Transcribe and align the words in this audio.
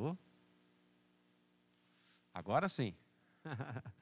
Alô? 0.00 0.16
Agora 2.32 2.70
sim. 2.70 2.96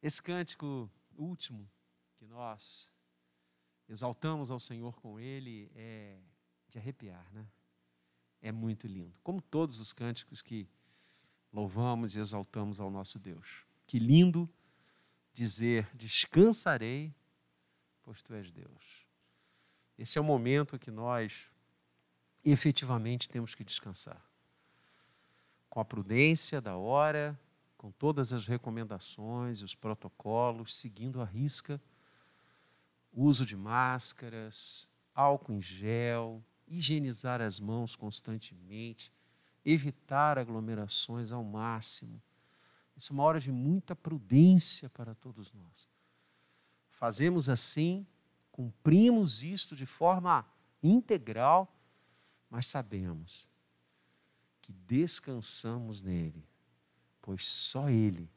Esse 0.00 0.22
cântico 0.22 0.88
último 1.16 1.68
que 2.14 2.24
nós 2.26 2.94
exaltamos 3.88 4.52
ao 4.52 4.60
Senhor 4.60 4.94
com 5.00 5.18
ele 5.18 5.68
é 5.74 6.20
de 6.68 6.78
arrepiar, 6.78 7.28
né? 7.32 7.44
É 8.40 8.52
muito 8.52 8.86
lindo. 8.86 9.12
Como 9.24 9.42
todos 9.42 9.80
os 9.80 9.92
cânticos 9.92 10.40
que 10.40 10.68
louvamos 11.52 12.14
e 12.14 12.20
exaltamos 12.20 12.78
ao 12.78 12.88
nosso 12.88 13.18
Deus. 13.18 13.66
Que 13.88 13.98
lindo 13.98 14.48
dizer: 15.32 15.90
descansarei, 15.92 17.12
pois 18.00 18.22
tu 18.22 18.32
és 18.32 18.52
Deus. 18.52 19.08
Esse 19.98 20.18
é 20.18 20.20
o 20.20 20.24
momento 20.24 20.78
que 20.78 20.90
nós 20.92 21.50
efetivamente 22.44 23.28
temos 23.28 23.56
que 23.56 23.64
descansar. 23.64 24.31
Com 25.72 25.80
a 25.80 25.86
prudência 25.86 26.60
da 26.60 26.76
hora, 26.76 27.40
com 27.78 27.90
todas 27.90 28.30
as 28.30 28.46
recomendações 28.46 29.60
e 29.60 29.64
os 29.64 29.74
protocolos, 29.74 30.76
seguindo 30.76 31.18
a 31.18 31.24
risca, 31.24 31.80
uso 33.10 33.46
de 33.46 33.56
máscaras, 33.56 34.86
álcool 35.14 35.54
em 35.54 35.62
gel, 35.62 36.44
higienizar 36.68 37.40
as 37.40 37.58
mãos 37.58 37.96
constantemente, 37.96 39.10
evitar 39.64 40.36
aglomerações 40.36 41.32
ao 41.32 41.42
máximo. 41.42 42.20
Isso 42.94 43.10
é 43.10 43.14
uma 43.14 43.22
hora 43.22 43.40
de 43.40 43.50
muita 43.50 43.96
prudência 43.96 44.90
para 44.90 45.14
todos 45.14 45.54
nós. 45.54 45.88
Fazemos 46.90 47.48
assim, 47.48 48.06
cumprimos 48.50 49.42
isto 49.42 49.74
de 49.74 49.86
forma 49.86 50.44
integral, 50.82 51.74
mas 52.50 52.66
sabemos 52.66 53.50
que 54.62 54.72
descansamos 54.72 56.00
nele, 56.00 56.42
pois 57.20 57.46
só 57.48 57.90
ele 57.90 58.30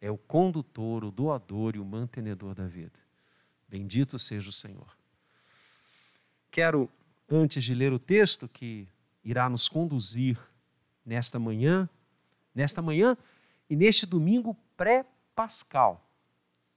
é 0.00 0.10
o 0.10 0.16
condutor, 0.16 1.04
o 1.04 1.10
doador 1.10 1.76
e 1.76 1.78
o 1.78 1.84
mantenedor 1.84 2.54
da 2.54 2.66
vida. 2.66 2.98
Bendito 3.68 4.18
seja 4.18 4.48
o 4.48 4.52
Senhor. 4.52 4.96
Quero, 6.50 6.88
antes 7.28 7.62
de 7.62 7.74
ler 7.74 7.92
o 7.92 7.98
texto 7.98 8.48
que 8.48 8.88
irá 9.22 9.48
nos 9.48 9.68
conduzir 9.68 10.38
nesta 11.04 11.38
manhã, 11.38 11.88
nesta 12.54 12.80
manhã 12.80 13.16
e 13.68 13.76
neste 13.76 14.06
domingo 14.06 14.56
pré-pascal. 14.76 16.08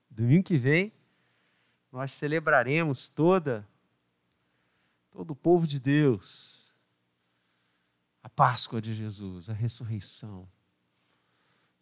Domingo 0.10 0.44
que 0.44 0.58
vem, 0.58 0.92
nós 1.92 2.14
celebraremos 2.14 3.08
toda 3.08 3.68
todo 5.12 5.32
o 5.32 5.36
povo 5.36 5.68
de 5.68 5.80
Deus 5.80 6.73
a 8.24 8.30
Páscoa 8.30 8.82
de 8.82 8.96
Jesus, 8.96 9.50
a 9.50 9.54
ressurreição. 9.54 10.50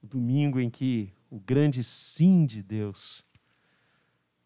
O 0.02 0.08
domingo 0.08 0.60
em 0.60 0.72
que 0.72 1.14
o 1.30 1.40
grande 1.40 1.84
sim 1.84 2.48
de 2.48 2.64
Deus 2.64 3.30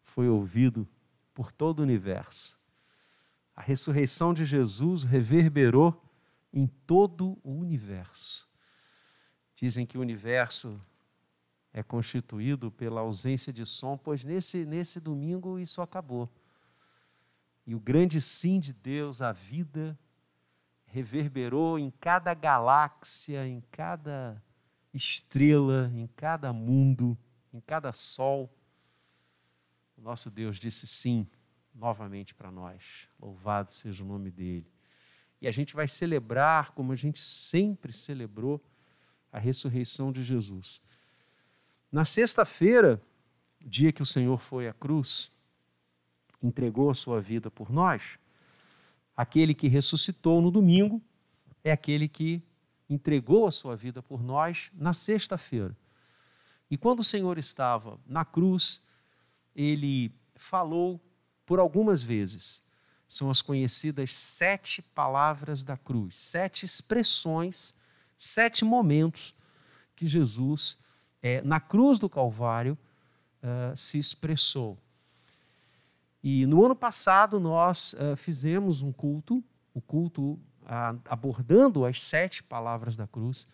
foi 0.02 0.28
ouvido 0.28 0.86
por 1.32 1.50
todo 1.50 1.80
o 1.80 1.82
universo. 1.82 2.62
A 3.54 3.62
ressurreição 3.62 4.34
de 4.34 4.44
Jesus 4.44 5.02
reverberou 5.02 6.04
em 6.52 6.66
todo 6.66 7.38
o 7.42 7.52
universo. 7.52 8.46
Dizem 9.54 9.86
que 9.86 9.96
o 9.96 10.02
universo 10.02 10.78
é 11.72 11.82
constituído 11.82 12.70
pela 12.70 13.00
ausência 13.00 13.52
de 13.52 13.64
som, 13.64 13.96
pois 13.96 14.22
nesse, 14.22 14.66
nesse 14.66 15.00
domingo 15.00 15.58
isso 15.58 15.80
acabou. 15.80 16.30
E 17.66 17.74
o 17.74 17.80
grande 17.80 18.20
sim 18.20 18.60
de 18.60 18.72
Deus, 18.72 19.20
a 19.20 19.32
vida, 19.32 19.98
reverberou 20.96 21.78
em 21.78 21.90
cada 21.90 22.32
galáxia, 22.32 23.46
em 23.46 23.60
cada 23.70 24.42
estrela, 24.94 25.92
em 25.94 26.06
cada 26.16 26.54
mundo, 26.54 27.18
em 27.52 27.60
cada 27.60 27.92
sol. 27.92 28.50
O 29.94 30.00
nosso 30.00 30.30
Deus 30.30 30.58
disse 30.58 30.86
sim 30.86 31.28
novamente 31.74 32.34
para 32.34 32.50
nós. 32.50 33.10
Louvado 33.20 33.70
seja 33.70 34.02
o 34.02 34.06
nome 34.06 34.30
dele. 34.30 34.66
E 35.38 35.46
a 35.46 35.50
gente 35.50 35.74
vai 35.74 35.86
celebrar, 35.86 36.70
como 36.70 36.92
a 36.92 36.96
gente 36.96 37.22
sempre 37.22 37.92
celebrou, 37.92 38.58
a 39.30 39.38
ressurreição 39.38 40.10
de 40.10 40.22
Jesus. 40.22 40.80
Na 41.92 42.06
sexta-feira, 42.06 43.02
dia 43.60 43.92
que 43.92 44.02
o 44.02 44.06
Senhor 44.06 44.40
foi 44.40 44.66
à 44.66 44.72
cruz, 44.72 45.30
entregou 46.42 46.88
a 46.88 46.94
sua 46.94 47.20
vida 47.20 47.50
por 47.50 47.70
nós, 47.70 48.18
aquele 49.16 49.54
que 49.54 49.68
ressuscitou 49.68 50.40
no 50.42 50.50
domingo 50.50 51.02
é 51.64 51.72
aquele 51.72 52.08
que 52.08 52.42
entregou 52.88 53.46
a 53.46 53.52
sua 53.52 53.74
vida 53.74 54.02
por 54.02 54.22
nós 54.22 54.70
na 54.74 54.92
sexta-feira. 54.92 55.76
E 56.70 56.76
quando 56.76 57.00
o 57.00 57.04
Senhor 57.04 57.38
estava 57.38 57.98
na 58.06 58.24
cruz, 58.24 58.86
ele 59.54 60.12
falou 60.36 61.00
por 61.44 61.58
algumas 61.58 62.02
vezes 62.02 62.66
são 63.08 63.30
as 63.30 63.40
conhecidas 63.40 64.12
sete 64.18 64.82
palavras 64.82 65.62
da 65.62 65.76
cruz, 65.76 66.20
sete 66.20 66.66
expressões, 66.66 67.74
sete 68.16 68.64
momentos 68.64 69.34
que 69.94 70.06
Jesus, 70.06 70.82
é, 71.22 71.40
na 71.42 71.60
cruz 71.60 71.98
do 71.98 72.08
Calvário, 72.08 72.76
uh, 73.42 73.76
se 73.76 73.98
expressou. 73.98 74.78
E 76.28 76.44
no 76.44 76.64
ano 76.64 76.74
passado 76.74 77.38
nós 77.38 77.92
uh, 77.92 78.16
fizemos 78.16 78.82
um 78.82 78.92
culto, 78.92 79.44
o 79.72 79.80
culto 79.80 80.32
uh, 80.32 81.00
abordando 81.04 81.84
as 81.84 82.02
sete 82.02 82.42
palavras 82.42 82.96
da 82.96 83.06
cruz, 83.06 83.46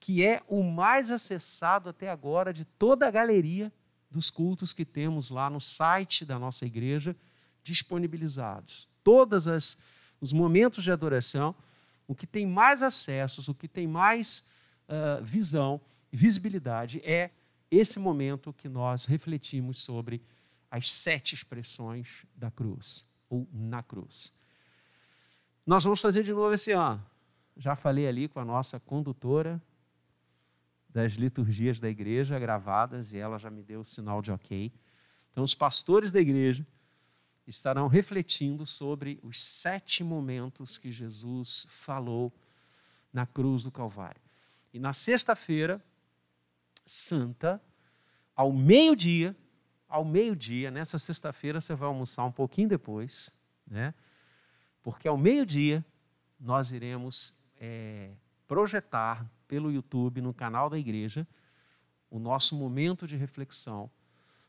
que 0.00 0.26
é 0.26 0.42
o 0.48 0.60
mais 0.64 1.12
acessado 1.12 1.88
até 1.88 2.10
agora 2.10 2.52
de 2.52 2.64
toda 2.64 3.06
a 3.06 3.12
galeria 3.12 3.72
dos 4.10 4.28
cultos 4.28 4.72
que 4.72 4.84
temos 4.84 5.30
lá 5.30 5.48
no 5.48 5.60
site 5.60 6.24
da 6.24 6.36
nossa 6.36 6.66
igreja 6.66 7.14
disponibilizados. 7.62 8.88
Todos 9.04 9.46
os 10.20 10.32
momentos 10.32 10.82
de 10.82 10.90
adoração, 10.90 11.54
o 12.08 12.14
que 12.16 12.26
tem 12.26 12.44
mais 12.44 12.82
acessos, 12.82 13.46
o 13.46 13.54
que 13.54 13.68
tem 13.68 13.86
mais 13.86 14.50
uh, 14.88 15.22
visão 15.22 15.80
visibilidade 16.10 17.00
é 17.04 17.30
esse 17.70 18.00
momento 18.00 18.52
que 18.52 18.68
nós 18.68 19.04
refletimos 19.04 19.80
sobre 19.80 20.20
as 20.70 20.90
sete 20.90 21.34
expressões 21.34 22.24
da 22.34 22.50
cruz, 22.50 23.04
ou 23.28 23.48
na 23.52 23.82
cruz. 23.82 24.32
Nós 25.66 25.84
vamos 25.84 26.00
fazer 26.00 26.22
de 26.22 26.32
novo 26.32 26.52
esse 26.52 26.72
ano. 26.72 27.04
Já 27.56 27.76
falei 27.76 28.06
ali 28.06 28.28
com 28.28 28.40
a 28.40 28.44
nossa 28.44 28.78
condutora 28.78 29.60
das 30.88 31.12
liturgias 31.12 31.78
da 31.78 31.88
igreja 31.88 32.38
gravadas 32.38 33.12
e 33.12 33.18
ela 33.18 33.38
já 33.38 33.50
me 33.50 33.62
deu 33.62 33.80
o 33.80 33.84
sinal 33.84 34.22
de 34.22 34.32
ok. 34.32 34.72
Então, 35.30 35.44
os 35.44 35.54
pastores 35.54 36.10
da 36.12 36.20
igreja 36.20 36.66
estarão 37.46 37.88
refletindo 37.88 38.64
sobre 38.64 39.18
os 39.22 39.42
sete 39.42 40.02
momentos 40.02 40.78
que 40.78 40.90
Jesus 40.90 41.66
falou 41.70 42.32
na 43.12 43.26
cruz 43.26 43.64
do 43.64 43.70
Calvário. 43.70 44.20
E 44.72 44.78
na 44.78 44.92
sexta-feira, 44.92 45.82
santa, 46.84 47.60
ao 48.34 48.52
meio-dia, 48.52 49.36
ao 49.90 50.04
meio-dia, 50.04 50.70
nessa 50.70 50.98
sexta-feira 50.98 51.60
você 51.60 51.74
vai 51.74 51.88
almoçar 51.88 52.24
um 52.24 52.32
pouquinho 52.32 52.68
depois, 52.68 53.30
né? 53.66 53.92
Porque 54.82 55.08
ao 55.08 55.18
meio-dia 55.18 55.84
nós 56.38 56.70
iremos 56.70 57.42
é, 57.60 58.12
projetar 58.46 59.28
pelo 59.46 59.70
YouTube, 59.70 60.22
no 60.22 60.32
canal 60.32 60.70
da 60.70 60.78
igreja, 60.78 61.26
o 62.08 62.18
nosso 62.18 62.54
momento 62.54 63.06
de 63.06 63.16
reflexão 63.16 63.90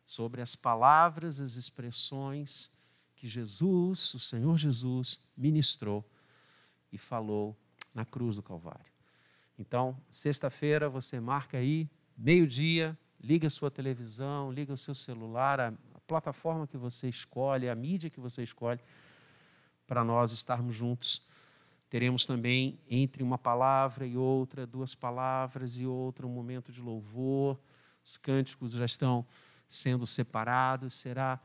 sobre 0.06 0.42
as 0.42 0.56
palavras, 0.56 1.40
as 1.40 1.56
expressões 1.56 2.72
que 3.16 3.28
Jesus, 3.28 4.14
o 4.14 4.20
Senhor 4.20 4.58
Jesus, 4.58 5.28
ministrou 5.36 6.08
e 6.92 6.98
falou 6.98 7.58
na 7.94 8.06
cruz 8.06 8.36
do 8.36 8.44
Calvário. 8.44 8.92
Então, 9.58 9.98
sexta-feira 10.10 10.90
você 10.90 11.20
marca 11.20 11.58
aí, 11.58 11.90
meio-dia, 12.18 12.98
liga 13.22 13.48
a 13.48 13.50
sua 13.50 13.70
televisão, 13.70 14.52
liga 14.52 14.74
o 14.74 14.78
seu 14.78 14.96
celular, 14.96 15.60
a, 15.60 15.68
a 15.68 16.00
plataforma 16.08 16.68
que 16.68 16.78
você 16.78 17.08
escolhe, 17.08 17.70
a 17.70 17.76
mídia 17.76 18.10
que 18.10 18.20
você 18.20 18.44
escolhe, 18.44 18.80
para 19.86 20.04
nós 20.04 20.32
estarmos 20.32 20.76
juntos. 20.76 21.28
Teremos 21.90 22.26
também, 22.26 22.80
entre 22.90 23.22
uma 23.22 23.38
palavra 23.38 24.06
e 24.06 24.18
outra, 24.18 24.66
duas 24.66 24.96
palavras 24.96 25.78
e 25.78 25.86
outra, 25.86 26.26
um 26.26 26.32
momento 26.32 26.72
de 26.72 26.82
louvor. 26.82 27.60
Os 28.04 28.18
cânticos 28.18 28.72
já 28.72 28.86
estão 28.86 29.26
sendo 29.68 30.08
separados. 30.08 30.96
Será 30.96 31.40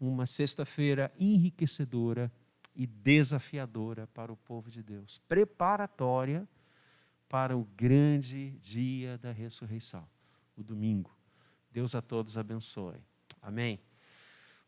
uma 0.00 0.26
sexta-feira 0.26 1.12
enriquecedora 1.18 2.32
e 2.74 2.86
desafiadora 2.86 4.06
para 4.08 4.32
o 4.32 4.36
povo 4.36 4.70
de 4.70 4.82
Deus, 4.82 5.20
preparatória 5.28 6.48
para 7.28 7.56
o 7.56 7.64
grande 7.76 8.50
dia 8.52 9.18
da 9.18 9.30
ressurreição, 9.30 10.08
o 10.60 10.64
domingo. 10.64 11.10
Deus 11.72 11.94
a 11.94 12.02
todos 12.02 12.36
abençoe. 12.36 12.98
Amém. 13.40 13.80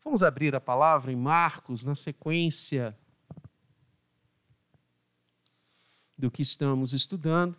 Vamos 0.03 0.23
abrir 0.23 0.55
a 0.55 0.61
palavra 0.61 1.11
em 1.11 1.15
Marcos, 1.15 1.85
na 1.85 1.95
sequência 1.95 2.97
do 6.17 6.31
que 6.31 6.41
estamos 6.41 6.93
estudando. 6.93 7.55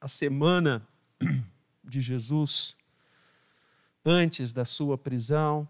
A 0.00 0.08
semana 0.08 0.86
de 1.82 2.00
Jesus 2.00 2.76
antes 4.04 4.52
da 4.52 4.64
sua 4.64 4.96
prisão, 4.96 5.68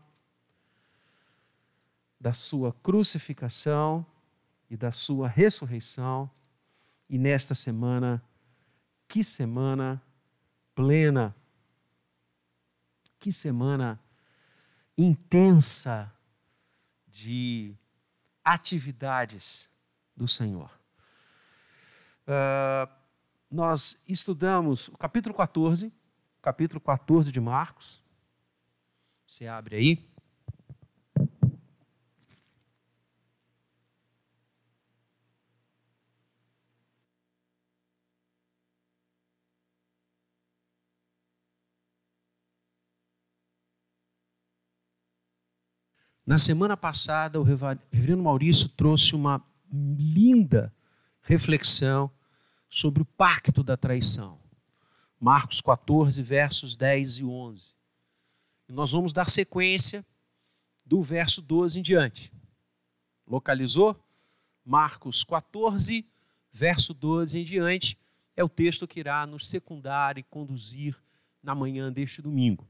da 2.21 2.33
sua 2.33 2.73
crucificação 2.73 4.05
e 4.69 4.77
da 4.77 4.93
sua 4.93 5.29
ressurreição. 5.29 6.31
E 7.09 7.17
nesta 7.19 7.55
semana, 7.55 8.23
que 9.06 9.25
semana 9.25 10.03
plena, 10.79 11.35
que 13.19 13.33
semana 13.33 14.01
intensa 14.97 16.15
de 17.05 17.75
atividades 18.45 19.69
do 20.17 20.29
Senhor. 20.29 20.71
Uh, 22.29 22.89
nós 23.51 24.05
estudamos 24.09 24.87
o 24.87 24.97
capítulo 24.97 25.35
14, 25.35 25.93
capítulo 26.41 26.81
14 26.81 27.33
de 27.33 27.41
Marcos. 27.41 28.01
Você 29.27 29.49
abre 29.49 29.75
aí. 29.75 30.08
Na 46.29 46.37
semana 46.37 46.77
passada, 46.77 47.41
o 47.41 47.43
reverendo 47.43 48.23
Maurício 48.23 48.69
trouxe 48.69 49.17
uma 49.17 49.43
linda 49.73 50.71
reflexão 51.23 52.11
sobre 52.69 53.01
o 53.01 53.07
pacto 53.07 53.63
da 53.63 53.79
traição. 53.79 54.39
Marcos 55.19 55.63
14, 55.63 56.23
versos 56.23 56.77
10 56.77 57.17
e 57.21 57.25
11. 57.25 57.75
E 58.69 58.73
nós 58.75 58.93
vamos 58.93 59.15
dar 59.15 59.27
sequência 59.31 60.05
do 60.85 61.01
verso 61.01 61.41
12 61.41 61.79
em 61.79 61.83
diante. 61.83 62.31
Localizou? 63.27 63.99
Marcos 64.63 65.25
14, 65.25 66.07
verso 66.53 66.93
12 66.93 67.39
em 67.39 67.45
diante, 67.45 67.99
é 68.37 68.45
o 68.45 68.51
texto 68.51 68.87
que 68.87 69.01
irá 69.01 69.27
nos 69.27 69.49
secundar 69.49 70.19
e 70.19 70.23
conduzir 70.23 70.95
na 71.43 71.55
manhã 71.55 71.91
deste 71.91 72.21
domingo. 72.21 72.69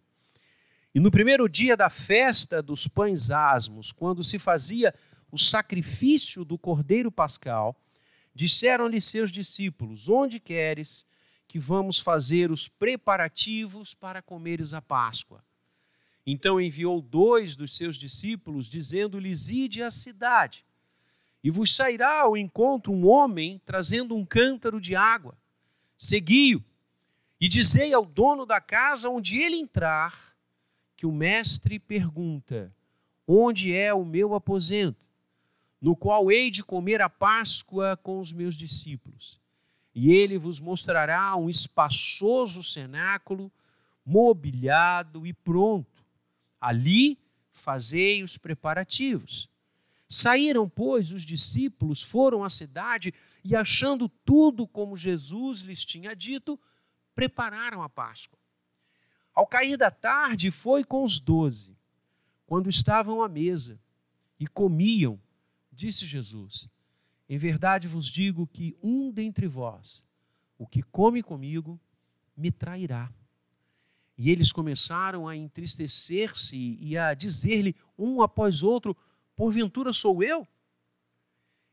E 0.98 1.00
no 1.00 1.12
primeiro 1.12 1.48
dia 1.48 1.76
da 1.76 1.88
festa 1.88 2.60
dos 2.60 2.88
pães 2.88 3.30
asmos, 3.30 3.92
quando 3.92 4.24
se 4.24 4.36
fazia 4.36 4.92
o 5.30 5.38
sacrifício 5.38 6.44
do 6.44 6.58
cordeiro 6.58 7.08
pascal, 7.08 7.80
disseram-lhe 8.34 9.00
seus 9.00 9.30
discípulos: 9.30 10.08
Onde 10.08 10.40
queres 10.40 11.06
que 11.46 11.56
vamos 11.56 12.00
fazer 12.00 12.50
os 12.50 12.66
preparativos 12.66 13.94
para 13.94 14.20
comeres 14.20 14.74
a 14.74 14.82
Páscoa? 14.82 15.40
Então 16.26 16.60
enviou 16.60 17.00
dois 17.00 17.54
dos 17.54 17.76
seus 17.76 17.96
discípulos, 17.96 18.66
dizendo-lhes: 18.66 19.48
Ide 19.50 19.84
à 19.84 19.92
cidade, 19.92 20.64
e 21.44 21.48
vos 21.48 21.76
sairá 21.76 22.22
ao 22.22 22.36
encontro 22.36 22.92
um 22.92 23.06
homem 23.06 23.62
trazendo 23.64 24.16
um 24.16 24.26
cântaro 24.26 24.80
de 24.80 24.96
água. 24.96 25.38
Segui-o, 25.96 26.60
e 27.40 27.46
dizei 27.46 27.94
ao 27.94 28.04
dono 28.04 28.44
da 28.44 28.60
casa 28.60 29.08
onde 29.08 29.40
ele 29.40 29.54
entrar 29.54 30.36
que 30.98 31.06
o 31.06 31.12
mestre 31.12 31.78
pergunta: 31.78 32.74
Onde 33.24 33.72
é 33.72 33.94
o 33.94 34.04
meu 34.04 34.34
aposento, 34.34 35.06
no 35.80 35.94
qual 35.94 36.28
hei 36.28 36.50
de 36.50 36.64
comer 36.64 37.00
a 37.00 37.08
Páscoa 37.08 37.96
com 37.96 38.18
os 38.18 38.32
meus 38.32 38.56
discípulos? 38.56 39.40
E 39.94 40.10
ele 40.10 40.36
vos 40.36 40.58
mostrará 40.58 41.36
um 41.36 41.48
espaçoso 41.48 42.64
cenáculo, 42.64 43.50
mobiliado 44.04 45.24
e 45.24 45.32
pronto. 45.32 46.04
Ali 46.60 47.16
fazei 47.52 48.24
os 48.24 48.36
preparativos. 48.36 49.48
Saíram, 50.08 50.68
pois, 50.68 51.12
os 51.12 51.22
discípulos, 51.22 52.02
foram 52.02 52.42
à 52.42 52.50
cidade 52.50 53.14
e, 53.44 53.54
achando 53.54 54.08
tudo 54.08 54.66
como 54.66 54.96
Jesus 54.96 55.60
lhes 55.60 55.84
tinha 55.84 56.16
dito, 56.16 56.58
prepararam 57.14 57.82
a 57.82 57.88
Páscoa. 57.88 58.37
Ao 59.38 59.46
cair 59.46 59.76
da 59.76 59.88
tarde, 59.88 60.50
foi 60.50 60.82
com 60.82 61.04
os 61.04 61.20
doze, 61.20 61.78
quando 62.44 62.68
estavam 62.68 63.22
à 63.22 63.28
mesa 63.28 63.80
e 64.36 64.48
comiam, 64.48 65.16
disse 65.70 66.04
Jesus: 66.04 66.68
Em 67.28 67.38
verdade 67.38 67.86
vos 67.86 68.06
digo 68.06 68.48
que 68.48 68.76
um 68.82 69.12
dentre 69.12 69.46
vós, 69.46 70.04
o 70.58 70.66
que 70.66 70.82
come 70.82 71.22
comigo, 71.22 71.78
me 72.36 72.50
trairá. 72.50 73.12
E 74.16 74.28
eles 74.28 74.50
começaram 74.50 75.28
a 75.28 75.36
entristecer-se 75.36 76.76
e 76.80 76.98
a 76.98 77.14
dizer-lhe 77.14 77.76
um 77.96 78.20
após 78.20 78.64
outro: 78.64 78.96
Porventura 79.36 79.92
sou 79.92 80.20
eu? 80.20 80.48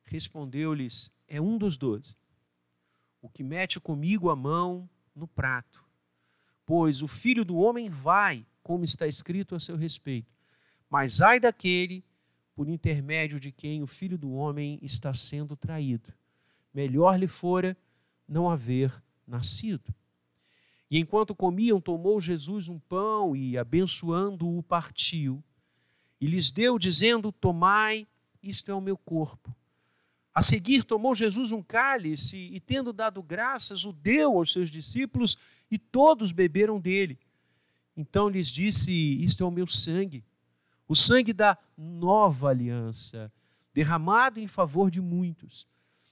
Respondeu-lhes: 0.03 1.11
É 1.27 1.41
um 1.41 1.57
dos 1.57 1.77
doze, 1.77 2.15
o 3.23 3.27
que 3.27 3.43
mete 3.43 3.79
comigo 3.79 4.29
a 4.29 4.35
mão 4.35 4.87
no 5.15 5.27
prato. 5.27 5.84
Pois 6.65 7.01
o 7.01 7.07
filho 7.07 7.45
do 7.45 7.57
homem 7.57 7.89
vai, 7.89 8.45
como 8.63 8.83
está 8.83 9.05
escrito 9.05 9.55
a 9.55 9.59
seu 9.59 9.75
respeito. 9.75 10.33
Mas 10.89 11.21
ai 11.21 11.39
daquele 11.39 12.03
por 12.55 12.69
intermédio 12.69 13.39
de 13.39 13.51
quem 13.51 13.83
o 13.83 13.87
filho 13.87 14.17
do 14.17 14.31
homem 14.31 14.79
está 14.81 15.13
sendo 15.13 15.55
traído. 15.55 16.13
Melhor 16.73 17.19
lhe 17.19 17.27
fora 17.27 17.77
não 18.27 18.49
haver 18.49 18.91
nascido. 19.27 19.93
E 20.89 20.99
enquanto 20.99 21.35
comiam, 21.35 21.81
tomou 21.81 22.19
Jesus 22.21 22.69
um 22.69 22.79
pão 22.79 23.35
e, 23.35 23.57
abençoando-o, 23.57 24.63
partiu. 24.63 25.43
E 26.21 26.27
lhes 26.27 26.51
deu, 26.51 26.79
dizendo: 26.79 27.31
Tomai, 27.31 28.07
isto 28.41 28.71
é 28.71 28.73
o 28.73 28.81
meu 28.81 28.97
corpo. 28.97 29.53
A 30.35 30.41
seguir, 30.41 30.83
tomou 30.83 31.15
Jesus 31.15 31.53
um 31.53 31.63
cálice 31.63 32.35
e, 32.37 32.59
tendo 32.59 32.91
dado 32.91 33.23
graças, 33.23 33.85
o 33.85 33.93
deu 33.93 34.37
aos 34.37 34.51
seus 34.51 34.69
discípulos 34.69 35.37
e 35.71 35.79
todos 35.79 36.33
beberam 36.33 36.77
dele. 36.77 37.17
Então 37.95 38.27
lhes 38.27 38.49
disse: 38.49 38.91
Isto 39.23 39.45
é 39.45 39.47
o 39.47 39.51
meu 39.51 39.65
sangue, 39.65 40.25
o 40.89 40.93
sangue 40.93 41.31
da 41.31 41.57
nova 41.77 42.49
aliança, 42.49 43.31
derramado 43.73 44.37
em 44.37 44.47
favor 44.47 44.91
de 44.91 44.99
muitos. 44.99 45.65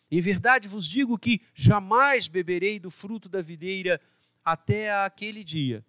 Em 0.10 0.22
verdade 0.22 0.69
vos 0.69 0.88
digo 0.88 1.19
que 1.19 1.42
jamais 1.54 2.30
beberei 2.30 2.80
do 2.80 2.90
fruto 2.90 3.28
da 3.28 3.42
videira 3.42 4.00
até 4.45 5.04
aquele 5.04 5.44
dia 5.44 5.86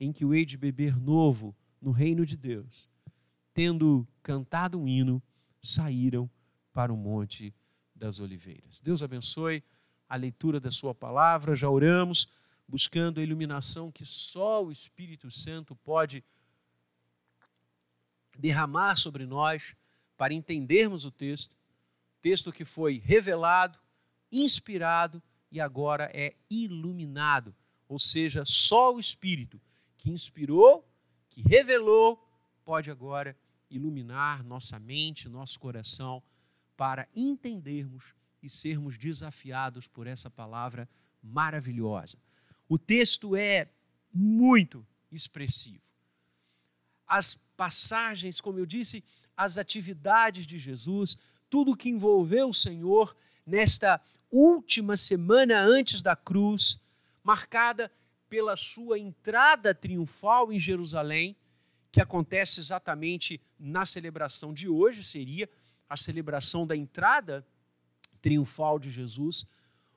em 0.00 0.10
que 0.10 0.24
o 0.24 0.32
hei 0.32 0.46
de 0.46 0.56
beber 0.56 0.96
novo 0.96 1.54
no 1.82 1.90
reino 1.90 2.24
de 2.24 2.36
Deus. 2.36 2.88
Tendo 3.52 4.08
cantado 4.22 4.78
um 4.78 4.88
hino, 4.88 5.22
saíram 5.60 6.30
para 6.72 6.92
o 6.92 6.96
Monte 6.96 7.52
das 7.98 8.20
Oliveiras. 8.20 8.80
Deus 8.80 9.02
abençoe 9.02 9.62
a 10.08 10.16
leitura 10.16 10.60
da 10.60 10.70
Sua 10.70 10.94
palavra. 10.94 11.54
Já 11.54 11.68
oramos 11.68 12.28
buscando 12.66 13.18
a 13.18 13.22
iluminação 13.22 13.90
que 13.90 14.06
só 14.06 14.64
o 14.64 14.70
Espírito 14.70 15.30
Santo 15.30 15.74
pode 15.76 16.24
derramar 18.38 18.96
sobre 18.96 19.26
nós 19.26 19.74
para 20.16 20.32
entendermos 20.32 21.04
o 21.04 21.10
texto, 21.10 21.56
texto 22.22 22.52
que 22.52 22.64
foi 22.64 22.98
revelado, 23.04 23.78
inspirado 24.30 25.22
e 25.50 25.60
agora 25.60 26.10
é 26.14 26.34
iluminado, 26.50 27.54
ou 27.88 27.98
seja, 27.98 28.44
só 28.44 28.94
o 28.94 29.00
Espírito 29.00 29.60
que 29.96 30.10
inspirou, 30.10 30.86
que 31.30 31.42
revelou, 31.42 32.22
pode 32.64 32.90
agora 32.90 33.36
iluminar 33.70 34.44
nossa 34.44 34.78
mente, 34.78 35.28
nosso 35.28 35.58
coração, 35.58 36.22
para 36.78 37.08
entendermos 37.12 38.14
e 38.40 38.48
sermos 38.48 38.96
desafiados 38.96 39.88
por 39.88 40.06
essa 40.06 40.30
palavra 40.30 40.88
maravilhosa. 41.20 42.16
O 42.68 42.78
texto 42.78 43.34
é 43.34 43.68
muito 44.14 44.86
expressivo. 45.10 45.82
As 47.04 47.34
passagens, 47.34 48.40
como 48.40 48.60
eu 48.60 48.64
disse, 48.64 49.02
as 49.36 49.58
atividades 49.58 50.46
de 50.46 50.56
Jesus, 50.56 51.18
tudo 51.50 51.76
que 51.76 51.88
envolveu 51.88 52.50
o 52.50 52.54
Senhor 52.54 53.16
nesta 53.44 54.00
última 54.30 54.96
semana 54.96 55.60
antes 55.60 56.00
da 56.00 56.14
cruz, 56.14 56.80
marcada 57.24 57.90
pela 58.28 58.56
sua 58.56 59.00
entrada 59.00 59.74
triunfal 59.74 60.52
em 60.52 60.60
Jerusalém, 60.60 61.36
que 61.90 62.00
acontece 62.00 62.60
exatamente 62.60 63.40
na 63.58 63.84
celebração 63.84 64.54
de 64.54 64.68
hoje, 64.68 65.02
seria 65.02 65.50
a 65.88 65.96
celebração 65.96 66.66
da 66.66 66.76
entrada 66.76 67.46
triunfal 68.20 68.78
de 68.78 68.90
Jesus, 68.90 69.46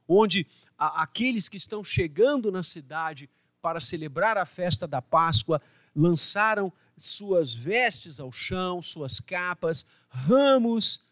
onde 0.07 0.45
aqueles 0.77 1.50
que 1.50 1.57
estão 1.57 1.83
chegando 1.83 2.51
na 2.51 2.63
cidade 2.63 3.29
para 3.62 3.79
celebrar 3.79 4.38
a 4.38 4.45
festa 4.45 4.88
da 4.88 5.01
Páscoa 5.01 5.62
lançaram 5.95 6.71
suas 6.98 7.53
vestes 7.53 8.19
ao 8.19 8.31
chão, 8.31 8.81
suas 8.81 9.19
capas, 9.19 9.86
ramos, 10.10 11.07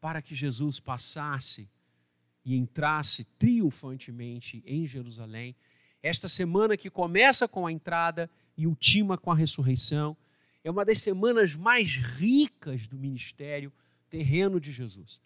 para 0.00 0.20
que 0.20 0.34
Jesus 0.34 0.80
passasse 0.80 1.68
e 2.44 2.56
entrasse 2.56 3.24
triunfantemente 3.38 4.62
em 4.66 4.86
Jerusalém. 4.86 5.56
Esta 6.02 6.28
semana 6.28 6.76
que 6.76 6.90
começa 6.90 7.48
com 7.48 7.66
a 7.66 7.72
entrada 7.72 8.30
e 8.56 8.66
ultima 8.66 9.16
com 9.16 9.32
a 9.32 9.34
ressurreição, 9.34 10.16
é 10.62 10.70
uma 10.70 10.84
das 10.84 10.98
semanas 11.00 11.54
mais 11.54 11.96
ricas 11.96 12.86
do 12.86 12.98
ministério 12.98 13.72
terreno 14.14 14.60
de 14.60 14.70
Jesus. 14.70 15.20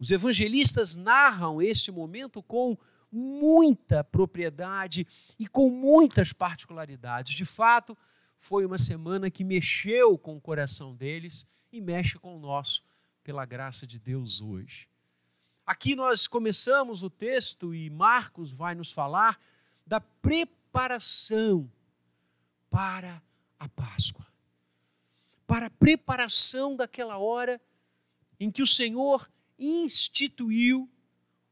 Os 0.00 0.10
evangelistas 0.10 0.96
narram 0.96 1.62
este 1.62 1.92
momento 1.92 2.42
com 2.42 2.76
muita 3.10 4.02
propriedade 4.02 5.06
e 5.38 5.46
com 5.46 5.70
muitas 5.70 6.32
particularidades. 6.32 7.32
De 7.36 7.44
fato, 7.44 7.96
foi 8.36 8.66
uma 8.66 8.78
semana 8.78 9.30
que 9.30 9.44
mexeu 9.44 10.18
com 10.18 10.36
o 10.36 10.40
coração 10.40 10.92
deles 10.92 11.46
e 11.72 11.80
mexe 11.80 12.18
com 12.18 12.36
o 12.36 12.40
nosso, 12.40 12.82
pela 13.22 13.46
graça 13.46 13.86
de 13.86 13.96
Deus 13.96 14.40
hoje. 14.40 14.88
Aqui 15.64 15.94
nós 15.94 16.26
começamos 16.26 17.04
o 17.04 17.10
texto 17.10 17.72
e 17.72 17.88
Marcos 17.88 18.50
vai 18.50 18.74
nos 18.74 18.90
falar 18.90 19.38
da 19.86 20.00
preparação 20.00 21.70
para 22.68 23.22
a 23.56 23.68
Páscoa. 23.68 24.26
Para 25.46 25.66
a 25.66 25.70
preparação 25.70 26.74
daquela 26.74 27.18
hora 27.18 27.60
em 28.38 28.50
que 28.50 28.62
o 28.62 28.66
Senhor 28.66 29.30
instituiu 29.58 30.88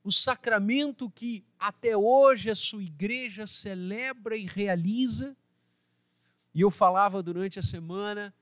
o 0.02 0.12
sacramento 0.12 1.10
que 1.10 1.42
até 1.58 1.96
hoje 1.96 2.50
a 2.50 2.54
sua 2.54 2.82
igreja 2.82 3.46
celebra 3.46 4.36
e 4.36 4.44
realiza. 4.44 5.34
E 6.54 6.60
eu 6.60 6.70
falava 6.70 7.22
durante 7.22 7.58
a 7.58 7.62
semana 7.62 8.34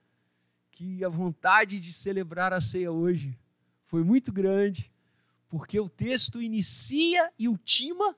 que 0.73 1.05
a 1.05 1.09
vontade 1.09 1.79
de 1.79 1.93
celebrar 1.93 2.53
a 2.53 2.61
ceia 2.61 2.91
hoje 2.91 3.39
foi 3.87 4.03
muito 4.03 4.33
grande, 4.33 4.91
porque 5.49 5.79
o 5.79 5.89
texto 5.89 6.43
inicia 6.43 7.31
e 7.39 7.47
ultima, 7.47 8.17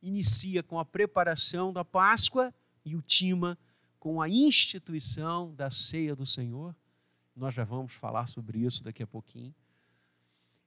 inicia 0.00 0.62
com 0.62 0.78
a 0.78 0.84
preparação 0.84 1.72
da 1.72 1.84
Páscoa 1.84 2.54
e 2.84 2.94
ultima 2.94 3.58
com 3.98 4.22
a 4.22 4.28
instituição 4.28 5.54
da 5.54 5.70
ceia 5.70 6.14
do 6.16 6.24
Senhor. 6.24 6.74
Nós 7.38 7.54
já 7.54 7.62
vamos 7.62 7.94
falar 7.94 8.26
sobre 8.26 8.58
isso 8.58 8.82
daqui 8.82 9.00
a 9.00 9.06
pouquinho. 9.06 9.54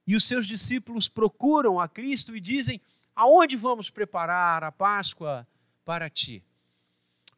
E 0.06 0.16
os 0.16 0.24
seus 0.24 0.46
discípulos 0.46 1.06
procuram 1.06 1.78
a 1.78 1.86
Cristo 1.86 2.34
e 2.34 2.40
dizem: 2.40 2.80
Aonde 3.14 3.56
vamos 3.56 3.90
preparar 3.90 4.64
a 4.64 4.72
Páscoa 4.72 5.46
para 5.84 6.08
ti? 6.08 6.42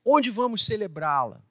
Onde 0.05 0.31
vamos 0.31 0.65
celebrá-la? 0.65 1.43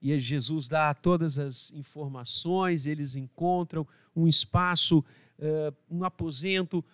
E 0.00 0.16
Jesus 0.20 0.68
dá 0.68 0.94
todas 0.94 1.36
as 1.36 1.72
informações, 1.72 2.86
eles 2.86 3.16
encontram 3.16 3.86
um 4.14 4.28
espaço, 4.28 5.04
um 5.90 6.04
aposento 6.04 6.84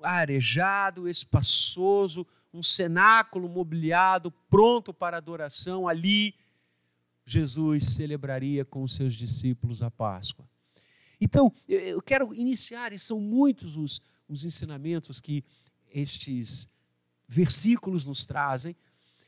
arejado, 0.00 1.08
espaçoso, 1.08 2.24
um 2.54 2.62
cenáculo 2.62 3.48
mobiliado, 3.48 4.30
pronto 4.48 4.94
para 4.94 5.16
adoração. 5.16 5.88
Ali, 5.88 6.34
Jesus 7.30 7.86
celebraria 7.88 8.64
com 8.64 8.82
os 8.82 8.94
seus 8.94 9.14
discípulos 9.14 9.82
a 9.82 9.90
Páscoa. 9.90 10.48
Então, 11.20 11.52
eu 11.68 12.00
quero 12.00 12.34
iniciar, 12.34 12.92
e 12.92 12.98
são 12.98 13.20
muitos 13.20 13.76
os, 13.76 14.00
os 14.26 14.44
ensinamentos 14.44 15.20
que 15.20 15.44
estes 15.90 16.72
versículos 17.26 18.06
nos 18.06 18.24
trazem, 18.24 18.74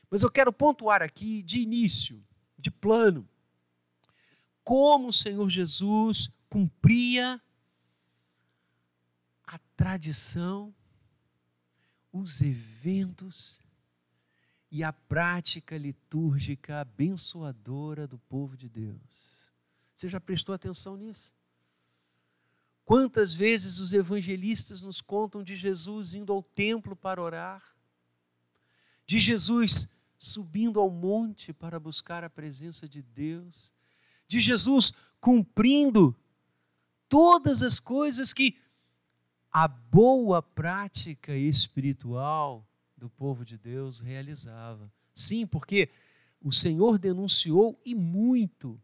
mas 0.09 0.23
eu 0.23 0.31
quero 0.31 0.51
pontuar 0.51 1.03
aqui 1.03 1.43
de 1.43 1.59
início, 1.59 2.23
de 2.57 2.71
plano, 2.71 3.27
como 4.63 5.09
o 5.09 5.13
Senhor 5.13 5.47
Jesus 5.49 6.29
cumpria 6.49 7.39
a 9.45 9.59
tradição, 9.75 10.73
os 12.11 12.41
eventos 12.41 13.61
e 14.71 14.83
a 14.83 14.93
prática 14.93 15.77
litúrgica 15.77 16.79
abençoadora 16.79 18.07
do 18.07 18.17
povo 18.17 18.55
de 18.55 18.69
Deus. 18.69 19.51
Você 19.93 20.07
já 20.07 20.19
prestou 20.19 20.55
atenção 20.55 20.95
nisso? 20.95 21.33
Quantas 22.85 23.33
vezes 23.33 23.79
os 23.79 23.91
evangelistas 23.91 24.81
nos 24.81 25.01
contam 25.01 25.43
de 25.43 25.55
Jesus 25.55 26.13
indo 26.13 26.31
ao 26.31 26.41
templo 26.41 26.95
para 26.95 27.21
orar, 27.21 27.75
de 29.05 29.19
Jesus 29.19 29.93
subindo 30.17 30.79
ao 30.79 30.89
monte 30.89 31.51
para 31.51 31.79
buscar 31.79 32.23
a 32.23 32.29
presença 32.29 32.87
de 32.87 33.01
Deus, 33.01 33.73
de 34.27 34.39
Jesus 34.39 34.93
cumprindo 35.19 36.15
todas 37.09 37.61
as 37.61 37.79
coisas 37.79 38.31
que 38.31 38.57
a 39.51 39.67
boa 39.67 40.41
prática 40.41 41.35
espiritual 41.35 42.65
do 43.01 43.09
povo 43.09 43.43
de 43.43 43.57
Deus 43.57 43.99
realizava. 43.99 44.93
Sim, 45.11 45.47
porque 45.47 45.89
o 46.39 46.53
Senhor 46.53 46.99
denunciou 46.99 47.81
e 47.83 47.95
muito 47.95 48.79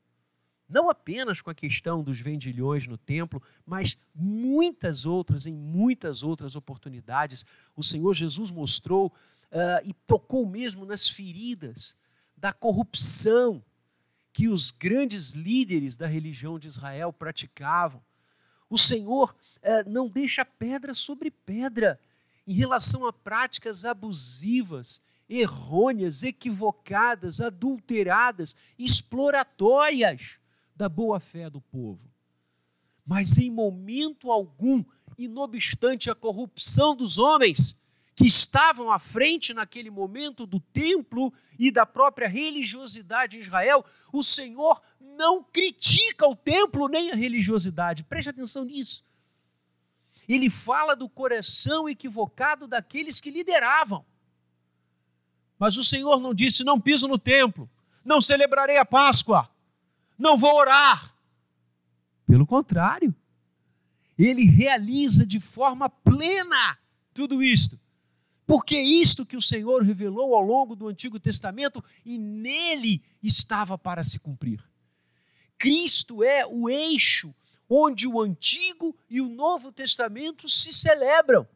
não 0.68 0.90
apenas 0.90 1.40
com 1.40 1.50
a 1.50 1.56
questão 1.56 2.04
dos 2.04 2.20
vendilhões 2.20 2.88
no 2.88 2.98
templo, 2.98 3.42
mas 3.66 3.96
muitas 4.14 5.06
outras, 5.06 5.46
em 5.46 5.54
muitas 5.54 6.24
outras 6.24 6.58
oportunidades, 6.58 7.46
o 7.76 7.84
Senhor 7.84 8.14
Jesus 8.14 8.52
mostrou 8.52 9.08
uh, 9.08 9.86
e 9.86 9.94
tocou 9.94 10.46
mesmo 10.46 10.86
nas 10.86 11.08
feridas 11.08 11.96
da 12.36 12.52
corrupção 12.52 13.64
que 14.34 14.50
os 14.50 14.72
grandes 14.72 15.32
líderes 15.32 15.96
da 15.96 16.06
religião 16.06 16.60
de 16.60 16.68
Israel 16.68 17.14
praticavam. 17.14 18.04
O 18.70 18.78
Senhor 18.78 19.34
uh, 19.60 19.90
não 19.90 20.10
deixa 20.10 20.44
pedra 20.44 20.94
sobre 20.94 21.32
pedra 21.32 21.98
em 22.48 22.54
relação 22.54 23.06
a 23.06 23.12
práticas 23.12 23.84
abusivas, 23.84 25.02
errôneas, 25.28 26.24
equivocadas, 26.24 27.42
adulteradas, 27.42 28.56
exploratórias 28.80 30.40
da 30.74 30.88
boa 30.88 31.20
fé 31.20 31.50
do 31.50 31.60
povo. 31.60 32.10
Mas 33.06 33.38
em 33.38 33.52
momento 33.52 34.32
algum, 34.32 34.84
e 35.18 35.28
não 35.28 35.42
obstante 35.42 36.10
a 36.10 36.16
corrupção 36.16 36.96
dos 36.96 37.18
homens 37.18 37.82
que 38.16 38.26
estavam 38.26 38.92
à 38.92 38.98
frente 38.98 39.54
naquele 39.54 39.92
momento 39.92 40.46
do 40.46 40.60
templo 40.60 41.32
e 41.60 41.70
da 41.70 41.86
própria 41.86 42.28
religiosidade 42.28 43.38
em 43.38 43.42
Israel, 43.42 43.86
o 44.12 44.24
Senhor 44.24 44.82
não 45.00 45.44
critica 45.44 46.28
o 46.28 46.36
templo 46.36 46.88
nem 46.88 47.12
a 47.12 47.16
religiosidade. 47.16 48.04
Preste 48.04 48.30
atenção 48.30 48.66
nisso. 48.66 49.06
Ele 50.28 50.50
fala 50.50 50.96
do 50.96 51.08
coração 51.08 51.88
equivocado 51.88 52.68
daqueles 52.68 53.22
que 53.22 53.32
lideravam. 53.32 54.06
Mas 55.58 55.78
o 55.78 55.84
Senhor 55.84 56.20
não 56.20 56.34
disse: 56.34 56.64
não 56.64 56.80
piso 56.80 57.08
no 57.08 57.18
templo, 57.18 57.70
não 58.04 58.20
celebrarei 58.20 58.78
a 58.78 58.86
Páscoa 58.86 59.50
não 60.18 60.36
vou 60.36 60.56
orar. 60.56 61.16
Pelo 62.26 62.46
contrário, 62.46 63.16
ele 64.18 64.44
realiza 64.44 65.26
de 65.26 65.40
forma 65.40 65.90
plena 65.90 66.78
tudo 67.14 67.44
isto. 67.44 67.80
Porque 68.46 68.76
é 68.76 68.84
isto 68.84 69.26
que 69.26 69.38
o 69.38 69.42
Senhor 69.42 69.84
revelou 69.84 70.34
ao 70.34 70.42
longo 70.42 70.76
do 70.76 70.88
Antigo 70.88 71.20
Testamento 71.20 71.84
e 72.06 72.18
nele 72.18 73.04
estava 73.22 73.78
para 73.78 74.04
se 74.04 74.20
cumprir. 74.20 74.64
Cristo 75.58 76.24
é 76.24 76.46
o 76.46 76.70
eixo 76.70 77.34
onde 77.70 78.08
o 78.08 78.22
Antigo 78.22 78.96
e 79.10 79.22
o 79.22 79.30
Novo 79.30 79.72
Testamento 79.72 80.48
se 80.48 80.74
celebram 80.74 81.48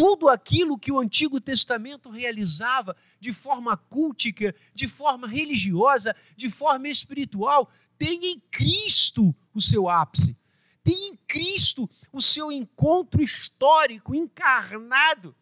tudo 0.00 0.30
aquilo 0.30 0.78
que 0.78 0.90
o 0.90 0.98
Antigo 0.98 1.38
Testamento 1.38 2.08
realizava 2.08 2.96
de 3.18 3.34
forma 3.34 3.76
cultica, 3.76 4.54
de 4.74 4.88
forma 4.88 5.28
religiosa, 5.28 6.16
de 6.34 6.48
forma 6.48 6.88
espiritual, 6.88 7.70
tem 7.98 8.32
em 8.32 8.40
Cristo 8.50 9.36
o 9.52 9.60
seu 9.60 9.90
ápice. 9.90 10.38
Tem 10.82 11.08
em 11.08 11.16
Cristo 11.28 11.86
o 12.10 12.22
seu 12.22 12.50
encontro 12.50 13.22
histórico, 13.22 14.14
encarnado. 14.14 15.36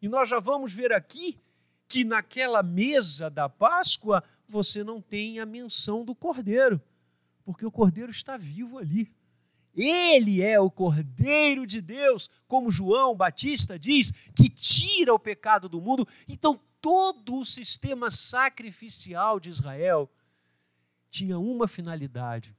E 0.00 0.08
nós 0.08 0.30
já 0.30 0.40
vamos 0.40 0.72
ver 0.72 0.90
aqui 0.90 1.38
que 1.86 2.04
naquela 2.04 2.62
mesa 2.62 3.28
da 3.28 3.50
Páscoa 3.50 4.24
você 4.48 4.82
não 4.82 4.98
tem 4.98 5.40
a 5.40 5.44
menção 5.44 6.06
do 6.06 6.14
cordeiro, 6.14 6.80
porque 7.44 7.66
o 7.66 7.70
cordeiro 7.70 8.10
está 8.10 8.36
vivo 8.36 8.78
ali. 8.78 9.12
Ele 9.76 10.40
é 10.40 10.58
o 10.60 10.70
Cordeiro 10.70 11.66
de 11.66 11.80
Deus, 11.80 12.30
como 12.46 12.70
João 12.70 13.16
Batista 13.16 13.76
diz, 13.76 14.10
que 14.34 14.48
tira 14.48 15.12
o 15.12 15.18
pecado 15.18 15.68
do 15.68 15.80
mundo. 15.80 16.06
Então, 16.28 16.60
todo 16.80 17.36
o 17.36 17.44
sistema 17.44 18.10
sacrificial 18.10 19.40
de 19.40 19.50
Israel 19.50 20.08
tinha 21.10 21.38
uma 21.38 21.66
finalidade: 21.66 22.56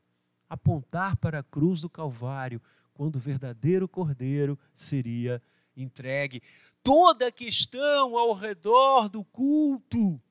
apontar 0.49 1.15
para 1.15 1.39
a 1.39 1.43
cruz 1.43 1.81
do 1.81 1.89
Calvário, 1.89 2.61
quando 2.93 3.15
o 3.15 3.19
verdadeiro 3.19 3.87
Cordeiro 3.87 4.59
seria 4.73 5.41
entregue. 5.75 6.41
Toda 6.83 7.27
a 7.27 7.31
questão 7.31 8.17
ao 8.17 8.33
redor 8.33 9.07
do 9.07 9.23
culto 9.23 10.21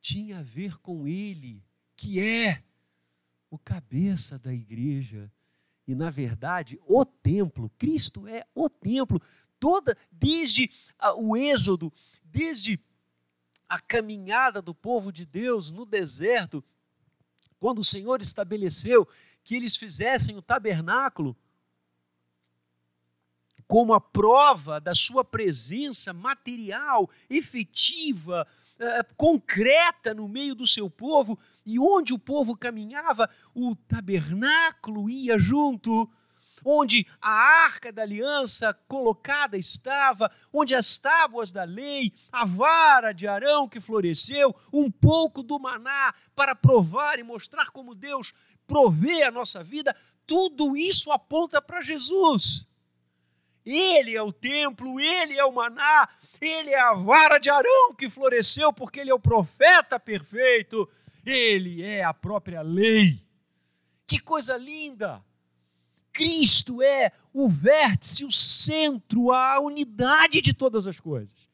tinha 0.00 0.38
a 0.38 0.42
ver 0.42 0.78
com 0.78 1.06
ele, 1.06 1.62
que 1.96 2.20
é 2.20 2.62
o 3.54 3.58
cabeça 3.58 4.38
da 4.38 4.52
igreja. 4.52 5.32
E 5.86 5.94
na 5.94 6.10
verdade, 6.10 6.78
o 6.86 7.04
templo, 7.04 7.70
Cristo 7.78 8.26
é 8.26 8.44
o 8.54 8.68
templo, 8.68 9.20
toda 9.60 9.96
desde 10.10 10.70
o 11.16 11.36
êxodo, 11.36 11.92
desde 12.24 12.80
a 13.68 13.80
caminhada 13.80 14.60
do 14.60 14.74
povo 14.74 15.12
de 15.12 15.24
Deus 15.24 15.70
no 15.70 15.86
deserto, 15.86 16.64
quando 17.58 17.78
o 17.78 17.84
Senhor 17.84 18.20
estabeleceu 18.20 19.08
que 19.42 19.54
eles 19.54 19.76
fizessem 19.76 20.36
o 20.36 20.42
tabernáculo 20.42 21.36
como 23.66 23.94
a 23.94 24.00
prova 24.00 24.78
da 24.78 24.94
sua 24.94 25.24
presença 25.24 26.12
material, 26.12 27.08
efetiva, 27.30 28.46
eh, 28.78 29.02
concreta 29.16 30.12
no 30.12 30.28
meio 30.28 30.54
do 30.54 30.66
seu 30.66 30.90
povo, 30.90 31.38
e 31.64 31.78
onde 31.78 32.12
o 32.12 32.18
povo 32.18 32.56
caminhava, 32.56 33.28
o 33.54 33.74
tabernáculo 33.76 35.08
ia 35.08 35.38
junto 35.38 36.10
onde 36.64 37.06
a 37.20 37.30
arca 37.30 37.92
da 37.92 38.02
aliança 38.02 38.72
colocada 38.88 39.56
estava, 39.56 40.30
onde 40.52 40.74
as 40.74 40.96
tábuas 40.96 41.52
da 41.52 41.64
lei, 41.64 42.12
a 42.32 42.44
vara 42.44 43.12
de 43.12 43.26
Arão 43.26 43.68
que 43.68 43.80
floresceu, 43.80 44.54
um 44.72 44.90
pouco 44.90 45.42
do 45.42 45.60
maná 45.60 46.14
para 46.34 46.54
provar 46.54 47.18
e 47.18 47.22
mostrar 47.22 47.70
como 47.70 47.94
Deus 47.94 48.32
provê 48.66 49.24
a 49.24 49.30
nossa 49.30 49.62
vida, 49.62 49.94
tudo 50.26 50.76
isso 50.76 51.12
aponta 51.12 51.60
para 51.60 51.82
Jesus. 51.82 52.66
Ele 53.64 54.14
é 54.14 54.22
o 54.22 54.32
templo, 54.32 55.00
ele 55.00 55.38
é 55.38 55.44
o 55.44 55.52
maná, 55.52 56.08
ele 56.40 56.70
é 56.70 56.80
a 56.80 56.92
vara 56.92 57.38
de 57.38 57.48
Arão 57.48 57.94
que 57.94 58.10
floresceu, 58.10 58.72
porque 58.72 59.00
ele 59.00 59.10
é 59.10 59.14
o 59.14 59.18
profeta 59.18 59.98
perfeito, 59.98 60.88
ele 61.24 61.82
é 61.82 62.04
a 62.04 62.12
própria 62.12 62.60
lei. 62.60 63.24
Que 64.06 64.18
coisa 64.18 64.56
linda! 64.56 65.24
Cristo 66.12 66.80
é 66.80 67.10
o 67.32 67.48
vértice, 67.48 68.24
o 68.24 68.30
centro, 68.30 69.32
a 69.32 69.58
unidade 69.58 70.40
de 70.40 70.54
todas 70.54 70.86
as 70.86 71.00
coisas. 71.00 71.48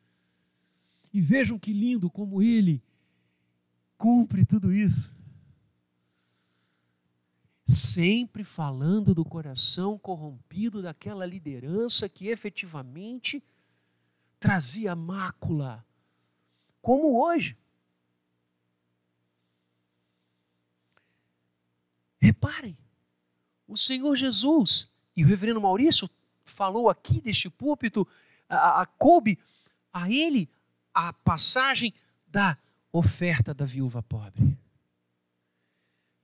E 1.12 1.20
vejam 1.20 1.58
que 1.58 1.72
lindo 1.72 2.10
como 2.10 2.42
ele 2.42 2.82
cumpre 3.96 4.44
tudo 4.44 4.72
isso. 4.72 5.14
Sempre 7.70 8.42
falando 8.42 9.14
do 9.14 9.24
coração 9.24 9.96
corrompido 9.96 10.82
daquela 10.82 11.24
liderança 11.24 12.08
que 12.08 12.26
efetivamente 12.26 13.40
trazia 14.40 14.96
mácula, 14.96 15.86
como 16.82 17.22
hoje. 17.22 17.56
Reparem, 22.20 22.76
o 23.68 23.76
Senhor 23.76 24.16
Jesus, 24.16 24.92
e 25.16 25.22
o 25.22 25.26
reverendo 25.28 25.60
Maurício 25.60 26.10
falou 26.44 26.90
aqui 26.90 27.20
deste 27.20 27.48
púlpito, 27.48 28.04
a, 28.48 28.82
a, 28.82 28.86
coube 28.86 29.38
a 29.92 30.10
ele 30.10 30.50
a 30.92 31.12
passagem 31.12 31.94
da 32.26 32.58
oferta 32.92 33.54
da 33.54 33.64
viúva 33.64 34.02
pobre. 34.02 34.58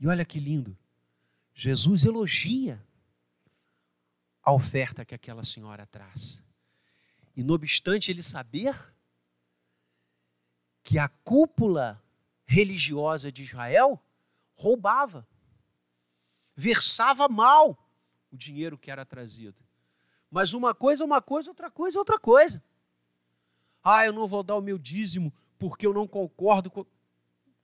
E 0.00 0.08
olha 0.08 0.24
que 0.24 0.40
lindo, 0.40 0.76
Jesus 1.58 2.04
elogia 2.04 2.84
a 4.42 4.52
oferta 4.52 5.06
que 5.06 5.14
aquela 5.14 5.42
senhora 5.42 5.86
traz. 5.86 6.42
E 7.34 7.42
não 7.42 7.54
obstante 7.54 8.10
ele 8.10 8.22
saber 8.22 8.76
que 10.82 10.98
a 10.98 11.08
cúpula 11.08 12.00
religiosa 12.44 13.32
de 13.32 13.42
Israel 13.42 13.98
roubava 14.54 15.26
versava 16.54 17.26
mal 17.26 17.82
o 18.30 18.36
dinheiro 18.36 18.76
que 18.76 18.90
era 18.90 19.06
trazido. 19.06 19.56
Mas 20.30 20.52
uma 20.52 20.74
coisa 20.74 21.04
é 21.04 21.06
uma 21.06 21.22
coisa, 21.22 21.48
outra 21.48 21.70
coisa 21.70 21.96
é 21.96 22.00
outra 22.00 22.18
coisa. 22.18 22.62
Ah, 23.82 24.04
eu 24.04 24.12
não 24.12 24.28
vou 24.28 24.42
dar 24.42 24.56
o 24.56 24.60
meu 24.60 24.76
dízimo 24.76 25.32
porque 25.58 25.86
eu 25.86 25.94
não 25.94 26.06
concordo 26.06 26.70
com. 26.70 26.84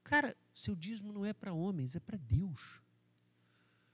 Cara, 0.03 0.35
seu 0.55 0.75
dízimo 0.75 1.13
não 1.13 1.27
é 1.27 1.35
para 1.35 1.53
homens, 1.53 1.95
é 1.95 2.01
para 2.01 2.17
Deus. 2.17 2.82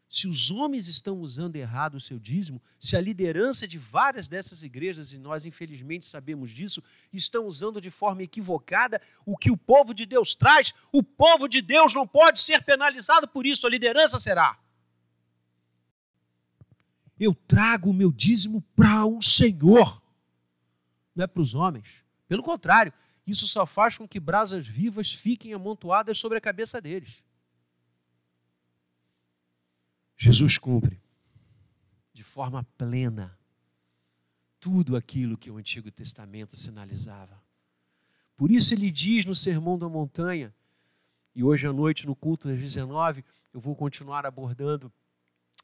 Se 0.09 0.27
os 0.27 0.51
homens 0.51 0.89
estão 0.89 1.21
usando 1.21 1.57
errado 1.57 1.97
o 1.97 2.01
seu 2.01 2.19
dízimo, 2.19 2.63
se 2.79 2.97
a 2.97 3.01
liderança 3.01 3.69
de 3.69 3.77
várias 3.77 4.29
dessas 4.29 4.63
igrejas, 4.63 5.13
e 5.13 5.19
nós 5.19 5.45
infelizmente 5.45 6.07
sabemos 6.07 6.51
disso, 6.51 6.83
estão 7.13 7.47
usando 7.47 7.81
de 7.81 7.91
forma 7.91 8.23
equivocada 8.23 9.01
o 9.27 9.37
que 9.37 9.51
o 9.51 9.57
povo 9.57 9.93
de 9.93 10.07
Deus 10.07 10.35
traz, 10.35 10.73
o 10.91 11.03
povo 11.03 11.47
de 11.47 11.61
Deus 11.61 11.93
não 11.93 12.07
pode 12.07 12.41
ser 12.41 12.63
penalizado 12.63 13.29
por 13.29 13.47
isso, 13.47 13.67
a 13.67 13.71
liderança 13.71 14.19
será 14.19 14.59
eu 17.19 17.35
trago 17.35 17.91
o 17.91 17.95
meu 17.95 18.13
dízimo 18.13 18.63
para 18.77 19.05
o 19.05 19.21
Senhor, 19.21 20.01
não 21.15 21.25
é 21.25 21.27
para 21.27 21.43
os 21.43 21.55
homens. 21.55 22.05
Pelo 22.29 22.43
contrário, 22.43 22.93
isso 23.27 23.47
só 23.47 23.67
faz 23.67 23.99
com 23.99 24.07
que 24.07 24.21
brasas 24.21 24.67
vivas 24.67 25.13
fiquem 25.13 25.53
amontoadas 25.53 26.19
sobre 26.19 26.39
a 26.39 26.41
cabeça 26.41 26.81
deles. 26.81 27.23
Jesus 30.21 30.59
cumpre 30.59 31.01
de 32.13 32.25
forma 32.25 32.65
plena 32.77 33.39
tudo 34.59 34.97
aquilo 34.97 35.39
que 35.39 35.49
o 35.49 35.57
Antigo 35.57 35.93
Testamento 35.93 36.57
sinalizava. 36.57 37.41
Por 38.37 38.51
isso 38.51 38.75
ele 38.75 38.91
diz 38.91 39.25
no 39.25 39.35
Sermão 39.37 39.79
da 39.79 39.89
Montanha, 39.89 40.53
e 41.37 41.45
hoje 41.45 41.69
à 41.69 41.73
noite 41.73 42.05
no 42.05 42.17
culto 42.17 42.49
das 42.49 42.59
19, 42.59 43.25
eu 43.53 43.61
vou 43.61 43.77
continuar 43.77 44.27
abordando 44.27 44.93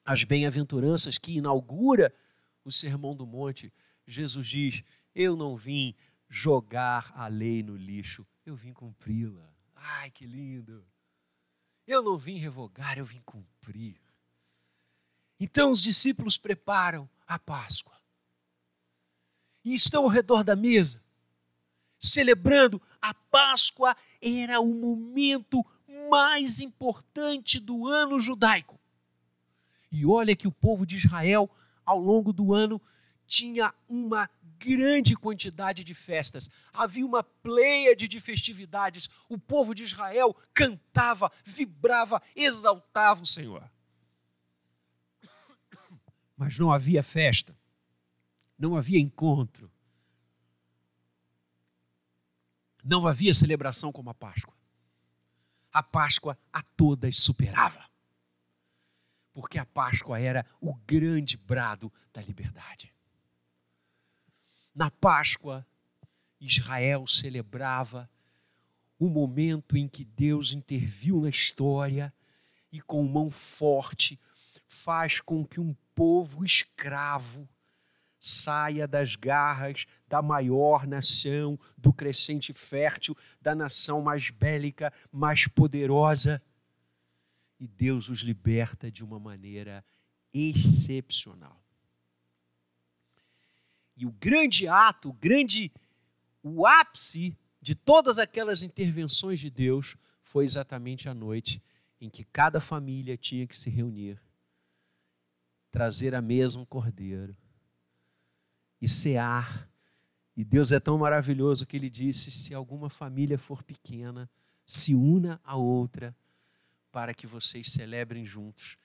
as 0.04 0.22
bem-aventuranças 0.22 1.18
que 1.18 1.32
inaugura 1.32 2.14
o 2.64 2.70
Sermão 2.70 3.16
do 3.16 3.26
Monte, 3.26 3.72
Jesus 4.06 4.46
diz: 4.46 4.84
Eu 5.12 5.34
não 5.34 5.56
vim 5.56 5.96
jogar 6.28 7.12
a 7.16 7.26
lei 7.26 7.60
no 7.60 7.76
lixo, 7.76 8.24
eu 8.46 8.54
vim 8.54 8.72
cumpri-la. 8.72 9.52
Ai, 9.74 10.12
que 10.12 10.26
lindo! 10.26 10.86
Eu 11.84 12.02
não 12.02 12.16
vim 12.16 12.38
revogar, 12.38 12.96
eu 12.98 13.04
vim 13.04 13.20
cumprir. 13.22 14.03
Então 15.38 15.72
os 15.72 15.82
discípulos 15.82 16.36
preparam 16.36 17.08
a 17.26 17.38
Páscoa 17.38 17.94
e 19.64 19.74
estão 19.74 20.04
ao 20.04 20.08
redor 20.08 20.44
da 20.44 20.54
mesa, 20.54 21.02
celebrando. 21.98 22.80
A 23.00 23.14
Páscoa 23.14 23.96
era 24.20 24.60
o 24.60 24.74
momento 24.74 25.64
mais 26.10 26.60
importante 26.60 27.58
do 27.58 27.88
ano 27.88 28.20
judaico. 28.20 28.78
E 29.90 30.04
olha 30.04 30.36
que 30.36 30.48
o 30.48 30.52
povo 30.52 30.84
de 30.84 30.96
Israel, 30.96 31.48
ao 31.84 31.98
longo 31.98 32.32
do 32.32 32.52
ano, 32.52 32.80
tinha 33.26 33.72
uma 33.88 34.28
grande 34.58 35.14
quantidade 35.14 35.82
de 35.84 35.94
festas, 35.94 36.48
havia 36.72 37.04
uma 37.04 37.22
pleiade 37.22 38.08
de 38.08 38.20
festividades. 38.20 39.08
O 39.28 39.38
povo 39.38 39.74
de 39.74 39.84
Israel 39.84 40.36
cantava, 40.52 41.30
vibrava, 41.44 42.22
exaltava 42.34 43.22
o 43.22 43.26
Senhor. 43.26 43.70
Mas 46.44 46.58
não 46.58 46.70
havia 46.70 47.02
festa, 47.02 47.56
não 48.58 48.76
havia 48.76 48.98
encontro, 48.98 49.70
não 52.84 53.06
havia 53.06 53.32
celebração 53.32 53.90
como 53.90 54.10
a 54.10 54.14
Páscoa. 54.14 54.54
A 55.72 55.82
Páscoa 55.82 56.38
a 56.52 56.62
todas 56.62 57.18
superava 57.18 57.84
porque 59.34 59.58
a 59.58 59.66
Páscoa 59.66 60.20
era 60.20 60.46
o 60.60 60.72
grande 60.72 61.36
brado 61.36 61.92
da 62.12 62.22
liberdade. 62.22 62.94
Na 64.72 64.92
Páscoa, 64.92 65.66
Israel 66.40 67.04
celebrava 67.08 68.08
o 68.96 69.08
momento 69.08 69.76
em 69.76 69.88
que 69.88 70.04
Deus 70.04 70.52
interviu 70.52 71.20
na 71.20 71.28
história 71.28 72.14
e, 72.70 72.80
com 72.80 73.02
mão 73.02 73.28
forte, 73.28 74.20
faz 74.68 75.20
com 75.20 75.44
que 75.44 75.60
um 75.60 75.74
povo 75.94 76.44
escravo 76.44 77.48
saia 78.18 78.88
das 78.88 79.16
garras 79.16 79.86
da 80.08 80.22
maior 80.22 80.86
nação, 80.86 81.58
do 81.76 81.92
crescente 81.92 82.52
fértil, 82.52 83.16
da 83.40 83.54
nação 83.54 84.00
mais 84.00 84.30
bélica, 84.30 84.92
mais 85.12 85.46
poderosa 85.46 86.40
e 87.60 87.68
Deus 87.68 88.08
os 88.08 88.20
liberta 88.20 88.90
de 88.90 89.04
uma 89.04 89.18
maneira 89.18 89.84
excepcional. 90.32 91.62
E 93.96 94.06
o 94.06 94.12
grande 94.12 94.66
ato, 94.66 95.10
o 95.10 95.12
grande 95.12 95.70
o 96.42 96.66
ápice 96.66 97.36
de 97.60 97.74
todas 97.74 98.18
aquelas 98.18 98.62
intervenções 98.62 99.40
de 99.40 99.48
Deus 99.48 99.96
foi 100.22 100.44
exatamente 100.44 101.08
a 101.08 101.14
noite 101.14 101.62
em 102.00 102.10
que 102.10 102.24
cada 102.24 102.60
família 102.60 103.16
tinha 103.16 103.46
que 103.46 103.56
se 103.56 103.70
reunir, 103.70 104.20
trazer 105.74 106.14
a 106.14 106.22
mesa 106.22 106.56
um 106.56 106.64
cordeiro 106.64 107.36
e 108.80 108.88
cear. 108.88 109.68
E 110.36 110.44
Deus 110.44 110.70
é 110.70 110.78
tão 110.78 110.96
maravilhoso 110.96 111.66
que 111.66 111.76
ele 111.76 111.90
disse: 111.90 112.30
se 112.30 112.54
alguma 112.54 112.88
família 112.88 113.36
for 113.36 113.60
pequena, 113.60 114.30
se 114.64 114.94
una 114.94 115.40
a 115.42 115.56
outra 115.56 116.16
para 116.92 117.12
que 117.12 117.26
vocês 117.26 117.72
celebrem 117.72 118.24
juntos. 118.24 118.78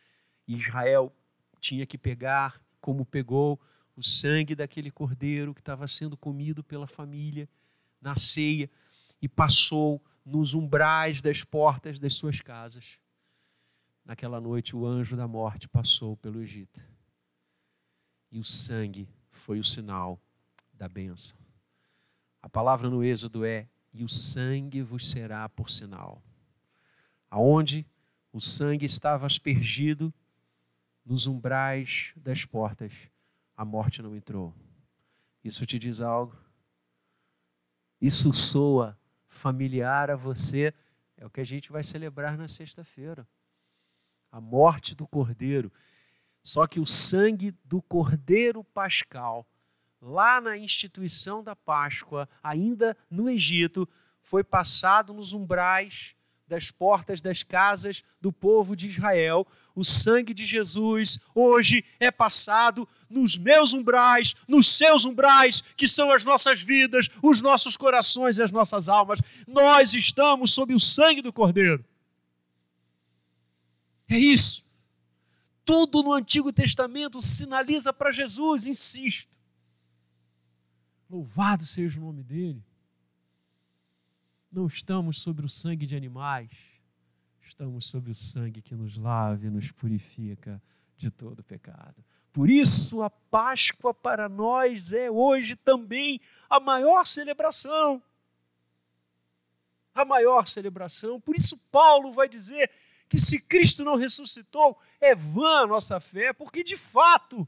E 0.47 0.57
Israel 0.57 1.13
tinha 1.59 1.85
que 1.85 1.95
pegar, 1.95 2.59
como 2.81 3.05
pegou, 3.05 3.61
o 3.95 4.01
sangue 4.01 4.55
daquele 4.55 4.89
cordeiro 4.89 5.53
que 5.53 5.61
estava 5.61 5.87
sendo 5.87 6.17
comido 6.17 6.63
pela 6.63 6.87
família 6.87 7.47
na 8.01 8.15
ceia 8.15 8.67
e 9.21 9.29
passou 9.29 10.03
nos 10.25 10.55
umbrais 10.55 11.21
das 11.21 11.43
portas 11.43 11.99
das 11.99 12.15
suas 12.15 12.41
casas. 12.41 12.99
Naquela 14.09 14.41
noite, 14.41 14.75
o 14.75 14.87
anjo 14.87 15.15
da 15.15 15.27
morte 15.27 15.69
passou 15.69 16.17
pelo 16.17 16.41
Egito. 16.41 16.83
E 18.31 18.39
o 18.39 18.43
sangue 18.43 19.07
foi 19.29 19.59
o 19.59 19.63
sinal 19.63 20.19
da 20.73 20.89
bênção. 20.89 21.37
A 22.41 22.49
palavra 22.49 22.89
no 22.89 23.03
Êxodo 23.03 23.45
é: 23.45 23.69
e 23.93 24.03
o 24.03 24.09
sangue 24.09 24.81
vos 24.81 25.11
será 25.11 25.47
por 25.47 25.69
sinal. 25.69 26.23
Aonde 27.29 27.85
o 28.33 28.41
sangue 28.41 28.83
estava 28.83 29.27
aspergido, 29.27 30.11
nos 31.05 31.27
umbrais 31.27 32.11
das 32.15 32.43
portas, 32.43 33.11
a 33.55 33.63
morte 33.63 34.01
não 34.01 34.15
entrou. 34.15 34.55
Isso 35.43 35.67
te 35.67 35.77
diz 35.77 36.01
algo? 36.01 36.35
Isso 38.01 38.33
soa 38.33 38.99
familiar 39.27 40.09
a 40.09 40.15
você? 40.15 40.73
É 41.15 41.27
o 41.27 41.29
que 41.29 41.41
a 41.41 41.45
gente 41.45 41.71
vai 41.71 41.83
celebrar 41.83 42.35
na 42.35 42.47
sexta-feira. 42.47 43.27
A 44.31 44.39
morte 44.39 44.95
do 44.95 45.07
cordeiro. 45.07 45.71
Só 46.41 46.65
que 46.67 46.79
o 46.79 46.85
sangue 46.85 47.53
do 47.65 47.81
cordeiro 47.81 48.63
pascal, 48.63 49.45
lá 50.01 50.39
na 50.39 50.57
instituição 50.57 51.43
da 51.43 51.55
Páscoa, 51.55 52.29
ainda 52.41 52.95
no 53.09 53.29
Egito, 53.29 53.87
foi 54.21 54.43
passado 54.43 55.13
nos 55.13 55.33
umbrais 55.33 56.15
das 56.49 56.71
portas 56.71 57.21
das 57.21 57.43
casas 57.43 58.03
do 58.19 58.33
povo 58.33 58.75
de 58.75 58.87
Israel. 58.87 59.45
O 59.75 59.83
sangue 59.83 60.33
de 60.33 60.45
Jesus 60.45 61.19
hoje 61.35 61.85
é 61.99 62.09
passado 62.09 62.89
nos 63.07 63.37
meus 63.37 63.73
umbrais, 63.73 64.35
nos 64.47 64.67
seus 64.67 65.05
umbrais, 65.05 65.61
que 65.77 65.87
são 65.87 66.11
as 66.11 66.25
nossas 66.25 66.59
vidas, 66.61 67.07
os 67.21 67.39
nossos 67.39 67.77
corações 67.77 68.37
e 68.37 68.43
as 68.43 68.51
nossas 68.51 68.89
almas. 68.89 69.21
Nós 69.47 69.93
estamos 69.93 70.51
sob 70.51 70.73
o 70.73 70.79
sangue 70.79 71.21
do 71.21 71.31
Cordeiro. 71.31 71.85
É 74.09 74.17
isso. 74.17 74.67
Tudo 75.63 76.01
no 76.01 76.11
Antigo 76.11 76.51
Testamento 76.51 77.21
sinaliza 77.21 77.93
para 77.93 78.11
Jesus, 78.11 78.65
insisto. 78.65 79.37
Louvado 81.07 81.65
seja 81.65 81.99
o 81.99 82.03
nome 82.03 82.23
dele. 82.23 82.63
Não 84.51 84.65
estamos 84.65 85.21
sobre 85.21 85.45
o 85.45 85.49
sangue 85.49 85.85
de 85.85 85.95
animais, 85.95 86.49
estamos 87.39 87.85
sobre 87.85 88.09
o 88.09 88.15
sangue 88.15 88.63
que 88.63 88.73
nos 88.73 88.97
lava 88.97 89.45
e 89.45 89.49
nos 89.49 89.71
purifica 89.71 90.59
de 90.97 91.11
todo 91.11 91.43
pecado. 91.43 92.03
Por 92.33 92.49
isso, 92.49 93.03
a 93.03 93.09
Páscoa 93.11 93.93
para 93.93 94.27
nós 94.27 94.91
é 94.91 95.09
hoje 95.09 95.55
também 95.55 96.19
a 96.49 96.59
maior 96.59 97.05
celebração. 97.05 98.01
A 99.93 100.03
maior 100.03 100.47
celebração. 100.47 101.19
Por 101.21 101.35
isso, 101.35 101.57
Paulo 101.71 102.11
vai 102.11 102.27
dizer 102.27 102.71
que 103.09 103.17
se 103.17 103.41
Cristo 103.41 103.83
não 103.83 103.95
ressuscitou, 103.95 104.79
é 105.01 105.15
vã 105.15 105.63
a 105.63 105.67
nossa 105.67 105.99
fé, 105.99 106.31
porque 106.31 106.63
de 106.63 106.77
fato 106.77 107.47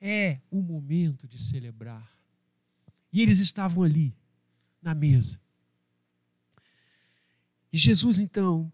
é 0.00 0.40
o 0.50 0.62
momento 0.62 1.28
de 1.28 1.38
celebrar. 1.38 2.10
E 3.12 3.20
eles 3.20 3.38
estavam 3.38 3.84
ali 3.84 4.16
na 4.80 4.94
mesa. 4.94 5.40
E 7.70 7.76
Jesus 7.76 8.18
então 8.18 8.72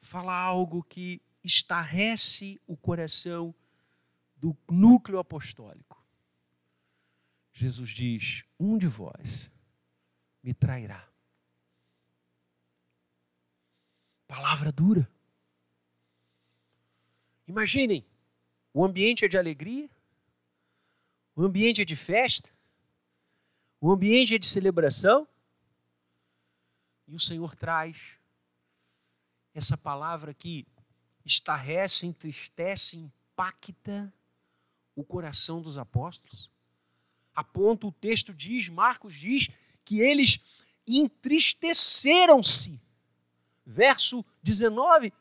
fala 0.00 0.34
algo 0.34 0.82
que 0.82 1.22
estarrece 1.44 2.60
o 2.66 2.76
coração 2.76 3.54
do 4.36 4.56
núcleo 4.68 5.18
apostólico. 5.18 6.04
Jesus 7.52 7.90
diz: 7.90 8.44
Um 8.58 8.76
de 8.76 8.86
vós 8.86 9.50
me 10.42 10.52
trairá. 10.52 11.08
Palavra 14.26 14.72
dura. 14.72 15.08
Imaginem, 17.46 18.04
o 18.74 18.84
ambiente 18.84 19.24
é 19.24 19.28
de 19.28 19.38
alegria, 19.38 19.88
o 21.34 21.42
ambiente 21.42 21.80
é 21.82 21.84
de 21.84 21.94
festa, 21.94 22.50
o 23.80 23.90
ambiente 23.90 24.34
é 24.34 24.38
de 24.38 24.46
celebração. 24.46 25.28
E 27.06 27.14
o 27.14 27.20
Senhor 27.20 27.54
traz 27.54 28.18
essa 29.54 29.76
palavra 29.76 30.34
que 30.34 30.66
estarrece, 31.24 32.04
entristece, 32.04 32.96
impacta 32.96 34.12
o 34.94 35.04
coração 35.04 35.62
dos 35.62 35.78
apóstolos. 35.78 36.50
A 37.34 37.44
ponto 37.44 37.88
o 37.88 37.92
texto 37.92 38.34
diz, 38.34 38.68
Marcos 38.68 39.14
diz, 39.14 39.48
que 39.84 40.00
eles 40.00 40.40
entristeceram-se. 40.86 42.80
Verso 43.66 44.24
19. 44.42 45.12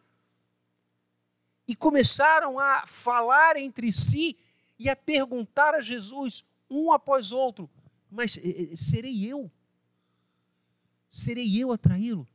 E 1.68 1.76
começaram 1.76 2.60
a 2.60 2.86
falar 2.86 3.58
entre 3.58 3.92
si 3.92 4.38
e 4.78 4.88
a 4.88 4.96
perguntar 4.96 5.74
a 5.74 5.82
Jesus, 5.82 6.44
um 6.70 6.94
após 6.94 7.32
outro: 7.32 7.70
mas 8.10 8.38
eh, 8.38 8.72
eh, 8.72 8.76
serei 8.76 9.26
eu? 9.26 9.52
Serei 11.10 11.62
eu 11.62 11.72
a 11.72 11.78
traí-lo? 11.78 12.28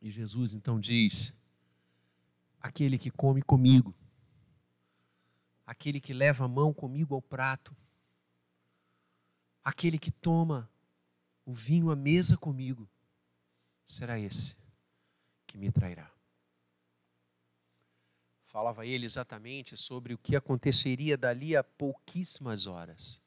E 0.00 0.10
Jesus 0.10 0.54
então 0.54 0.78
diz: 0.78 1.36
aquele 2.60 2.98
que 2.98 3.10
come 3.10 3.42
comigo, 3.42 3.94
aquele 5.66 6.00
que 6.00 6.12
leva 6.12 6.44
a 6.44 6.48
mão 6.48 6.72
comigo 6.72 7.14
ao 7.14 7.22
prato, 7.22 7.76
aquele 9.64 9.98
que 9.98 10.10
toma 10.10 10.69
o 11.44 11.52
vinho 11.52 11.90
à 11.90 11.96
mesa 11.96 12.36
comigo, 12.36 12.88
será 13.86 14.18
esse 14.18 14.56
que 15.46 15.58
me 15.58 15.70
trairá 15.70 16.10
falava 18.50 18.84
ele 18.84 19.06
exatamente 19.06 19.76
sobre 19.76 20.12
o 20.12 20.18
que 20.18 20.34
aconteceria 20.34 21.16
dali 21.16 21.54
a 21.54 21.62
pouquíssimas 21.62 22.66
horas. 22.66 23.22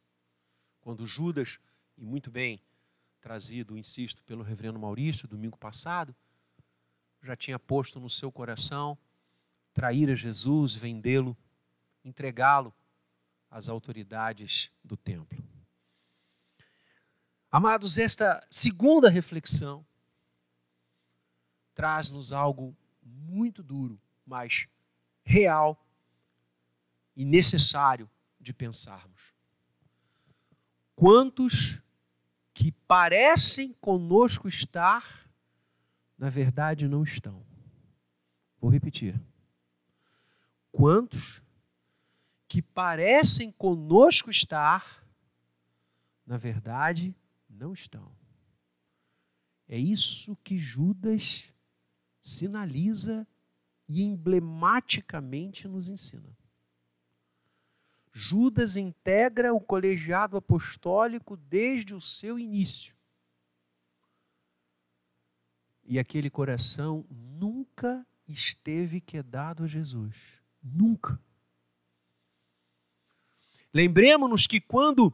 Quando 0.81 1.07
Judas, 1.07 1.59
e 1.97 2.03
muito 2.03 2.29
bem 2.29 2.61
trazido, 3.21 3.77
insisto, 3.77 4.21
pelo 4.23 4.43
reverendo 4.43 4.77
Maurício, 4.77 5.25
domingo 5.25 5.57
passado, 5.57 6.13
já 7.21 7.37
tinha 7.37 7.57
posto 7.57 8.01
no 8.01 8.09
seu 8.09 8.29
coração 8.33 8.97
trair 9.73 10.09
a 10.09 10.15
Jesus, 10.15 10.75
vendê-lo, 10.75 11.37
entregá-lo 12.03 12.73
às 13.49 13.69
autoridades 13.69 14.71
do 14.83 14.97
templo. 14.97 15.41
Amados, 17.55 17.99
esta 17.99 18.43
segunda 18.49 19.11
reflexão 19.11 19.85
traz-nos 21.75 22.33
algo 22.33 22.75
muito 23.03 23.61
duro, 23.61 24.01
mas 24.25 24.67
real 25.23 25.79
e 27.15 27.23
necessário 27.23 28.09
de 28.39 28.51
pensarmos. 28.51 29.35
Quantos 30.95 31.79
que 32.55 32.71
parecem 32.71 33.71
conosco 33.73 34.47
estar, 34.47 35.29
na 36.17 36.31
verdade 36.31 36.87
não 36.87 37.03
estão. 37.03 37.45
Vou 38.59 38.71
repetir. 38.71 39.13
Quantos 40.71 41.43
que 42.47 42.63
parecem 42.63 43.51
conosco 43.51 44.31
estar, 44.31 45.05
na 46.25 46.35
verdade 46.35 47.09
não 47.09 47.22
estão. 47.73 48.11
É 49.67 49.77
isso 49.77 50.35
que 50.43 50.57
Judas 50.57 51.51
sinaliza 52.21 53.27
e 53.87 54.01
emblematicamente 54.01 55.67
nos 55.67 55.89
ensina. 55.89 56.35
Judas 58.11 58.75
integra 58.75 59.53
o 59.53 59.59
colegiado 59.59 60.37
apostólico 60.37 61.35
desde 61.35 61.95
o 61.95 62.01
seu 62.01 62.37
início. 62.37 62.95
E 65.83 65.99
aquele 65.99 66.29
coração 66.29 67.05
nunca 67.09 68.05
esteve 68.27 69.01
quedado 69.01 69.63
a 69.63 69.67
Jesus. 69.67 70.41
Nunca. 70.61 71.19
Lembremos-nos 73.73 74.45
que 74.45 74.61
quando 74.61 75.13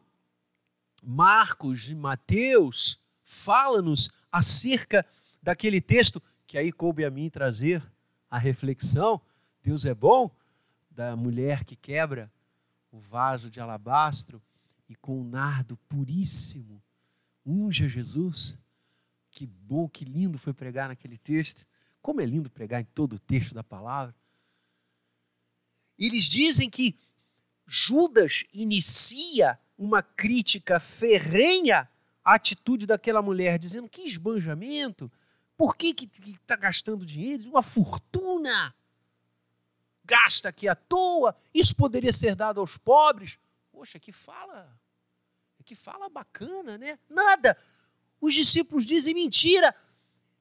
Marcos 1.04 1.90
e 1.90 1.96
Mateus 1.96 3.00
falam-nos 3.24 4.10
acerca 4.32 5.06
daquele 5.42 5.80
texto 5.80 6.22
que 6.46 6.58
aí 6.58 6.72
coube 6.72 7.06
a 7.06 7.12
mim 7.12 7.30
trazer, 7.30 7.84
a 8.30 8.38
reflexão, 8.38 9.22
Deus 9.62 9.86
é 9.86 9.94
bom, 9.94 10.32
da 10.90 11.16
mulher 11.16 11.64
que 11.64 11.76
quebra 11.76 12.32
o 12.92 13.00
vaso 13.00 13.50
de 13.50 13.60
alabastro 13.60 14.42
e 14.88 14.96
com 14.96 15.22
um 15.22 15.24
nardo 15.24 15.78
puríssimo 15.88 16.82
unge 17.46 17.88
Jesus. 17.88 18.58
Que 19.32 19.46
bom, 19.46 19.88
que 19.88 20.04
lindo 20.04 20.38
foi 20.38 20.54
pregar 20.54 20.90
naquele 20.90 21.18
texto. 21.18 21.66
Como 22.02 22.22
é 22.22 22.26
lindo 22.26 22.50
pregar 22.50 22.82
em 22.82 22.86
todo 22.86 23.14
o 23.14 23.20
texto 23.20 23.54
da 23.54 23.64
palavra. 23.64 24.16
Eles 25.98 26.26
dizem 26.26 26.70
que 26.70 26.98
Judas 27.66 28.46
inicia 28.54 29.60
uma 29.80 30.04
crítica 30.04 30.78
ferrenha 30.78 31.90
à 32.24 32.36
atitude 32.36 32.86
daquela 32.86 33.22
mulher, 33.22 33.58
dizendo 33.58 33.88
que 33.88 34.02
esbanjamento, 34.02 35.10
por 35.56 35.76
que 35.78 35.96
está 36.28 36.58
gastando 36.58 37.06
dinheiro? 37.06 37.50
Uma 37.50 37.64
fortuna. 37.64 38.76
Gasta 40.04 40.50
aqui 40.50 40.68
à 40.68 40.76
toa, 40.76 41.36
isso 41.54 41.76
poderia 41.76 42.12
ser 42.12 42.36
dado 42.36 42.60
aos 42.60 42.78
pobres. 42.78 43.40
Poxa, 43.72 43.98
que 43.98 44.12
fala, 44.12 44.70
que 45.64 45.76
fala 45.76 46.10
bacana, 46.10 46.78
né? 46.78 47.00
Nada. 47.10 47.58
Os 48.20 48.34
discípulos 48.34 48.86
dizem 48.86 49.14
mentira. 49.14 49.74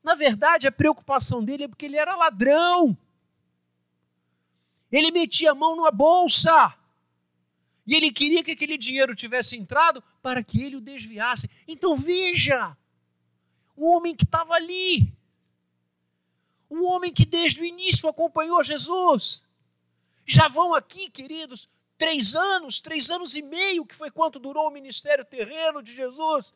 Na 0.03 0.15
verdade, 0.15 0.67
a 0.67 0.73
preocupação 0.73 1.45
dele 1.45 1.65
é 1.65 1.69
porque 1.69 1.87
ele 1.87 1.97
era 1.97 2.17
ladrão. 2.17 2.97
Ele 4.91 5.13
metia 5.13 5.53
a 5.53 5.55
mão 5.55 5.77
numa 5.77 5.93
bolsa. 5.93 6.75
E 7.89 7.95
ele 7.95 8.13
queria 8.13 8.45
que 8.45 8.51
aquele 8.51 8.77
dinheiro 8.77 9.17
tivesse 9.17 9.57
entrado 9.57 10.05
para 10.21 10.45
que 10.45 10.63
ele 10.63 10.77
o 10.77 10.81
desviasse. 10.81 11.51
Então 11.67 11.97
veja, 11.97 12.77
o 13.75 13.87
homem 13.91 14.15
que 14.15 14.25
estava 14.25 14.53
ali, 14.53 15.11
um 16.71 16.85
homem 16.85 17.11
que 17.11 17.25
desde 17.25 17.63
o 17.63 17.65
início 17.65 18.07
acompanhou 18.07 18.63
Jesus. 18.63 19.43
Já 20.27 20.49
vão 20.49 20.75
aqui, 20.75 21.09
queridos, 21.09 21.67
três 21.97 22.35
anos, 22.35 22.83
três 22.83 23.09
anos 23.09 23.35
e 23.35 23.41
meio, 23.41 23.87
que 23.87 23.95
foi 23.95 24.11
quanto 24.11 24.39
durou 24.39 24.69
o 24.69 24.71
ministério 24.71 25.25
terreno 25.25 25.83
de 25.83 25.95
Jesus. 25.95 26.53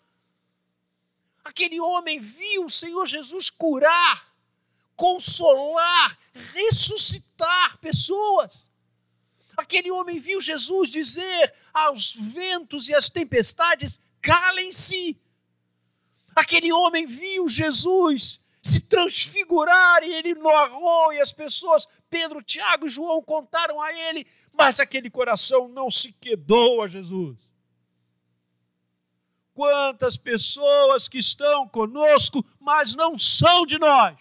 Aquele 1.42 1.80
homem 1.80 2.20
viu 2.20 2.66
o 2.66 2.70
Senhor 2.70 3.06
Jesus 3.06 3.48
curar, 3.48 4.34
consolar, 4.94 6.18
ressuscitar 6.52 7.78
pessoas. 7.78 8.70
Aquele 9.62 9.92
homem 9.92 10.18
viu 10.18 10.40
Jesus 10.40 10.90
dizer 10.90 11.54
aos 11.72 12.12
ventos 12.12 12.88
e 12.88 12.94
às 12.94 13.08
tempestades: 13.08 14.00
calem-se. 14.20 15.16
Aquele 16.34 16.72
homem 16.72 17.06
viu 17.06 17.46
Jesus 17.46 18.44
se 18.60 18.80
transfigurar 18.80 20.02
e 20.02 20.14
ele 20.14 20.34
narrou 20.34 21.12
e 21.12 21.20
as 21.20 21.32
pessoas, 21.32 21.86
Pedro, 22.10 22.42
Tiago 22.42 22.86
e 22.86 22.90
João 22.90 23.22
contaram 23.22 23.80
a 23.80 23.92
ele, 23.92 24.26
mas 24.52 24.80
aquele 24.80 25.08
coração 25.08 25.68
não 25.68 25.88
se 25.88 26.12
quedou 26.14 26.82
a 26.82 26.88
Jesus. 26.88 27.52
Quantas 29.54 30.16
pessoas 30.16 31.06
que 31.06 31.18
estão 31.18 31.68
conosco, 31.68 32.44
mas 32.58 32.96
não 32.96 33.16
são 33.16 33.64
de 33.64 33.78
nós. 33.78 34.18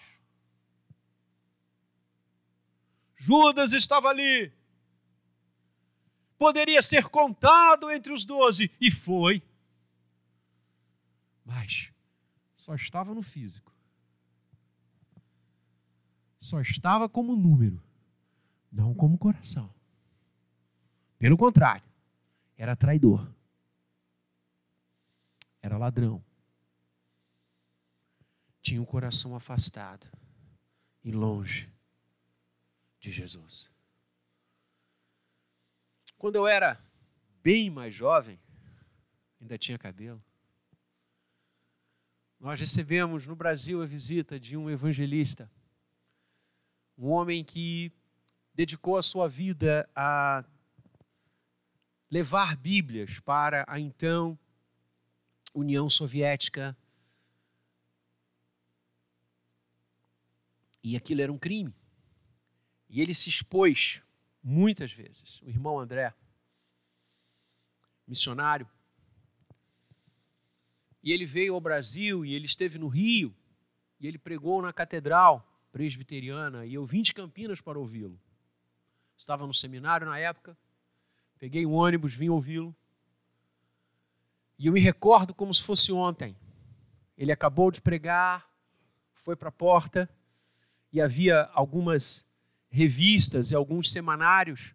Judas 3.16 3.74
estava 3.74 4.10
ali. 4.10 4.61
Poderia 6.42 6.82
ser 6.82 7.08
contado 7.08 7.92
entre 7.92 8.12
os 8.12 8.26
doze, 8.26 8.72
e 8.82 8.90
foi. 8.90 9.44
Mas 11.46 11.94
só 12.56 12.74
estava 12.74 13.14
no 13.14 13.22
físico. 13.22 13.72
Só 16.40 16.60
estava 16.60 17.08
como 17.08 17.36
número, 17.36 17.80
não 18.72 18.92
como 18.96 19.20
coração. 19.20 19.72
Pelo 21.20 21.38
contrário, 21.38 21.86
era 22.58 22.76
traidor 22.76 23.32
era 25.62 25.78
ladrão. 25.78 26.24
Tinha 28.64 28.82
um 28.82 28.86
coração 28.86 29.36
afastado 29.36 30.08
e 31.04 31.12
longe 31.12 31.72
de 33.00 33.12
Jesus. 33.12 33.71
Quando 36.22 36.36
eu 36.36 36.46
era 36.46 36.80
bem 37.42 37.68
mais 37.72 37.96
jovem, 37.96 38.40
ainda 39.42 39.58
tinha 39.58 39.76
cabelo, 39.76 40.24
nós 42.40 42.60
recebemos 42.60 43.26
no 43.26 43.36
Brasil 43.36 43.82
a 43.82 43.88
visita 43.88 44.40
de 44.40 44.56
um 44.56 44.70
evangelista, 44.70 45.52
um 46.96 47.08
homem 47.08 47.44
que 47.44 47.92
dedicou 48.54 48.98
a 48.98 49.02
sua 49.02 49.28
vida 49.28 49.90
a 49.96 50.46
levar 52.08 52.56
Bíblias 52.56 53.20
para 53.20 53.66
a 53.68 53.80
então 53.80 54.38
União 55.56 55.90
Soviética. 55.90 56.78
E 60.84 60.96
aquilo 60.96 61.22
era 61.22 61.34
um 61.34 61.40
crime. 61.40 61.74
E 62.88 63.02
ele 63.02 63.16
se 63.16 63.28
expôs 63.28 64.04
muitas 64.44 64.92
vezes. 64.92 65.42
O 65.42 65.50
irmão 65.50 65.80
André, 65.80 66.14
missionário, 68.08 68.68
e 71.04 71.12
ele 71.12 71.26
veio 71.26 71.56
ao 71.56 71.62
Brasil 71.62 72.24
e 72.26 72.34
ele 72.34 72.46
esteve 72.46 72.78
no 72.78 72.88
Rio 72.88 73.36
e 74.00 74.08
ele 74.08 74.18
pregou 74.18 74.62
na 74.62 74.72
catedral 74.72 75.48
presbiteriana 75.72 76.66
e 76.66 76.74
eu 76.74 76.86
vim 76.86 77.02
de 77.02 77.14
Campinas 77.14 77.62
para 77.62 77.80
ouvi-lo. 77.80 78.20
Estava 79.18 79.48
no 79.48 79.54
seminário 79.54 80.06
na 80.06 80.18
época, 80.18 80.58
peguei 81.40 81.66
um 81.66 81.74
ônibus, 81.74 82.14
vim 82.14 82.30
ouvi-lo. 82.30 82.76
E 84.58 84.68
eu 84.68 84.74
me 84.74 84.80
recordo 84.80 85.34
como 85.34 85.54
se 85.54 85.64
fosse 85.64 85.92
ontem. 85.92 86.36
Ele 87.18 87.32
acabou 87.32 87.72
de 87.72 87.82
pregar, 87.82 88.48
foi 89.14 89.36
para 89.36 89.50
a 89.50 89.52
porta 89.52 90.10
e 90.92 91.00
havia 91.02 91.44
algumas 91.54 92.31
revistas 92.72 93.52
e 93.52 93.56
alguns 93.56 93.92
semanários 93.92 94.74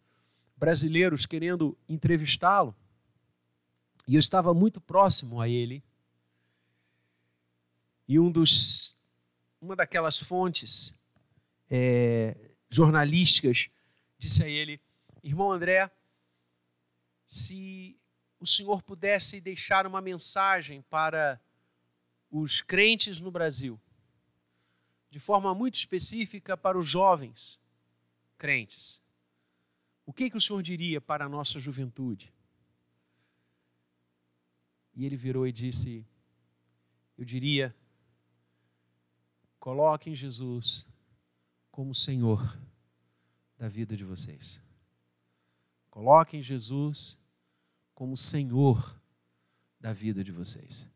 brasileiros 0.56 1.24
querendo 1.24 1.76
entrevistá-lo. 1.88 2.76
E 4.06 4.14
eu 4.14 4.20
estava 4.20 4.54
muito 4.54 4.80
próximo 4.80 5.40
a 5.40 5.48
ele. 5.48 5.82
E 8.06 8.20
um 8.20 8.30
dos, 8.30 8.96
uma 9.60 9.74
daquelas 9.74 10.18
fontes 10.18 11.00
é, 11.68 12.36
jornalísticas 12.68 13.68
disse 14.18 14.44
a 14.44 14.48
ele: 14.48 14.80
Irmão 15.24 15.50
André, 15.50 15.90
se 17.26 17.98
o 18.38 18.46
Senhor 18.46 18.82
pudesse 18.82 19.40
deixar 19.40 19.86
uma 19.86 20.00
mensagem 20.00 20.82
para 20.82 21.40
os 22.30 22.60
crentes 22.60 23.20
no 23.20 23.30
Brasil, 23.30 23.80
de 25.10 25.18
forma 25.18 25.52
muito 25.54 25.74
específica 25.74 26.56
para 26.56 26.78
os 26.78 26.86
jovens 26.86 27.58
crentes. 28.36 29.02
O 30.04 30.12
que, 30.12 30.30
que 30.30 30.36
o 30.36 30.40
Senhor 30.40 30.62
diria 30.62 31.00
para 31.00 31.24
a 31.24 31.28
nossa 31.28 31.58
juventude? 31.58 32.32
E 34.94 35.04
ele 35.04 35.16
virou 35.16 35.46
e 35.46 35.52
disse: 35.52 36.06
Eu 37.18 37.24
diria, 37.24 37.74
coloquem 39.58 40.14
Jesus 40.14 40.86
como 41.70 41.94
Senhor 41.94 42.58
da 43.58 43.68
vida 43.68 43.96
de 43.96 44.04
vocês. 44.04 44.60
Coloquem 45.90 46.42
Jesus 46.42 47.18
como 47.94 48.16
Senhor 48.16 49.00
da 49.80 49.92
vida 49.92 50.22
de 50.22 50.32
vocês. 50.32 50.88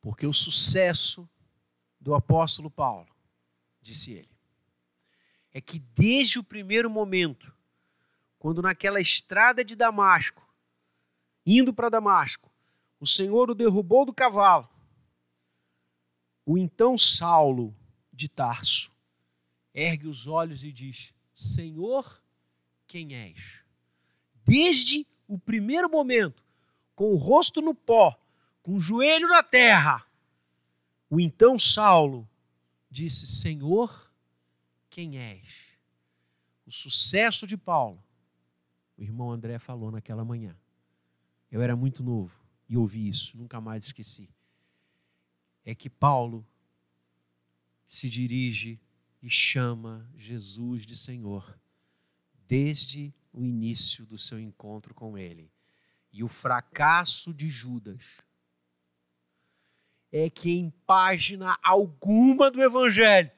Porque 0.00 0.26
o 0.26 0.32
sucesso 0.32 1.28
do 2.00 2.14
apóstolo 2.14 2.70
Paulo, 2.70 3.08
disse 3.80 4.12
ele, 4.12 4.31
é 5.52 5.60
que 5.60 5.78
desde 5.78 6.38
o 6.38 6.44
primeiro 6.44 6.88
momento, 6.88 7.52
quando 8.38 8.62
naquela 8.62 9.00
estrada 9.00 9.64
de 9.64 9.76
Damasco, 9.76 10.48
indo 11.44 11.72
para 11.72 11.88
Damasco, 11.88 12.50
o 12.98 13.06
Senhor 13.06 13.50
o 13.50 13.54
derrubou 13.54 14.04
do 14.04 14.12
cavalo, 14.12 14.68
o 16.44 16.58
então 16.58 16.96
Saulo 16.98 17.74
de 18.12 18.28
Tarso 18.28 18.92
ergue 19.74 20.06
os 20.06 20.26
olhos 20.26 20.64
e 20.64 20.72
diz: 20.72 21.14
Senhor, 21.34 22.22
quem 22.86 23.14
és? 23.14 23.64
Desde 24.44 25.06
o 25.28 25.38
primeiro 25.38 25.88
momento, 25.88 26.44
com 26.94 27.12
o 27.12 27.16
rosto 27.16 27.62
no 27.62 27.74
pó, 27.74 28.18
com 28.62 28.74
o 28.74 28.80
joelho 28.80 29.28
na 29.28 29.42
terra, 29.42 30.04
o 31.08 31.20
então 31.20 31.58
Saulo 31.58 32.28
disse: 32.90 33.26
Senhor, 33.26 34.11
quem 34.92 35.16
és? 35.16 35.78
O 36.66 36.70
sucesso 36.70 37.46
de 37.46 37.56
Paulo, 37.56 38.04
o 38.94 39.02
irmão 39.02 39.32
André 39.32 39.58
falou 39.58 39.90
naquela 39.90 40.22
manhã. 40.22 40.54
Eu 41.50 41.62
era 41.62 41.74
muito 41.74 42.04
novo 42.04 42.38
e 42.68 42.76
ouvi 42.76 43.08
isso, 43.08 43.36
nunca 43.38 43.58
mais 43.58 43.86
esqueci. 43.86 44.28
É 45.64 45.74
que 45.74 45.88
Paulo 45.88 46.46
se 47.86 48.08
dirige 48.10 48.78
e 49.22 49.30
chama 49.30 50.06
Jesus 50.14 50.84
de 50.84 50.94
Senhor 50.94 51.58
desde 52.46 53.14
o 53.32 53.42
início 53.42 54.04
do 54.04 54.18
seu 54.18 54.38
encontro 54.38 54.92
com 54.92 55.16
ele. 55.16 55.50
E 56.12 56.22
o 56.22 56.28
fracasso 56.28 57.32
de 57.32 57.48
Judas 57.48 58.20
é 60.12 60.28
que 60.28 60.50
em 60.50 60.68
página 60.84 61.58
alguma 61.62 62.50
do 62.50 62.62
Evangelho 62.62 63.32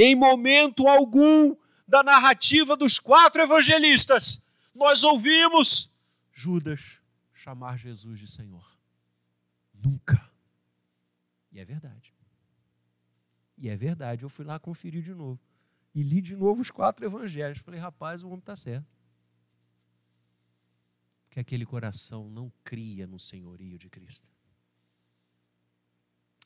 Em 0.00 0.14
momento 0.14 0.86
algum 0.86 1.56
da 1.86 2.04
narrativa 2.04 2.76
dos 2.76 3.00
quatro 3.00 3.42
evangelistas, 3.42 4.46
nós 4.72 5.02
ouvimos 5.02 5.92
Judas 6.32 7.00
chamar 7.32 7.76
Jesus 7.76 8.20
de 8.20 8.30
Senhor. 8.30 8.78
Nunca. 9.74 10.30
E 11.50 11.58
é 11.58 11.64
verdade. 11.64 12.14
E 13.56 13.68
é 13.68 13.76
verdade. 13.76 14.22
Eu 14.22 14.28
fui 14.28 14.44
lá 14.44 14.56
conferir 14.60 15.02
de 15.02 15.12
novo. 15.12 15.40
E 15.92 16.00
li 16.00 16.20
de 16.20 16.36
novo 16.36 16.62
os 16.62 16.70
quatro 16.70 17.04
evangelhos. 17.04 17.58
Falei, 17.58 17.80
rapaz, 17.80 18.22
o 18.22 18.28
homem 18.28 18.38
está 18.38 18.54
certo. 18.54 18.86
Que 21.28 21.40
aquele 21.40 21.66
coração 21.66 22.30
não 22.30 22.52
cria 22.62 23.04
no 23.04 23.18
senhorio 23.18 23.76
de 23.76 23.90
Cristo. 23.90 24.30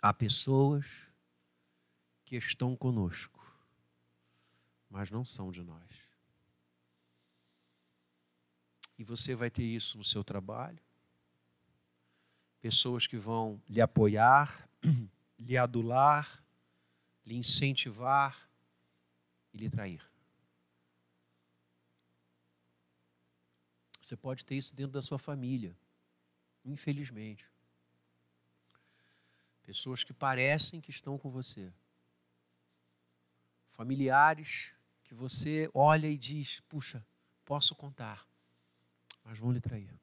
Há 0.01 0.15
pessoas 0.15 1.12
que 2.33 2.37
estão 2.39 2.75
conosco, 2.75 3.47
mas 4.89 5.11
não 5.11 5.23
são 5.23 5.53
de 5.53 5.63
nós. 5.63 5.87
E 8.99 9.05
você 9.05 9.35
vai 9.35 9.51
ter 9.51 9.65
isso 9.65 9.99
no 9.99 10.05
seu 10.05 10.25
trabalho. 10.25 10.83
Pessoas 12.59 13.07
que 13.07 13.19
vão 13.19 13.61
lhe 13.69 13.83
apoiar, 13.83 14.67
lhe 15.39 15.59
adular, 15.59 16.43
lhe 17.27 17.37
incentivar 17.37 18.49
e 19.53 19.59
lhe 19.59 19.69
trair. 19.69 20.03
Você 24.01 24.17
pode 24.17 24.47
ter 24.47 24.57
isso 24.57 24.75
dentro 24.75 24.93
da 24.93 25.03
sua 25.03 25.19
família, 25.19 25.77
infelizmente. 26.65 27.47
Pessoas 29.63 30.03
que 30.03 30.15
parecem 30.15 30.81
que 30.81 30.91
estão 30.91 31.19
com 31.19 31.31
você. 31.31 31.71
Familiares 33.73 34.75
que 35.03 35.15
você 35.15 35.69
olha 35.73 36.07
e 36.07 36.17
diz: 36.17 36.61
puxa, 36.69 37.05
posso 37.43 37.75
contar, 37.75 38.29
mas 39.25 39.39
vão 39.39 39.51
lhe 39.51 39.61
trair. 39.61 39.99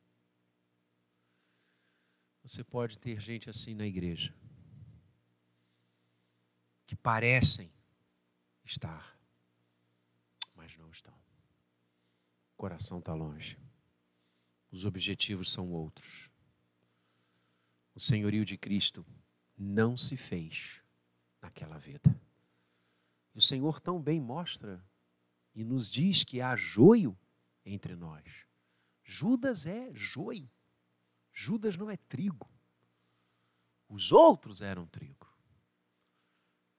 Você 2.43 2.63
pode 2.63 2.97
ter 2.97 3.19
gente 3.19 3.47
assim 3.47 3.75
na 3.75 3.85
igreja, 3.85 4.33
que 6.87 6.95
parecem 6.95 7.71
estar, 8.63 9.15
mas 10.55 10.75
não 10.75 10.89
estão. 10.89 11.13
O 12.53 12.57
coração 12.57 12.97
está 12.97 13.13
longe. 13.13 13.55
Os 14.71 14.83
objetivos 14.83 15.51
são 15.51 15.71
outros. 15.71 16.31
O 17.93 17.99
senhorio 17.99 18.43
de 18.43 18.57
Cristo 18.57 19.05
não 19.55 19.95
se 19.95 20.17
fez 20.17 20.81
naquela 21.39 21.77
vida. 21.77 22.19
O 23.39 23.41
Senhor 23.41 23.79
tão 23.79 24.01
bem 24.01 24.19
mostra 24.19 24.85
e 25.55 25.63
nos 25.63 25.89
diz 25.89 26.25
que 26.25 26.41
há 26.41 26.57
joio 26.57 27.17
entre 27.65 27.95
nós. 27.95 28.45
Judas 29.01 29.65
é 29.65 29.93
joio. 29.93 30.51
Judas 31.31 31.77
não 31.77 31.89
é 31.89 31.95
trigo. 31.95 32.51
Os 33.87 34.11
outros 34.11 34.61
eram 34.61 34.85
trigo. 34.87 35.25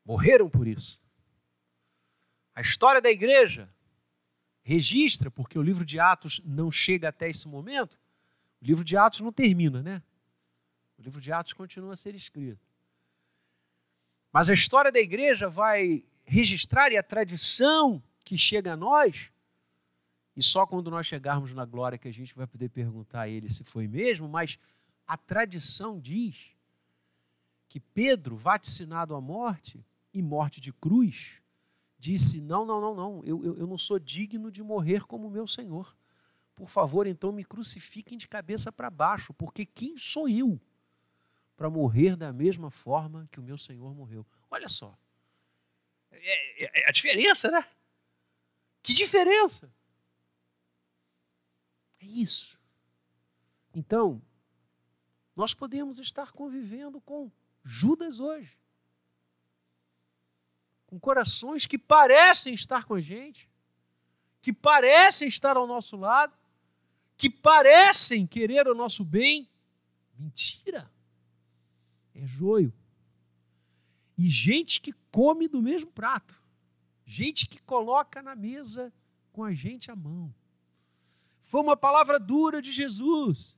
Morreram 0.04 0.50
por 0.50 0.68
isso. 0.68 1.02
A 2.54 2.60
história 2.60 3.00
da 3.00 3.10
igreja 3.10 3.74
registra, 4.62 5.30
porque 5.30 5.58
o 5.58 5.62
livro 5.62 5.86
de 5.86 5.98
Atos 5.98 6.42
não 6.44 6.70
chega 6.70 7.08
até 7.08 7.30
esse 7.30 7.48
momento, 7.48 7.98
o 8.60 8.66
livro 8.66 8.84
de 8.84 8.98
Atos 8.98 9.22
não 9.22 9.32
termina, 9.32 9.82
né? 9.82 10.02
O 10.98 11.02
livro 11.02 11.22
de 11.22 11.32
Atos 11.32 11.54
continua 11.54 11.94
a 11.94 11.96
ser 11.96 12.14
escrito. 12.14 12.68
Mas 14.30 14.50
a 14.50 14.52
história 14.52 14.92
da 14.92 15.00
igreja 15.00 15.48
vai 15.48 16.04
registrar 16.30 16.92
e 16.92 16.96
a 16.96 17.02
tradição 17.02 18.00
que 18.24 18.38
chega 18.38 18.74
a 18.74 18.76
nós, 18.76 19.32
e 20.36 20.42
só 20.42 20.64
quando 20.64 20.88
nós 20.88 21.04
chegarmos 21.04 21.52
na 21.52 21.64
glória 21.64 21.98
que 21.98 22.06
a 22.06 22.12
gente 22.12 22.36
vai 22.36 22.46
poder 22.46 22.68
perguntar 22.68 23.22
a 23.22 23.28
ele 23.28 23.50
se 23.50 23.64
foi 23.64 23.88
mesmo, 23.88 24.28
mas 24.28 24.56
a 25.04 25.16
tradição 25.16 25.98
diz 25.98 26.54
que 27.68 27.80
Pedro, 27.80 28.36
vaticinado 28.36 29.16
à 29.16 29.20
morte 29.20 29.84
e 30.14 30.22
morte 30.22 30.60
de 30.60 30.72
cruz, 30.72 31.42
disse: 31.98 32.40
Não, 32.40 32.64
não, 32.64 32.80
não, 32.80 32.94
não, 32.94 33.24
eu, 33.24 33.44
eu, 33.44 33.58
eu 33.58 33.66
não 33.66 33.76
sou 33.76 33.98
digno 33.98 34.52
de 34.52 34.62
morrer 34.62 35.04
como 35.06 35.28
meu 35.28 35.48
Senhor. 35.48 35.96
Por 36.54 36.68
favor, 36.68 37.08
então 37.08 37.32
me 37.32 37.44
crucifiquem 37.44 38.16
de 38.16 38.28
cabeça 38.28 38.70
para 38.70 38.88
baixo, 38.88 39.34
porque 39.34 39.66
quem 39.66 39.98
sou 39.98 40.28
eu 40.28 40.60
para 41.56 41.68
morrer 41.68 42.14
da 42.14 42.32
mesma 42.32 42.70
forma 42.70 43.28
que 43.32 43.40
o 43.40 43.42
meu 43.42 43.58
Senhor 43.58 43.92
morreu. 43.96 44.24
Olha 44.48 44.68
só. 44.68 44.96
É, 46.12 46.64
é, 46.64 46.82
é 46.82 46.88
a 46.88 46.92
diferença, 46.92 47.50
né? 47.50 47.66
Que 48.82 48.92
diferença! 48.92 49.72
É 52.00 52.04
isso. 52.04 52.58
Então, 53.74 54.20
nós 55.36 55.54
podemos 55.54 55.98
estar 55.98 56.32
convivendo 56.32 57.00
com 57.00 57.30
Judas 57.62 58.20
hoje. 58.20 58.58
Com 60.86 60.98
corações 60.98 61.66
que 61.66 61.78
parecem 61.78 62.54
estar 62.54 62.84
com 62.84 62.94
a 62.94 63.00
gente, 63.00 63.48
que 64.42 64.52
parecem 64.52 65.28
estar 65.28 65.56
ao 65.56 65.66
nosso 65.66 65.96
lado, 65.96 66.36
que 67.16 67.30
parecem 67.30 68.26
querer 68.26 68.66
o 68.66 68.74
nosso 68.74 69.04
bem. 69.04 69.48
Mentira! 70.18 70.90
é 72.20 72.26
joio. 72.26 72.72
E 74.16 74.28
gente 74.28 74.80
que 74.80 74.92
come 75.10 75.48
do 75.48 75.62
mesmo 75.62 75.90
prato. 75.90 76.42
Gente 77.04 77.46
que 77.46 77.60
coloca 77.62 78.22
na 78.22 78.36
mesa 78.36 78.92
com 79.32 79.42
a 79.42 79.52
gente 79.52 79.90
a 79.90 79.96
mão. 79.96 80.34
Foi 81.40 81.60
uma 81.60 81.76
palavra 81.76 82.18
dura 82.18 82.62
de 82.62 82.70
Jesus. 82.72 83.56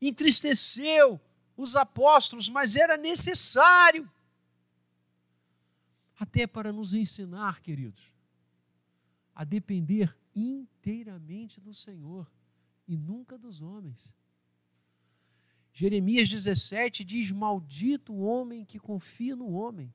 Entristeceu 0.00 1.20
os 1.56 1.76
apóstolos, 1.76 2.48
mas 2.48 2.76
era 2.76 2.96
necessário. 2.96 4.10
Até 6.18 6.46
para 6.46 6.72
nos 6.72 6.94
ensinar, 6.94 7.60
queridos, 7.60 8.02
a 9.34 9.42
depender 9.42 10.16
inteiramente 10.34 11.60
do 11.60 11.74
Senhor 11.74 12.30
e 12.86 12.96
nunca 12.96 13.38
dos 13.38 13.60
homens. 13.60 14.14
Jeremias 15.72 16.28
17 16.28 17.04
diz: 17.04 17.30
Maldito 17.30 18.12
o 18.12 18.20
homem 18.20 18.64
que 18.64 18.78
confia 18.78 19.34
no 19.34 19.50
homem. 19.50 19.92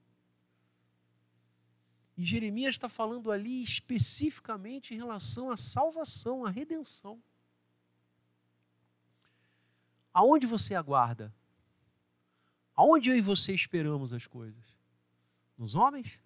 E 2.17 2.23
Jeremias 2.23 2.75
está 2.75 2.87
falando 2.87 3.31
ali 3.31 3.61
especificamente 3.61 4.93
em 4.93 4.97
relação 4.97 5.51
à 5.51 5.57
salvação, 5.57 6.45
à 6.45 6.49
redenção. 6.49 7.21
Aonde 10.13 10.47
você 10.47 10.75
aguarda? 10.75 11.33
Aonde 12.73 13.09
eu 13.09 13.17
e 13.17 13.21
você 13.21 13.53
esperamos 13.53 14.13
as 14.13 14.27
coisas? 14.27 14.63
Nos 15.57 15.75
homens? 15.75 16.21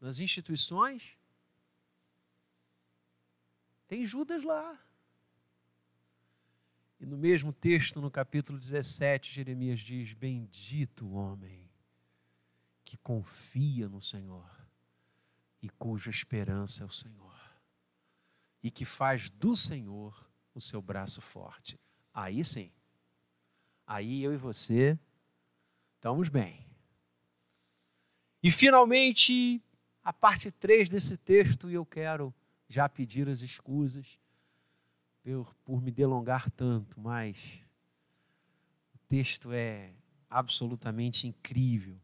Nas 0.00 0.18
instituições? 0.18 1.18
Tem 3.86 4.04
Judas 4.04 4.44
lá. 4.44 4.78
E 6.98 7.04
no 7.04 7.18
mesmo 7.18 7.52
texto, 7.52 8.00
no 8.00 8.10
capítulo 8.10 8.58
17, 8.58 9.30
Jeremias 9.30 9.80
diz: 9.80 10.14
Bendito 10.14 11.04
o 11.04 11.12
homem 11.12 11.63
que 12.94 12.98
confia 12.98 13.88
no 13.88 14.00
Senhor 14.00 14.48
e 15.60 15.68
cuja 15.68 16.10
esperança 16.10 16.84
é 16.84 16.86
o 16.86 16.92
Senhor, 16.92 17.34
e 18.62 18.70
que 18.70 18.84
faz 18.84 19.28
do 19.28 19.56
Senhor 19.56 20.30
o 20.54 20.60
seu 20.60 20.80
braço 20.80 21.20
forte. 21.20 21.76
Aí 22.12 22.44
sim, 22.44 22.70
aí 23.84 24.22
eu 24.22 24.32
e 24.32 24.36
você 24.36 24.96
estamos 25.96 26.28
bem. 26.28 26.64
E 28.40 28.48
finalmente, 28.52 29.60
a 30.04 30.12
parte 30.12 30.52
3 30.52 30.88
desse 30.88 31.18
texto, 31.18 31.68
e 31.68 31.74
eu 31.74 31.84
quero 31.84 32.32
já 32.68 32.88
pedir 32.88 33.28
as 33.28 33.40
escusas 33.40 34.20
por, 35.20 35.52
por 35.64 35.82
me 35.82 35.90
delongar 35.90 36.48
tanto, 36.52 37.00
mas 37.00 37.60
o 38.94 38.98
texto 39.08 39.50
é 39.50 39.92
absolutamente 40.30 41.26
incrível. 41.26 42.03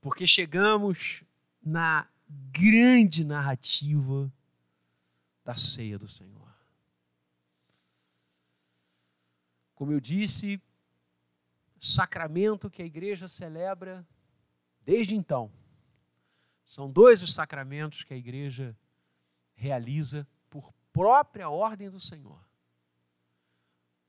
Porque 0.00 0.26
chegamos 0.26 1.24
na 1.62 2.08
grande 2.28 3.24
narrativa 3.24 4.32
da 5.44 5.56
ceia 5.56 5.98
do 5.98 6.08
Senhor. 6.08 6.48
Como 9.74 9.92
eu 9.92 10.00
disse, 10.00 10.60
sacramento 11.78 12.70
que 12.70 12.82
a 12.82 12.86
igreja 12.86 13.26
celebra 13.28 14.06
desde 14.82 15.14
então. 15.14 15.50
São 16.64 16.90
dois 16.90 17.22
os 17.22 17.34
sacramentos 17.34 18.04
que 18.04 18.14
a 18.14 18.16
igreja 18.16 18.76
realiza 19.54 20.26
própria 20.92 21.48
ordem 21.48 21.90
do 21.90 22.00
Senhor. 22.00 22.44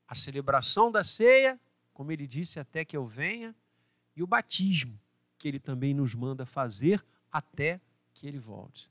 A 0.06 0.14
celebração 0.14 0.90
da 0.90 1.02
ceia, 1.02 1.60
como 1.92 2.12
ele 2.12 2.26
disse, 2.26 2.60
até 2.60 2.84
que 2.84 2.96
eu 2.96 3.06
venha, 3.06 3.54
e 4.14 4.22
o 4.22 4.26
batismo, 4.26 5.00
que 5.42 5.48
ele 5.48 5.58
também 5.58 5.92
nos 5.92 6.14
manda 6.14 6.46
fazer 6.46 7.04
até 7.28 7.80
que 8.14 8.28
ele 8.28 8.38
volte. 8.38 8.88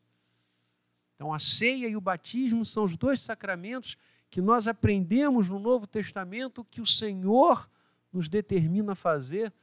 Então, 1.15 1.33
a 1.33 1.39
ceia 1.39 1.87
e 1.87 1.95
o 1.95 2.01
batismo 2.01 2.65
são 2.65 2.83
os 2.83 2.97
dois 2.97 3.21
sacramentos 3.21 3.95
que 4.29 4.41
nós 4.41 4.67
aprendemos 4.67 5.47
no 5.47 5.59
Novo 5.59 5.87
Testamento 5.87 6.65
que 6.65 6.81
o 6.81 6.85
Senhor 6.85 7.69
nos 8.11 8.27
determina 8.27 8.91
a 8.91 8.95
fazer, 8.95 9.53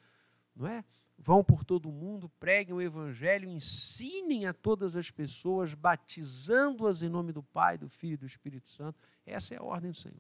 não 0.57 0.67
é? 0.67 0.83
Vão 1.19 1.45
por 1.45 1.63
todo 1.63 1.91
o 1.91 1.93
mundo, 1.93 2.31
preguem 2.41 2.75
o 2.75 2.81
Evangelho, 2.81 3.51
ensinem 3.51 4.47
a 4.47 4.55
todas 4.55 4.97
as 4.97 5.11
pessoas, 5.11 5.75
batizando-as 5.75 7.03
em 7.03 7.11
nome 7.11 7.33
do 7.35 7.43
Pai, 7.43 7.77
do 7.77 7.91
Filho 7.91 8.15
e 8.15 8.19
do 8.19 8.27
Espírito 8.27 8.69
Santo. 8.69 8.99
Essa 9.27 9.55
é 9.55 9.59
a 9.59 9.63
ordem 9.63 9.91
do 9.91 9.97
Senhor. 9.99 10.17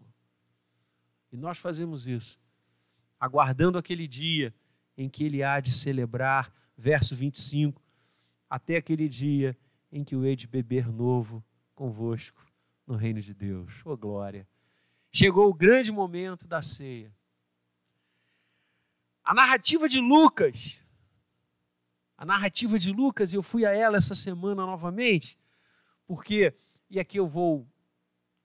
E 1.33 1.37
nós 1.37 1.57
fazemos 1.57 2.07
isso, 2.07 2.39
aguardando 3.19 3.79
aquele 3.79 4.07
dia 4.07 4.53
em 4.99 5.09
que 5.09 5.23
Ele 5.25 5.45
há 5.45 5.61
de 5.61 5.73
celebrar, 5.73 6.53
verso 6.79 7.15
25, 7.15 7.83
até 8.49 8.77
aquele 8.77 9.09
dia 9.09 9.59
em 9.93 10.03
que 10.03 10.17
o 10.17 10.25
hei 10.25 10.37
de 10.37 10.47
beber 10.47 10.89
novo 10.91 11.45
convosco 11.75 12.47
no 12.87 12.95
reino 12.95 13.21
de 13.21 13.35
Deus. 13.35 13.83
Oh 13.85 13.97
glória! 13.97 14.49
Chegou 15.13 15.51
o 15.51 15.55
grande 15.55 15.93
momento 15.93 16.47
da 16.47 16.63
ceia. 16.63 17.13
A 19.23 19.35
narrativa 19.35 19.89
de 19.89 20.01
Lucas 20.01 20.83
a 22.19 22.25
narrativa 22.25 22.77
de 22.81 22.91
Lucas, 22.91 23.33
eu 23.33 23.45
fui 23.45 23.65
a 23.65 23.71
ela 23.71 23.97
essa 23.97 24.13
semana 24.13 24.67
novamente, 24.67 25.39
porque, 26.05 26.53
e 26.91 26.99
aqui 26.99 27.17
eu 27.17 27.29
vou 27.29 27.65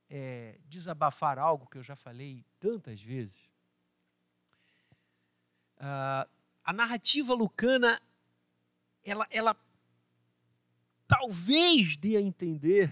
é, 0.07 0.59
desabafar 0.65 1.39
algo 1.39 1.65
que 1.65 1.79
eu 1.79 1.81
já 1.81 1.95
falei 1.95 2.45
tantas 2.59 3.01
vezes. 3.01 3.49
Ah, 5.77 6.27
a 6.63 6.71
narrativa 6.71 7.33
lucana, 7.33 7.99
ela, 9.03 9.27
ela 9.29 9.55
talvez 11.07 11.97
dê 11.97 12.17
a 12.17 12.21
entender 12.21 12.91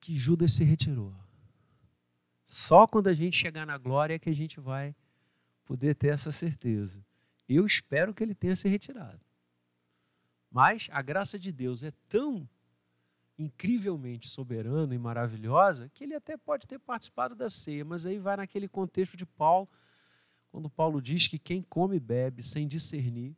que 0.00 0.16
Judas 0.16 0.52
se 0.52 0.64
retirou. 0.64 1.14
Só 2.44 2.86
quando 2.86 3.08
a 3.08 3.14
gente 3.14 3.36
chegar 3.36 3.66
na 3.66 3.78
glória 3.78 4.14
é 4.14 4.18
que 4.18 4.30
a 4.30 4.34
gente 4.34 4.58
vai 4.58 4.94
poder 5.64 5.94
ter 5.94 6.08
essa 6.08 6.32
certeza. 6.32 7.04
Eu 7.48 7.64
espero 7.66 8.12
que 8.12 8.22
ele 8.22 8.34
tenha 8.34 8.56
se 8.56 8.68
retirado. 8.68 9.20
Mas 10.50 10.88
a 10.90 11.00
graça 11.00 11.38
de 11.38 11.52
Deus 11.52 11.82
é 11.82 11.92
tão 12.08 12.48
incrivelmente 13.38 14.28
soberana 14.28 14.94
e 14.94 14.98
maravilhosa 14.98 15.88
que 15.94 16.04
ele 16.04 16.14
até 16.14 16.36
pode 16.36 16.66
ter 16.66 16.78
participado 16.78 17.34
da 17.34 17.48
ceia, 17.48 17.84
mas 17.84 18.04
aí 18.04 18.18
vai 18.18 18.36
naquele 18.36 18.68
contexto 18.68 19.16
de 19.16 19.24
Paulo, 19.24 19.68
quando 20.50 20.68
Paulo 20.68 21.00
diz 21.00 21.28
que 21.28 21.38
quem 21.38 21.62
come 21.62 21.96
e 21.96 22.00
bebe 22.00 22.42
sem 22.42 22.66
discernir 22.66 23.36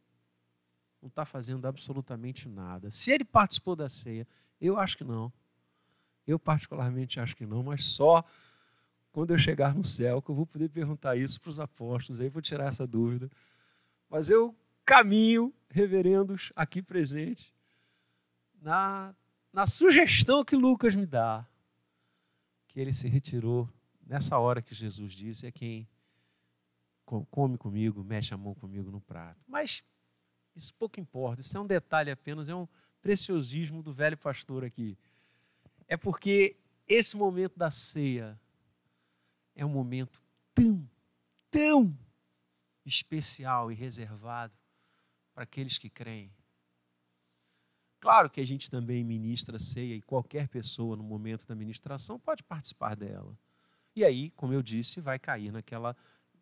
não 1.02 1.08
está 1.08 1.26
fazendo 1.26 1.66
absolutamente 1.66 2.48
nada. 2.48 2.90
Se 2.90 3.10
ele 3.10 3.24
participou 3.24 3.76
da 3.76 3.88
ceia, 3.88 4.26
eu 4.60 4.78
acho 4.78 4.96
que 4.96 5.04
não. 5.04 5.30
Eu 6.26 6.38
particularmente 6.38 7.20
acho 7.20 7.36
que 7.36 7.44
não, 7.44 7.62
mas 7.62 7.84
só 7.86 8.24
quando 9.10 9.32
eu 9.32 9.38
chegar 9.38 9.74
no 9.74 9.84
céu 9.84 10.22
que 10.22 10.30
eu 10.30 10.34
vou 10.34 10.46
poder 10.46 10.70
perguntar 10.70 11.16
isso 11.16 11.40
para 11.40 11.50
os 11.50 11.60
apóstolos, 11.60 12.20
aí 12.20 12.30
vou 12.30 12.40
tirar 12.40 12.68
essa 12.68 12.86
dúvida 12.86 13.28
mas 14.12 14.28
eu 14.28 14.54
caminho, 14.84 15.54
reverendos 15.70 16.52
aqui 16.54 16.82
presentes, 16.82 17.50
na, 18.60 19.14
na 19.50 19.66
sugestão 19.66 20.44
que 20.44 20.54
Lucas 20.54 20.94
me 20.94 21.06
dá, 21.06 21.48
que 22.68 22.78
ele 22.78 22.92
se 22.92 23.08
retirou 23.08 23.66
nessa 24.06 24.38
hora 24.38 24.60
que 24.60 24.74
Jesus 24.74 25.14
disse: 25.14 25.46
é 25.46 25.50
quem 25.50 25.88
come 27.30 27.56
comigo, 27.56 28.04
mexe 28.04 28.34
a 28.34 28.36
mão 28.36 28.54
comigo 28.54 28.90
no 28.90 29.00
prato. 29.00 29.40
Mas 29.48 29.82
isso 30.54 30.74
pouco 30.78 31.00
importa, 31.00 31.40
isso 31.40 31.56
é 31.56 31.60
um 31.60 31.66
detalhe 31.66 32.10
apenas, 32.10 32.48
é 32.48 32.54
um 32.54 32.68
preciosismo 33.00 33.82
do 33.82 33.92
velho 33.92 34.16
pastor 34.16 34.64
aqui. 34.64 34.96
É 35.88 35.96
porque 35.96 36.56
esse 36.86 37.16
momento 37.16 37.58
da 37.58 37.70
ceia 37.70 38.38
é 39.54 39.64
um 39.64 39.68
momento 39.68 40.22
tão, 40.54 40.88
tão 41.50 41.98
especial 42.84 43.70
e 43.70 43.74
reservado 43.74 44.54
para 45.34 45.44
aqueles 45.44 45.78
que 45.78 45.90
creem. 45.90 46.32
Claro 48.00 48.28
que 48.28 48.40
a 48.40 48.46
gente 48.46 48.68
também 48.68 49.04
ministra 49.04 49.60
ceia 49.60 49.94
e 49.94 50.02
qualquer 50.02 50.48
pessoa 50.48 50.96
no 50.96 51.04
momento 51.04 51.46
da 51.46 51.54
ministração 51.54 52.18
pode 52.18 52.42
participar 52.42 52.96
dela. 52.96 53.38
E 53.94 54.04
aí, 54.04 54.30
como 54.30 54.52
eu 54.52 54.62
disse, 54.62 55.00
vai 55.00 55.18
cair 55.18 55.52
naquela 55.52 55.96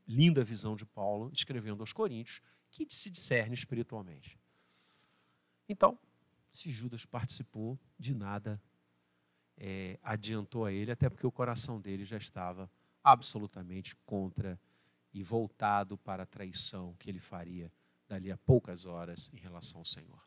linda 0.07 0.43
visão 0.43 0.75
de 0.75 0.87
Paulo 0.87 1.31
escrevendo 1.33 1.83
aos 1.83 1.93
Coríntios, 1.93 2.41
que 2.71 2.87
se 2.89 3.11
discerne 3.11 3.55
espiritualmente. 3.55 4.39
Então, 5.69 5.99
se 6.51 6.71
Judas 6.71 7.05
participou, 7.05 7.79
de 7.99 8.15
nada 8.15 8.61
é, 9.57 9.99
adiantou 10.03 10.65
a 10.65 10.73
ele, 10.73 10.91
até 10.91 11.09
porque 11.09 11.27
o 11.27 11.33
coração 11.33 11.81
dele 11.81 12.05
já 12.05 12.17
estava 12.17 12.71
absolutamente 13.05 13.95
contra 14.07 14.59
e 15.13 15.23
voltado 15.23 15.99
para 15.99 16.23
a 16.23 16.27
traição 16.27 16.95
que 16.99 17.11
ele 17.11 17.21
faria 17.21 17.73
dali 18.09 18.31
a 18.31 18.39
poucas 18.39 18.87
horas 18.87 19.31
em 19.33 19.37
relação 19.37 19.81
ao 19.81 19.87
Senhor. 19.87 20.21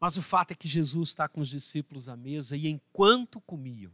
Mas 0.00 0.16
o 0.16 0.22
fato 0.22 0.52
é 0.52 0.54
que 0.54 0.68
Jesus 0.68 1.10
está 1.10 1.28
com 1.28 1.40
os 1.40 1.48
discípulos 1.48 2.08
à 2.08 2.16
mesa 2.16 2.56
e 2.56 2.68
enquanto 2.68 3.40
comiam, 3.40 3.92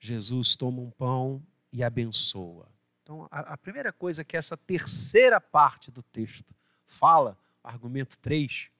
Jesus 0.00 0.56
toma 0.56 0.80
um 0.80 0.90
pão 0.90 1.44
e 1.72 1.84
abençoa. 1.84 2.68
Então, 3.08 3.26
a, 3.30 3.54
a 3.54 3.56
primeira 3.56 3.90
coisa 3.90 4.22
que 4.22 4.36
essa 4.36 4.54
terceira 4.54 5.40
parte 5.40 5.90
do 5.90 6.02
texto 6.02 6.54
fala, 6.84 7.38
argumento 7.64 8.18
3, 8.18 8.70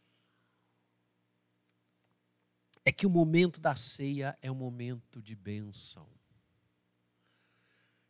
é 2.84 2.92
que 2.92 3.06
o 3.06 3.10
momento 3.10 3.58
da 3.58 3.74
ceia 3.74 4.36
é 4.42 4.50
um 4.50 4.54
momento 4.54 5.22
de 5.22 5.34
bênção. 5.34 6.06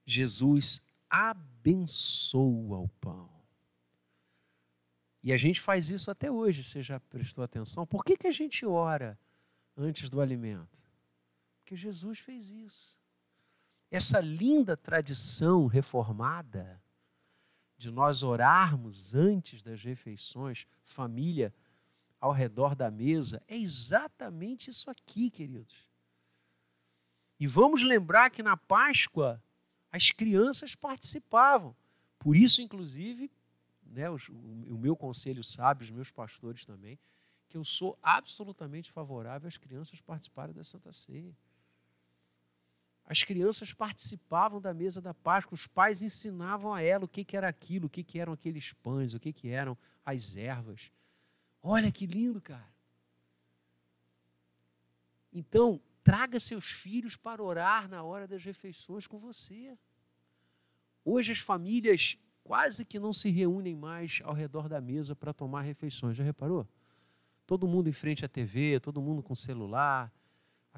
Jesus 0.04 0.88
abençoa 1.08 2.80
o 2.80 2.88
pão. 3.00 3.30
E 5.22 5.32
a 5.32 5.36
gente 5.36 5.60
faz 5.60 5.88
isso 5.88 6.10
até 6.10 6.28
hoje, 6.28 6.64
você 6.64 6.82
já 6.82 6.98
prestou 6.98 7.44
atenção? 7.44 7.86
Por 7.86 8.04
que, 8.04 8.16
que 8.16 8.26
a 8.26 8.32
gente 8.32 8.66
ora 8.66 9.16
antes 9.76 10.10
do 10.10 10.20
alimento? 10.20 10.82
Porque 11.60 11.76
Jesus 11.76 12.18
fez 12.18 12.50
isso. 12.50 12.98
Essa 13.90 14.20
linda 14.20 14.76
tradição 14.76 15.66
reformada 15.66 16.82
de 17.76 17.90
nós 17.90 18.22
orarmos 18.22 19.14
antes 19.14 19.62
das 19.62 19.82
refeições, 19.82 20.66
família 20.84 21.54
ao 22.20 22.32
redor 22.32 22.74
da 22.74 22.90
mesa, 22.90 23.42
é 23.46 23.56
exatamente 23.56 24.68
isso 24.68 24.90
aqui, 24.90 25.30
queridos. 25.30 25.88
E 27.38 27.46
vamos 27.46 27.84
lembrar 27.84 28.30
que 28.30 28.42
na 28.42 28.56
Páscoa 28.56 29.42
as 29.92 30.10
crianças 30.10 30.74
participavam. 30.74 31.74
Por 32.18 32.36
isso, 32.36 32.60
inclusive, 32.60 33.30
né, 33.84 34.10
o, 34.10 34.16
o 34.16 34.76
meu 34.76 34.96
conselho 34.96 35.44
sabe, 35.44 35.84
os 35.84 35.90
meus 35.90 36.10
pastores 36.10 36.66
também, 36.66 36.98
que 37.48 37.56
eu 37.56 37.64
sou 37.64 37.96
absolutamente 38.02 38.90
favorável 38.90 39.48
às 39.48 39.56
crianças 39.56 40.00
participarem 40.00 40.54
da 40.54 40.64
Santa 40.64 40.92
Ceia. 40.92 41.34
As 43.08 43.22
crianças 43.22 43.72
participavam 43.72 44.60
da 44.60 44.74
mesa 44.74 45.00
da 45.00 45.14
Páscoa, 45.14 45.54
os 45.54 45.66
pais 45.66 46.02
ensinavam 46.02 46.74
a 46.74 46.82
ela 46.82 47.06
o 47.06 47.08
que, 47.08 47.24
que 47.24 47.36
era 47.36 47.48
aquilo, 47.48 47.86
o 47.86 47.90
que, 47.90 48.04
que 48.04 48.20
eram 48.20 48.34
aqueles 48.34 48.72
pães, 48.74 49.14
o 49.14 49.20
que, 49.20 49.32
que 49.32 49.48
eram 49.48 49.76
as 50.04 50.36
ervas. 50.36 50.92
Olha 51.62 51.90
que 51.90 52.06
lindo, 52.06 52.40
cara. 52.40 52.68
Então, 55.32 55.80
Traga 56.08 56.40
seus 56.40 56.72
filhos 56.72 57.16
para 57.16 57.42
orar 57.42 57.86
na 57.86 58.02
hora 58.02 58.26
das 58.26 58.42
refeições 58.42 59.06
com 59.06 59.18
você. 59.18 59.76
Hoje 61.04 61.32
as 61.32 61.38
famílias 61.38 62.16
quase 62.42 62.86
que 62.86 62.98
não 62.98 63.12
se 63.12 63.28
reúnem 63.28 63.76
mais 63.76 64.22
ao 64.24 64.32
redor 64.32 64.70
da 64.70 64.80
mesa 64.80 65.14
para 65.14 65.34
tomar 65.34 65.60
refeições. 65.60 66.16
Já 66.16 66.24
reparou? 66.24 66.66
Todo 67.46 67.68
mundo 67.68 67.90
em 67.90 67.92
frente 67.92 68.24
à 68.24 68.28
TV, 68.28 68.80
todo 68.80 69.02
mundo 69.02 69.22
com 69.22 69.34
celular, 69.34 70.10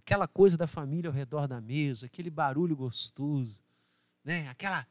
aquela 0.01 0.27
coisa 0.27 0.57
da 0.57 0.67
família 0.67 1.09
ao 1.09 1.15
redor 1.15 1.47
da 1.47 1.61
mesa, 1.61 2.07
aquele 2.07 2.31
barulho 2.31 2.75
gostoso, 2.75 3.63
né? 4.25 4.49
Aquela 4.49 4.87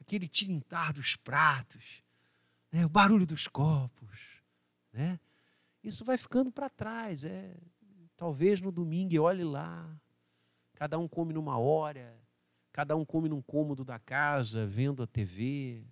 aquele 0.00 0.28
tilintar 0.28 0.92
dos 0.92 1.16
pratos, 1.16 2.02
né? 2.70 2.84
o 2.84 2.88
barulho 2.88 3.26
dos 3.26 3.48
copos, 3.48 4.42
né? 4.92 5.18
Isso 5.82 6.04
vai 6.04 6.18
ficando 6.18 6.52
para 6.52 6.68
trás, 6.68 7.24
é 7.24 7.56
Talvez 8.16 8.60
no 8.60 8.70
domingo, 8.70 9.18
olhe 9.22 9.42
lá. 9.42 9.88
Cada 10.74 10.98
um 10.98 11.08
come 11.08 11.32
numa 11.32 11.56
hora, 11.56 12.14
cada 12.70 12.94
um 12.94 13.02
come 13.02 13.30
num 13.30 13.40
cômodo 13.40 13.82
da 13.82 13.98
casa, 13.98 14.66
vendo 14.66 15.02
a 15.02 15.06
TV. 15.06 15.86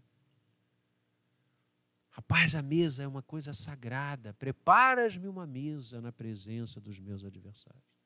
Rapaz, 2.11 2.55
a 2.55 2.61
mesa 2.61 3.03
é 3.03 3.09
uma 3.09 3.23
coisa 3.23 3.55
sagrada. 3.55 4.35
Preparas-me 4.35 5.27
uma 5.27 5.47
mesa 5.47 6.03
na 6.03 6.13
presença 6.13 6.79
dos 6.83 6.99
meus 6.99 7.25
adversários. 7.25 7.98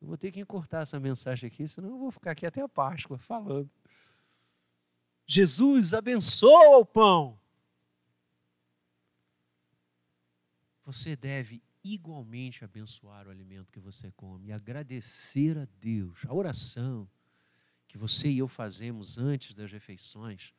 Eu 0.00 0.08
vou 0.08 0.16
ter 0.16 0.32
que 0.32 0.40
encurtar 0.40 0.82
essa 0.82 0.98
mensagem 0.98 1.46
aqui, 1.46 1.68
senão 1.68 1.90
eu 1.90 1.98
vou 1.98 2.10
ficar 2.10 2.30
aqui 2.30 2.46
até 2.46 2.62
a 2.62 2.68
Páscoa 2.68 3.18
falando. 3.18 3.70
Jesus 5.26 5.94
abençoa 5.94 6.78
o 6.78 6.84
pão. 6.84 7.38
Você 10.84 11.14
deve 11.14 11.62
igualmente 11.84 12.64
abençoar 12.64 13.26
o 13.26 13.30
alimento 13.30 13.70
que 13.70 13.80
você 13.80 14.10
come 14.12 14.48
e 14.48 14.52
agradecer 14.52 15.56
a 15.56 15.68
Deus. 15.80 16.24
A 16.26 16.34
oração 16.34 17.08
que 17.86 17.98
você 17.98 18.28
e 18.30 18.38
eu 18.38 18.48
fazemos 18.48 19.18
antes 19.18 19.54
das 19.54 19.70
refeições, 19.70 20.54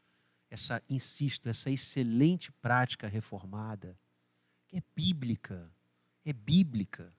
essa, 0.50 0.84
insisto, 0.90 1.48
essa 1.48 1.72
excelente 1.72 2.52
prática 2.52 3.08
reformada, 3.08 3.98
é 4.72 4.82
bíblica, 4.96 5.72
é 6.26 6.34
bíblica. 6.34 7.14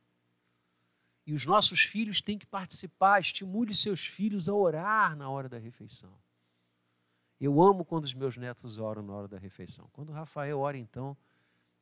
E 1.27 1.33
os 1.33 1.47
nossos 1.47 1.83
filhos 1.83 2.21
têm 2.21 2.39
que 2.39 2.47
participar, 2.47 3.21
estimule 3.21 3.75
seus 3.75 4.07
filhos 4.07 4.49
a 4.49 4.55
orar 4.55 5.17
na 5.17 5.31
hora 5.31 5.49
da 5.49 5.59
refeição. 5.59 6.13
Eu 7.41 7.61
amo 7.63 7.85
quando 7.85 8.05
os 8.05 8.15
meus 8.15 8.37
netos 8.37 8.79
oram 8.79 9.03
na 9.03 9.13
hora 9.13 9.29
da 9.29 9.39
refeição. 9.39 9.89
Quando 9.93 10.11
o 10.11 10.13
Rafael 10.13 10.59
ora, 10.59 10.79
então, 10.79 11.17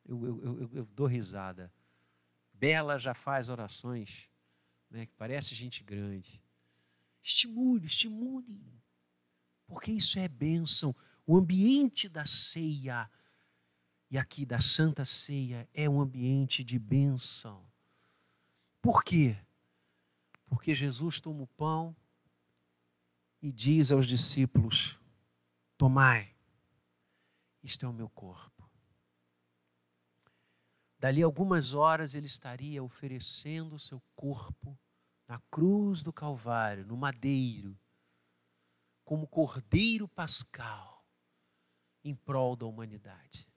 eu, 0.05 0.25
eu, 0.25 0.43
eu, 0.43 0.69
eu 0.73 0.85
dou 0.87 1.07
risada. 1.07 1.71
Bela 2.53 2.97
já 2.97 3.13
faz 3.13 3.49
orações, 3.49 4.29
né, 4.89 5.05
que 5.05 5.13
parece 5.15 5.55
gente 5.55 5.83
grande. 5.83 6.41
Estimule, 7.21 7.85
estimule. 7.85 8.81
Porque 9.67 9.91
isso 9.91 10.19
é 10.19 10.27
bênção. 10.27 10.95
O 11.25 11.37
ambiente 11.37 12.09
da 12.09 12.25
ceia, 12.25 13.09
e 14.09 14.17
aqui 14.17 14.45
da 14.45 14.59
Santa 14.59 15.05
Ceia, 15.05 15.69
é 15.73 15.89
um 15.89 16.01
ambiente 16.01 16.63
de 16.63 16.77
bênção. 16.77 17.70
Por 18.81 19.03
quê? 19.03 19.37
Porque 20.45 20.73
Jesus 20.73 21.21
toma 21.21 21.43
o 21.43 21.47
pão 21.47 21.95
e 23.41 23.51
diz 23.51 23.91
aos 23.91 24.07
discípulos: 24.07 24.99
Tomai, 25.77 26.35
isto 27.63 27.85
é 27.85 27.89
o 27.89 27.93
meu 27.93 28.09
corpo. 28.09 28.69
Dali 30.99 31.23
algumas 31.23 31.73
horas 31.73 32.13
ele 32.13 32.27
estaria 32.27 32.83
oferecendo 32.83 33.75
o 33.75 33.79
seu 33.79 34.01
corpo 34.15 34.77
na 35.27 35.39
cruz 35.49 36.03
do 36.03 36.13
Calvário, 36.13 36.85
no 36.85 36.95
madeiro, 36.95 37.77
como 39.03 39.27
cordeiro 39.27 40.07
pascal, 40.07 41.03
em 42.03 42.13
prol 42.13 42.55
da 42.55 42.65
humanidade. 42.65 43.50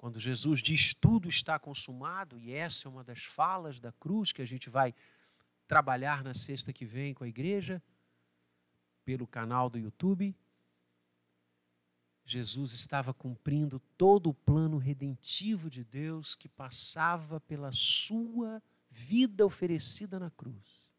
Quando 0.00 0.18
Jesus 0.18 0.62
diz 0.62 0.94
tudo 0.94 1.28
está 1.28 1.58
consumado, 1.58 2.38
e 2.38 2.54
essa 2.54 2.88
é 2.88 2.90
uma 2.90 3.04
das 3.04 3.22
falas 3.22 3.78
da 3.78 3.92
cruz 3.92 4.32
que 4.32 4.40
a 4.40 4.46
gente 4.46 4.70
vai 4.70 4.94
trabalhar 5.68 6.24
na 6.24 6.32
sexta 6.32 6.72
que 6.72 6.86
vem 6.86 7.12
com 7.12 7.22
a 7.22 7.28
igreja, 7.28 7.82
pelo 9.04 9.26
canal 9.26 9.68
do 9.68 9.78
YouTube, 9.78 10.34
Jesus 12.24 12.72
estava 12.72 13.12
cumprindo 13.12 13.78
todo 13.98 14.30
o 14.30 14.34
plano 14.34 14.78
redentivo 14.78 15.68
de 15.68 15.84
Deus 15.84 16.34
que 16.34 16.48
passava 16.48 17.38
pela 17.38 17.70
sua 17.70 18.62
vida 18.90 19.44
oferecida 19.44 20.18
na 20.18 20.30
cruz. 20.30 20.90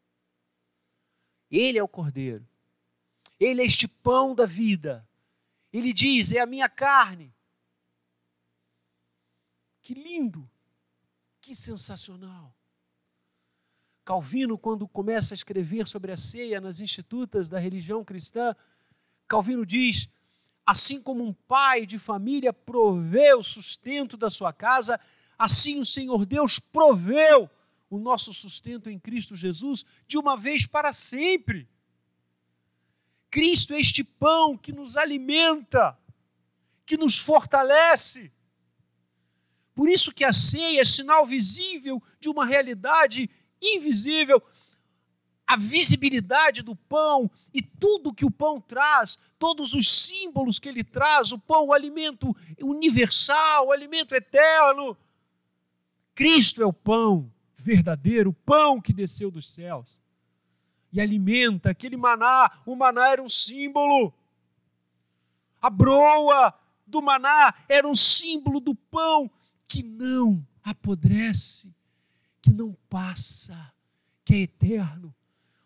Ele 1.50 1.76
é 1.76 1.82
o 1.82 1.88
Cordeiro. 1.88 2.46
Ele 3.40 3.62
é 3.62 3.64
este 3.64 3.88
pão 3.88 4.32
da 4.32 4.46
vida. 4.46 5.04
Ele 5.72 5.92
diz: 5.92 6.30
É 6.30 6.38
a 6.38 6.46
minha 6.46 6.68
carne. 6.68 7.34
Que 9.82 9.94
lindo! 9.94 10.48
Que 11.40 11.54
sensacional! 11.54 12.54
Calvino, 14.04 14.56
quando 14.56 14.88
começa 14.88 15.34
a 15.34 15.36
escrever 15.36 15.86
sobre 15.86 16.12
a 16.12 16.16
ceia 16.16 16.60
nas 16.60 16.80
institutas 16.80 17.50
da 17.50 17.58
religião 17.58 18.04
cristã, 18.04 18.54
Calvino 19.28 19.66
diz: 19.66 20.08
Assim 20.64 21.02
como 21.02 21.24
um 21.24 21.32
pai 21.32 21.84
de 21.84 21.98
família 21.98 22.52
provê 22.52 23.34
o 23.34 23.42
sustento 23.42 24.16
da 24.16 24.30
sua 24.30 24.52
casa, 24.52 25.00
assim 25.38 25.80
o 25.80 25.84
Senhor 25.84 26.24
Deus 26.24 26.58
proveu 26.58 27.50
o 27.90 27.98
nosso 27.98 28.32
sustento 28.32 28.88
em 28.88 28.98
Cristo 28.98 29.36
Jesus 29.36 29.84
de 30.06 30.16
uma 30.16 30.36
vez 30.36 30.66
para 30.66 30.92
sempre. 30.92 31.68
Cristo 33.30 33.74
é 33.74 33.80
este 33.80 34.04
pão 34.04 34.56
que 34.56 34.72
nos 34.72 34.96
alimenta, 34.96 35.98
que 36.84 36.96
nos 36.96 37.18
fortalece. 37.18 38.32
Por 39.74 39.88
isso 39.88 40.12
que 40.12 40.24
a 40.24 40.32
ceia 40.32 40.80
é 40.80 40.84
sinal 40.84 41.24
visível 41.24 42.02
de 42.20 42.28
uma 42.28 42.44
realidade 42.44 43.28
invisível 43.60 44.42
a 45.52 45.56
visibilidade 45.56 46.62
do 46.62 46.74
pão 46.74 47.30
e 47.52 47.60
tudo 47.60 48.14
que 48.14 48.24
o 48.24 48.30
pão 48.30 48.58
traz, 48.58 49.18
todos 49.38 49.74
os 49.74 49.86
símbolos 49.86 50.58
que 50.58 50.66
ele 50.66 50.82
traz, 50.82 51.30
o 51.30 51.38
pão, 51.38 51.66
o 51.66 51.72
alimento 51.74 52.34
universal, 52.62 53.66
o 53.66 53.72
alimento 53.72 54.14
eterno. 54.14 54.96
Cristo 56.14 56.62
é 56.62 56.66
o 56.66 56.72
pão 56.72 57.30
verdadeiro, 57.54 58.30
o 58.30 58.32
pão 58.32 58.80
que 58.80 58.94
desceu 58.94 59.30
dos 59.30 59.52
céus 59.52 60.00
e 60.90 61.00
alimenta 61.00 61.70
aquele 61.70 61.98
maná. 61.98 62.50
O 62.64 62.74
maná 62.74 63.08
era 63.08 63.22
um 63.22 63.28
símbolo. 63.28 64.12
A 65.60 65.68
broa 65.68 66.54
do 66.86 67.02
maná 67.02 67.54
era 67.68 67.86
um 67.86 67.94
símbolo 67.94 68.58
do 68.58 68.74
pão 68.74 69.30
que 69.72 69.82
não 69.82 70.46
apodrece, 70.62 71.74
que 72.42 72.52
não 72.52 72.76
passa, 72.90 73.72
que 74.22 74.34
é 74.34 74.38
eterno. 74.40 75.14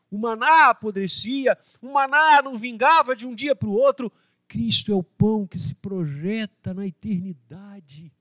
O 0.09 0.17
maná 0.17 0.71
apodrecia, 0.71 1.59
o 1.83 1.93
maná 1.93 2.41
não 2.41 2.57
vingava 2.57 3.17
de 3.17 3.27
um 3.27 3.35
dia 3.35 3.57
para 3.57 3.69
o 3.69 3.73
outro. 3.73 4.13
Cristo 4.47 4.93
é 4.93 4.95
o 4.95 5.03
pão 5.03 5.45
que 5.45 5.59
se 5.59 5.75
projeta 5.75 6.73
na 6.73 6.87
eternidade 6.87 8.13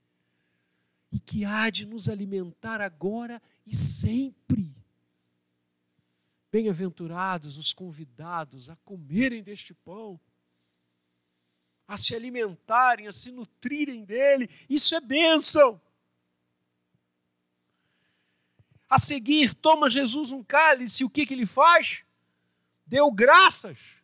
e 1.12 1.20
que 1.20 1.44
há 1.44 1.70
de 1.70 1.86
nos 1.86 2.08
alimentar 2.08 2.80
agora 2.80 3.40
e 3.64 3.72
sempre. 3.72 4.74
Bem-aventurados 6.50 7.58
os 7.58 7.72
convidados 7.72 8.68
a 8.68 8.74
comerem 8.84 9.40
deste 9.40 9.72
pão, 9.72 10.18
a 11.86 11.96
se 11.96 12.14
alimentarem, 12.14 13.06
a 13.06 13.12
se 13.12 13.30
nutrirem 13.30 14.04
dele. 14.04 14.50
Isso 14.68 14.94
é 14.94 15.00
bênção. 15.00 15.80
A 18.88 18.98
seguir, 18.98 19.54
toma 19.54 19.90
Jesus 19.90 20.32
um 20.32 20.42
cálice, 20.42 21.04
o 21.04 21.10
que, 21.10 21.26
que 21.26 21.34
ele 21.34 21.46
faz? 21.46 22.04
Deu 22.86 23.10
graças. 23.10 23.96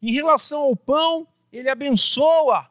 Em 0.00 0.12
relação 0.12 0.62
ao 0.62 0.76
pão, 0.76 1.28
ele 1.52 1.68
abençoa. 1.68 2.70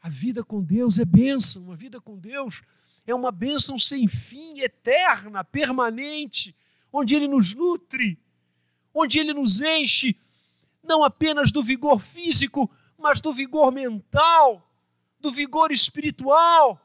A 0.00 0.08
vida 0.08 0.42
com 0.42 0.62
Deus 0.62 0.98
é 0.98 1.04
bênção, 1.04 1.70
a 1.72 1.76
vida 1.76 2.00
com 2.00 2.16
Deus 2.16 2.62
é 3.06 3.14
uma 3.14 3.32
bênção 3.32 3.78
sem 3.78 4.08
fim, 4.08 4.60
eterna, 4.60 5.44
permanente, 5.44 6.56
onde 6.92 7.14
Ele 7.14 7.28
nos 7.28 7.54
nutre, 7.54 8.18
onde 8.94 9.18
Ele 9.18 9.34
nos 9.34 9.60
enche, 9.60 10.16
não 10.82 11.04
apenas 11.04 11.52
do 11.52 11.62
vigor 11.62 12.00
físico, 12.00 12.70
mas 13.00 13.20
do 13.20 13.32
vigor 13.32 13.72
mental, 13.72 14.70
do 15.18 15.30
vigor 15.30 15.72
espiritual. 15.72 16.80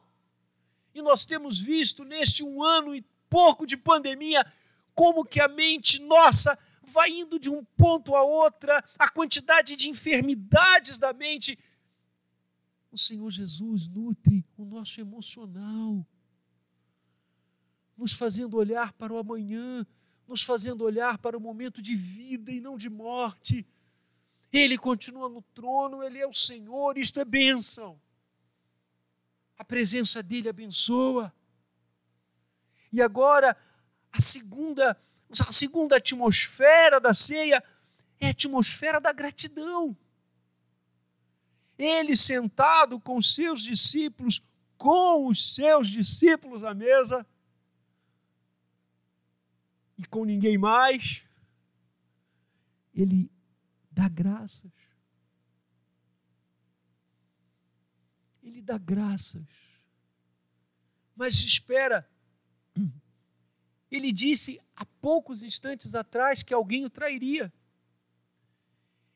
E 0.94 1.02
nós 1.02 1.26
temos 1.26 1.60
visto 1.60 2.04
neste 2.06 2.44
um 2.44 2.64
ano 2.64 2.96
e 2.96 3.06
pouco 3.30 3.66
de 3.68 3.76
pandemia 3.76 4.46
como 4.94 5.26
que 5.26 5.42
a 5.42 5.48
mente 5.48 6.02
nossa 6.02 6.58
vai 6.84 7.10
indo 7.10 7.38
de 7.38 7.50
um 7.50 7.64
ponto 7.64 8.16
a 8.16 8.24
outra, 8.24 8.84
a 8.98 9.10
quantidade 9.10 9.76
de 9.76 9.90
enfermidades 9.90 10.98
da 10.98 11.12
mente. 11.12 11.60
O 12.92 12.98
Senhor 12.98 13.30
Jesus 13.30 13.88
nutre 13.88 14.46
o 14.58 14.64
nosso 14.64 15.02
emocional, 15.02 16.06
nos 17.98 18.14
fazendo 18.14 18.56
olhar 18.56 18.94
para 18.94 19.12
o 19.12 19.18
amanhã, 19.18 19.86
nos 20.28 20.44
fazendo 20.44 20.84
olhar 20.84 21.18
para 21.18 21.38
o 21.38 21.42
momento 21.42 21.82
de 21.82 21.94
vida 21.96 22.52
e 22.52 22.62
não 22.62 22.78
de 22.78 22.90
morte. 22.90 23.66
Ele 24.58 24.78
continua 24.78 25.28
no 25.28 25.42
trono, 25.42 26.02
ele 26.02 26.18
é 26.18 26.26
o 26.26 26.34
Senhor, 26.34 26.98
isto 26.98 27.20
é 27.20 27.26
bênção. 27.26 28.00
A 29.58 29.66
presença 29.66 30.24
dele 30.24 30.48
abençoa. 30.48 31.34
E 32.90 33.02
agora, 33.02 33.58
a 34.14 34.22
segunda, 34.22 34.98
a 35.46 35.52
segunda 35.52 35.98
atmosfera 35.98 37.02
da 37.02 37.14
ceia 37.14 37.62
é 38.18 38.28
a 38.28 38.30
atmosfera 38.30 39.02
da 39.02 39.12
gratidão. 39.12 39.94
Ele 41.78 42.16
sentado 42.16 42.98
com 42.98 43.22
seus 43.22 43.62
discípulos, 43.62 44.42
com 44.78 45.28
os 45.28 45.54
seus 45.54 45.90
discípulos 45.90 46.64
à 46.64 46.74
mesa, 46.74 47.28
e 49.98 50.06
com 50.06 50.24
ninguém 50.24 50.58
mais, 50.58 51.26
ele 52.94 53.30
dá 53.96 54.10
graças. 54.10 54.72
Ele 58.44 58.62
dá 58.62 58.78
graças. 58.78 59.48
Mas 61.16 61.36
espera, 61.36 62.08
ele 63.90 64.12
disse 64.12 64.60
há 64.76 64.86
poucos 64.86 65.42
instantes 65.42 65.96
atrás 65.96 66.44
que 66.44 66.54
alguém 66.54 66.84
o 66.84 66.90
trairia. 66.90 67.52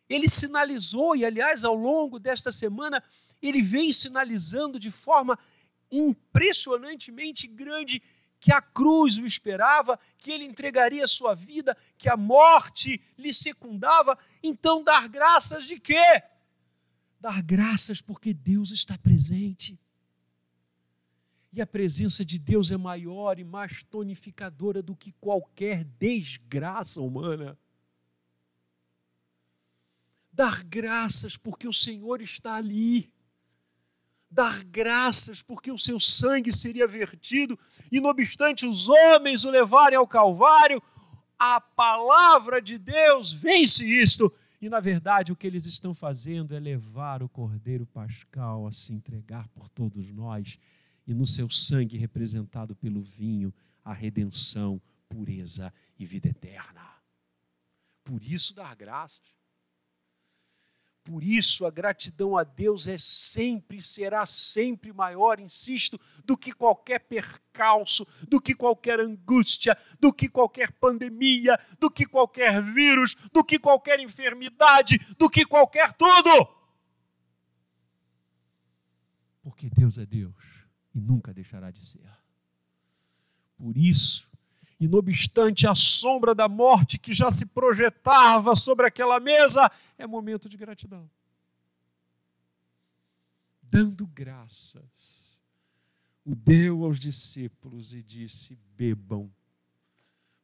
ele 0.07 0.27
sinalizou, 0.27 1.15
e 1.15 1.23
aliás, 1.23 1.63
ao 1.63 1.75
longo 1.75 2.17
desta 2.17 2.51
semana, 2.51 3.03
ele 3.41 3.61
vem 3.61 3.91
sinalizando 3.91 4.79
de 4.79 4.89
forma 4.89 5.37
impressionantemente 5.91 7.45
grande 7.47 8.01
que 8.39 8.53
a 8.53 8.61
cruz 8.61 9.17
o 9.17 9.25
esperava, 9.25 9.99
que 10.17 10.31
ele 10.31 10.45
entregaria 10.45 11.05
sua 11.07 11.35
vida, 11.35 11.75
que 11.97 12.07
a 12.07 12.15
morte 12.15 13.01
lhe 13.17 13.33
secundava. 13.33 14.17
Então, 14.41 14.83
dar 14.83 15.09
graças 15.09 15.65
de 15.65 15.79
quê? 15.79 16.23
Dar 17.19 17.41
graças 17.41 18.01
porque 18.01 18.33
Deus 18.33 18.71
está 18.71 18.97
presente. 18.97 19.79
E 21.51 21.61
a 21.61 21.67
presença 21.67 22.23
de 22.23 22.37
Deus 22.37 22.71
é 22.71 22.77
maior 22.77 23.39
e 23.39 23.43
mais 23.43 23.83
tonificadora 23.83 24.81
do 24.81 24.95
que 24.95 25.11
qualquer 25.13 25.83
desgraça 25.83 27.01
humana. 27.01 27.57
Dar 30.31 30.63
graças 30.63 31.35
porque 31.35 31.67
o 31.67 31.73
Senhor 31.73 32.21
está 32.21 32.55
ali. 32.55 33.11
Dar 34.31 34.63
graças 34.63 35.41
porque 35.41 35.71
o 35.71 35.77
seu 35.77 35.99
sangue 35.99 36.53
seria 36.53 36.87
vertido 36.87 37.57
e, 37.91 37.99
não 37.99 38.09
obstante 38.09 38.67
os 38.67 38.87
homens 38.87 39.43
o 39.43 39.49
levarem 39.49 39.97
ao 39.97 40.07
Calvário, 40.07 40.81
a 41.37 41.59
palavra 41.59 42.61
de 42.61 42.77
Deus 42.77 43.31
vence 43.31 43.83
isto. 43.83 44.31
E, 44.61 44.69
na 44.69 44.79
verdade, 44.79 45.31
o 45.31 45.35
que 45.35 45.47
eles 45.47 45.65
estão 45.65 45.93
fazendo 45.93 46.53
é 46.53 46.59
levar 46.59 47.23
o 47.23 47.29
Cordeiro 47.29 47.85
Pascal 47.85 48.67
a 48.67 48.71
se 48.71 48.93
entregar 48.93 49.47
por 49.49 49.69
todos 49.69 50.11
nós 50.11 50.59
e 51.07 51.13
no 51.13 51.25
seu 51.25 51.49
sangue 51.49 51.97
representado 51.97 52.75
pelo 52.75 53.01
vinho, 53.01 53.53
a 53.83 53.93
redenção, 53.93 54.81
pureza 55.07 55.73
e 55.97 56.05
vida 56.05 56.29
eterna. 56.29 56.87
Por 58.03 58.23
isso 58.23 58.53
dar 58.53 58.75
graças. 58.75 59.38
Por 61.09 61.23
isso 61.23 61.65
a 61.65 61.71
gratidão 61.71 62.37
a 62.37 62.43
Deus 62.43 62.85
é 62.85 62.95
sempre 62.99 63.81
será 63.81 64.27
sempre 64.27 64.93
maior, 64.93 65.39
insisto, 65.39 65.99
do 66.23 66.37
que 66.37 66.51
qualquer 66.51 66.99
percalço, 66.99 68.05
do 68.27 68.39
que 68.39 68.53
qualquer 68.53 68.99
angústia, 68.99 69.75
do 69.99 70.13
que 70.13 70.29
qualquer 70.29 70.71
pandemia, 70.73 71.59
do 71.79 71.89
que 71.89 72.05
qualquer 72.05 72.61
vírus, 72.61 73.15
do 73.33 73.43
que 73.43 73.57
qualquer 73.57 73.99
enfermidade, 73.99 74.99
do 75.17 75.27
que 75.27 75.43
qualquer 75.45 75.93
tudo. 75.93 76.47
Porque 79.41 79.67
Deus 79.67 79.97
é 79.97 80.05
Deus 80.05 80.63
e 80.93 81.01
nunca 81.01 81.33
deixará 81.33 81.71
de 81.71 81.83
ser. 81.83 82.07
Por 83.57 83.75
isso, 83.75 84.28
e 84.79 84.87
não 84.87 84.99
obstante 84.99 85.67
a 85.67 85.75
sombra 85.75 86.33
da 86.33 86.47
morte 86.47 86.97
que 86.97 87.13
já 87.13 87.29
se 87.29 87.47
projetava 87.47 88.55
sobre 88.55 88.87
aquela 88.87 89.19
mesa, 89.19 89.69
é 89.97 90.07
momento 90.07 90.47
de 90.47 90.55
gratidão. 90.55 91.09
Dando 93.61 94.07
graças, 94.07 95.39
o 96.25 96.33
deu 96.33 96.85
aos 96.85 96.97
discípulos 96.99 97.93
e 97.93 98.01
disse: 98.01 98.57
Bebam, 98.75 99.29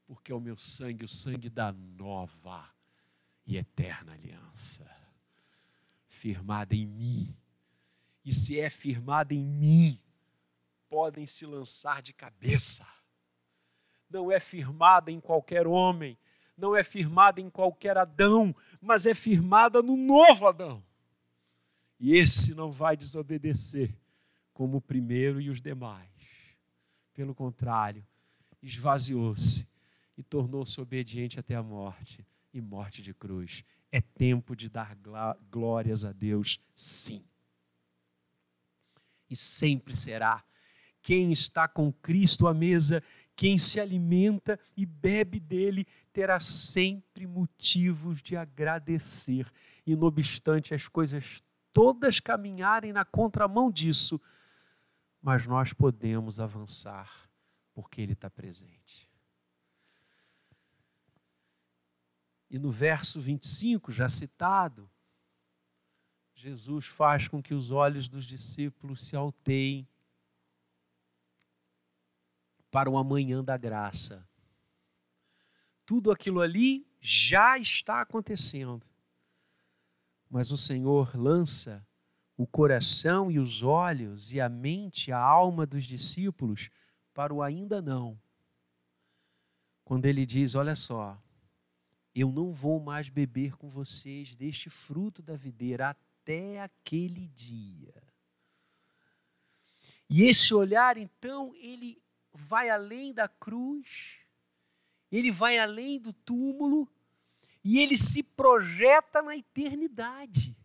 porque 0.06 0.32
é 0.32 0.36
o 0.36 0.40
meu 0.40 0.58
sangue, 0.58 1.06
o 1.06 1.10
sangue 1.10 1.50
da 1.50 1.72
nova 1.72 2.70
e 3.48 3.56
eterna 3.58 4.14
aliança, 4.14 4.86
firmada 6.08 6.76
em 6.76 6.86
mim. 6.86 7.36
E 8.24 8.34
se 8.34 8.60
é 8.60 8.70
firmada 8.70 9.34
em 9.34 9.46
mim, 9.46 10.00
podem 10.90 11.26
se 11.26 11.46
lançar 11.46 12.02
de 12.02 12.12
cabeça. 12.12 12.86
Não 14.10 14.32
é 14.32 14.40
firmada 14.40 15.12
em 15.12 15.20
qualquer 15.20 15.68
homem, 15.68 16.18
não 16.58 16.76
é 16.76 16.84
firmada 16.84 17.42
em 17.42 17.50
qualquer 17.50 17.98
Adão, 17.98 18.56
mas 18.82 19.06
é 19.06 19.14
firmada 19.14 19.82
no 19.82 19.98
novo 19.98 20.48
Adão. 20.48 20.84
E 22.00 22.16
esse 22.16 22.54
não 22.54 22.72
vai 22.72 22.96
desobedecer 22.96 23.94
como 24.54 24.78
o 24.78 24.82
primeiro 24.82 25.42
e 25.42 25.50
os 25.50 25.62
demais. 25.62 26.10
Pelo 27.14 27.34
contrário, 27.34 28.06
esvaziou-se 28.62 29.70
e 30.18 30.24
tornou-se 30.24 30.80
obediente 30.80 31.40
até 31.40 31.56
a 31.56 31.64
morte 31.64 32.26
e 32.54 32.62
morte 32.62 33.02
de 33.02 33.14
cruz. 33.14 33.64
É 33.92 34.02
tempo 34.02 34.56
de 34.56 34.70
dar 34.70 34.98
glórias 35.50 36.04
a 36.04 36.12
Deus, 36.12 36.60
sim. 36.74 37.24
E 39.30 39.36
sempre 39.36 39.96
será 39.96 40.44
quem 41.02 41.32
está 41.32 41.68
com 41.68 41.92
Cristo 41.92 42.48
à 42.48 42.54
mesa, 42.54 43.04
quem 43.36 43.58
se 43.58 43.80
alimenta 43.80 44.60
e 44.78 44.86
bebe 44.86 45.40
dele, 45.40 45.86
terá 46.14 46.40
sempre 46.40 47.28
motivos 47.28 48.22
de 48.22 48.38
agradecer. 48.38 49.52
E, 49.86 49.96
não 49.96 50.08
obstante 50.08 50.74
as 50.74 50.88
coisas 50.88 51.44
todas 51.74 52.20
caminharem 52.20 52.94
na 52.94 53.04
contramão 53.04 53.70
disso, 53.70 54.22
mas 55.22 55.46
nós 55.46 55.74
podemos 55.74 56.40
avançar, 56.40 57.30
porque 57.74 58.02
Ele 58.02 58.14
está 58.14 58.30
presente. 58.30 59.10
E 62.50 62.58
no 62.58 62.72
verso 62.72 63.20
25, 63.20 63.92
já 63.92 64.08
citado, 64.08 64.90
Jesus 66.36 66.86
faz 66.86 67.28
com 67.28 67.42
que 67.42 67.54
os 67.54 67.72
olhos 67.72 68.08
dos 68.08 68.26
discípulos 68.26 69.06
se 69.06 69.16
alteiem 69.16 69.88
para 72.76 72.90
o 72.90 72.98
amanhã 72.98 73.42
da 73.42 73.56
graça. 73.56 74.28
Tudo 75.86 76.12
aquilo 76.12 76.42
ali 76.42 76.86
já 77.00 77.58
está 77.58 78.02
acontecendo. 78.02 78.86
Mas 80.30 80.52
o 80.52 80.58
Senhor 80.58 81.16
lança 81.16 81.88
o 82.36 82.46
coração 82.46 83.32
e 83.32 83.40
os 83.40 83.64
olhos 83.64 84.34
e 84.34 84.42
a 84.42 84.50
mente, 84.50 85.10
a 85.10 85.18
alma 85.18 85.66
dos 85.66 85.86
discípulos 85.86 86.70
para 87.14 87.34
o 87.34 87.42
ainda 87.42 87.82
não. 87.82 88.20
Quando 89.86 90.06
ele 90.06 90.26
diz: 90.26 90.54
Olha 90.54 90.76
só, 90.76 91.18
eu 92.14 92.30
não 92.30 92.52
vou 92.52 92.82
mais 92.82 93.08
beber 93.08 93.56
com 93.56 93.70
vocês 93.70 94.36
deste 94.36 94.70
fruto 94.70 95.22
da 95.22 95.38
videira 95.38 95.92
até 95.92 96.62
aquele 96.62 97.30
dia. 97.30 98.04
E 100.10 100.24
esse 100.24 100.54
olhar, 100.54 100.98
então, 100.98 101.56
ele 101.56 102.04
vai 102.36 102.70
além 102.70 103.14
da 103.14 103.28
cruz, 103.28 104.18
ele 105.12 105.32
vai 105.32 105.58
além 105.58 106.00
do 106.00 106.12
túmulo 106.12 106.88
e 107.64 107.80
ele 107.80 107.98
se 107.98 108.22
projeta 108.22 109.22
na 109.22 109.36
eternidade. 109.36 110.56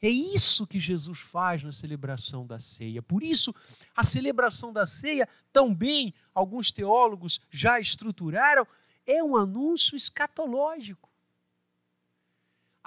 É 0.00 0.08
isso 0.08 0.66
que 0.66 0.78
Jesus 0.78 1.18
faz 1.18 1.62
na 1.62 1.72
celebração 1.72 2.46
da 2.46 2.58
ceia. 2.58 3.02
Por 3.02 3.22
isso, 3.22 3.54
a 3.96 4.04
celebração 4.04 4.72
da 4.72 4.86
ceia, 4.86 5.28
também 5.52 6.14
alguns 6.32 6.70
teólogos 6.70 7.40
já 7.50 7.80
estruturaram, 7.80 8.66
é 9.04 9.22
um 9.22 9.36
anúncio 9.36 9.96
escatológico 9.96 11.07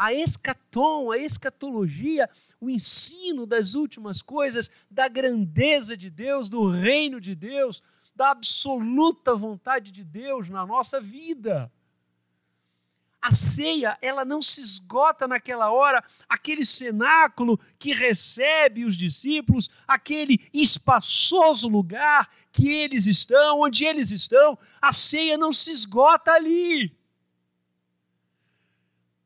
a 0.02 0.12
escatom, 0.12 1.12
a 1.12 1.18
escatologia, 1.20 2.28
o 2.60 2.72
ensino 2.72 3.46
das 3.46 3.76
últimas 3.76 4.20
coisas, 4.20 4.72
da 4.90 5.08
grandeza 5.08 5.96
de 5.96 6.10
Deus, 6.10 6.50
do 6.50 6.68
reino 6.68 7.22
de 7.22 7.36
Deus, 7.36 7.84
da 8.16 8.32
absoluta 8.32 9.36
vontade 9.36 9.92
de 9.92 10.04
Deus 10.04 10.50
na 10.50 10.66
nossa 10.66 11.00
vida. 11.00 11.72
A 13.22 13.32
ceia, 13.32 13.96
ela 14.02 14.26
não 14.26 14.42
se 14.42 14.60
esgota 14.60 15.28
naquela 15.28 15.72
hora, 15.72 16.04
aquele 16.28 16.66
cenáculo 16.66 17.60
que 17.78 17.94
recebe 17.94 18.86
os 18.86 18.98
discípulos, 18.98 19.70
aquele 19.88 20.50
espaçoso 20.52 21.68
lugar 21.68 22.28
que 22.52 22.68
eles 22.68 23.06
estão, 23.06 23.60
onde 23.60 23.86
eles 23.86 24.10
estão, 24.10 24.58
a 24.82 24.92
ceia 24.92 25.38
não 25.38 25.52
se 25.52 25.70
esgota 25.70 26.32
ali 26.32 27.00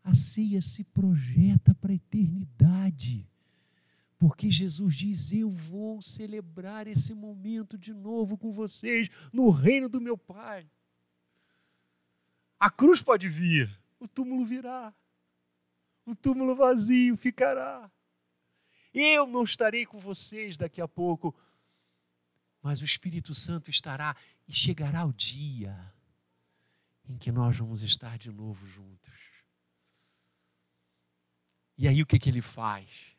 a 0.05 0.13
ceia 0.13 0.61
se 0.61 0.83
projeta 0.83 1.73
para 1.73 1.91
a 1.91 1.95
eternidade. 1.95 3.27
Porque 4.19 4.51
Jesus 4.51 4.95
diz: 4.95 5.31
Eu 5.31 5.49
vou 5.49 5.99
celebrar 5.99 6.85
esse 6.85 7.11
momento 7.15 7.75
de 7.75 7.91
novo 7.91 8.37
com 8.37 8.51
vocês 8.51 9.09
no 9.33 9.49
reino 9.49 9.89
do 9.89 9.99
meu 9.99 10.15
Pai. 10.15 10.69
A 12.59 12.69
cruz 12.69 13.01
pode 13.01 13.27
vir, 13.27 13.67
o 13.99 14.07
túmulo 14.07 14.45
virá, 14.45 14.93
o 16.05 16.15
túmulo 16.15 16.55
vazio 16.55 17.17
ficará. 17.17 17.91
Eu 18.93 19.25
não 19.25 19.43
estarei 19.43 19.87
com 19.87 19.97
vocês 19.97 20.55
daqui 20.55 20.79
a 20.79 20.87
pouco, 20.87 21.35
mas 22.61 22.79
o 22.81 22.85
Espírito 22.85 23.33
Santo 23.33 23.71
estará 23.71 24.15
e 24.47 24.53
chegará 24.53 25.03
o 25.03 25.11
dia 25.11 25.93
em 27.09 27.17
que 27.17 27.31
nós 27.31 27.57
vamos 27.57 27.81
estar 27.81 28.17
de 28.17 28.31
novo 28.31 28.65
juntos. 28.67 29.24
E 31.77 31.87
aí 31.87 32.01
o 32.01 32.05
que, 32.05 32.17
que 32.17 32.29
ele 32.29 32.41
faz? 32.41 33.15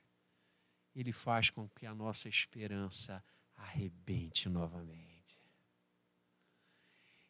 Ele 0.95 1.13
faz 1.13 1.51
com 1.51 1.69
que 1.69 1.85
a 1.85 1.95
nossa 1.95 2.29
esperança 2.29 3.23
arrebente 3.55 4.49
novamente. 4.49 5.07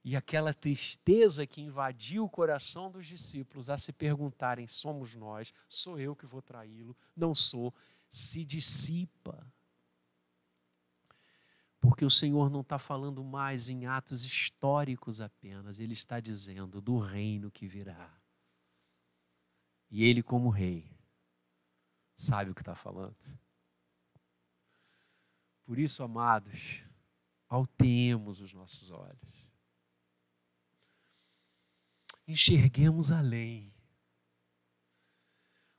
E 0.05 0.15
aquela 0.15 0.55
tristeza 0.55 1.45
que 1.49 1.61
invadiu 1.61 2.25
o 2.25 2.31
coração 2.31 2.93
dos 2.93 3.09
discípulos 3.09 3.69
a 3.69 3.77
se 3.77 3.93
perguntarem: 3.93 4.69
somos 4.69 5.17
nós? 5.17 5.53
Sou 5.69 5.99
eu 5.99 6.15
que 6.15 6.27
vou 6.27 6.41
traí-lo? 6.41 6.97
Não 7.17 7.35
sou? 7.35 7.75
Se 8.09 8.45
dissipa. 8.45 9.45
Porque 11.81 12.05
o 12.05 12.11
Senhor 12.11 12.49
não 12.49 12.61
está 12.61 12.79
falando 12.79 13.25
mais 13.25 13.69
em 13.69 13.87
atos 13.87 14.25
históricos 14.25 15.21
apenas, 15.21 15.81
Ele 15.81 15.93
está 15.95 16.21
dizendo 16.21 16.81
do 16.81 16.99
reino 16.99 17.51
que 17.51 17.67
virá. 17.67 18.17
E 19.91 20.05
Ele, 20.05 20.23
como 20.23 20.51
Rei, 20.51 20.96
sabe 22.17 22.51
o 22.51 22.55
que 22.55 22.63
está 22.63 22.75
falando. 22.75 23.17
Por 25.65 25.79
isso, 25.79 26.03
amados, 26.03 26.83
altemos 27.49 28.41
os 28.41 28.53
nossos 28.53 28.91
olhos. 28.91 29.51
Enxerguemos 32.27 33.13
além. 33.13 33.73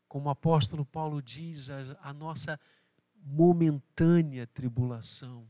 Como 0.08 0.28
o 0.28 0.32
apóstolo 0.32 0.86
Paulo 0.86 1.22
diz, 1.22 1.70
a, 1.70 1.98
a 2.02 2.14
nossa 2.14 2.60
momentânea 3.16 4.48
tribulação 4.48 5.50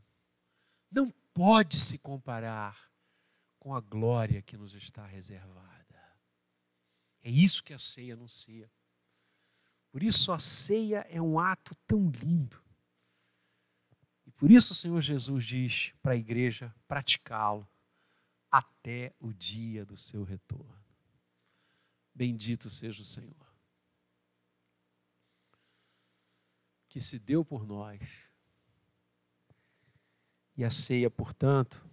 não 0.90 1.10
pode 1.32 1.78
se 1.78 1.98
comparar 1.98 2.90
com 3.58 3.74
a 3.74 3.80
glória 3.80 4.42
que 4.42 4.56
nos 4.56 4.74
está 4.74 5.06
reservada. 5.06 5.68
É 7.22 7.30
isso 7.30 7.62
que 7.62 7.74
a 7.74 7.78
ceia 7.78 8.14
anuncia. 8.14 8.70
Por 9.90 10.02
isso 10.02 10.32
a 10.32 10.38
ceia 10.38 11.06
é 11.08 11.20
um 11.20 11.38
ato 11.38 11.74
tão 11.86 12.10
lindo. 12.10 12.62
E 14.26 14.30
por 14.32 14.50
isso 14.50 14.72
o 14.72 14.76
Senhor 14.76 15.00
Jesus 15.00 15.44
diz 15.44 15.94
para 16.02 16.12
a 16.12 16.16
igreja 16.16 16.74
praticá-lo 16.86 17.66
até 18.50 19.14
o 19.18 19.32
dia 19.32 19.84
do 19.84 19.96
seu 19.96 20.24
retorno. 20.24 20.78
Bendito 22.14 22.68
seja 22.68 23.02
o 23.02 23.04
Senhor. 23.04 23.36
Que 26.88 27.00
se 27.00 27.18
deu 27.18 27.44
por 27.44 27.66
nós. 27.66 28.00
E 30.56 30.64
a 30.64 30.70
ceia, 30.70 31.08
portanto, 31.08 31.86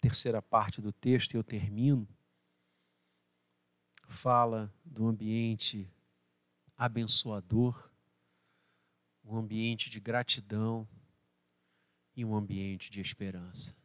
terceira 0.00 0.40
parte 0.40 0.80
do 0.80 0.92
texto, 0.92 1.34
e 1.34 1.36
eu 1.36 1.44
termino, 1.44 2.08
fala 4.08 4.72
do 4.84 5.06
ambiente 5.06 5.90
abençoador, 6.76 7.90
um 9.24 9.36
ambiente 9.36 9.88
de 9.90 9.98
gratidão 9.98 10.88
e 12.14 12.24
um 12.24 12.34
ambiente 12.34 12.90
de 12.90 13.00
esperança. 13.00 13.76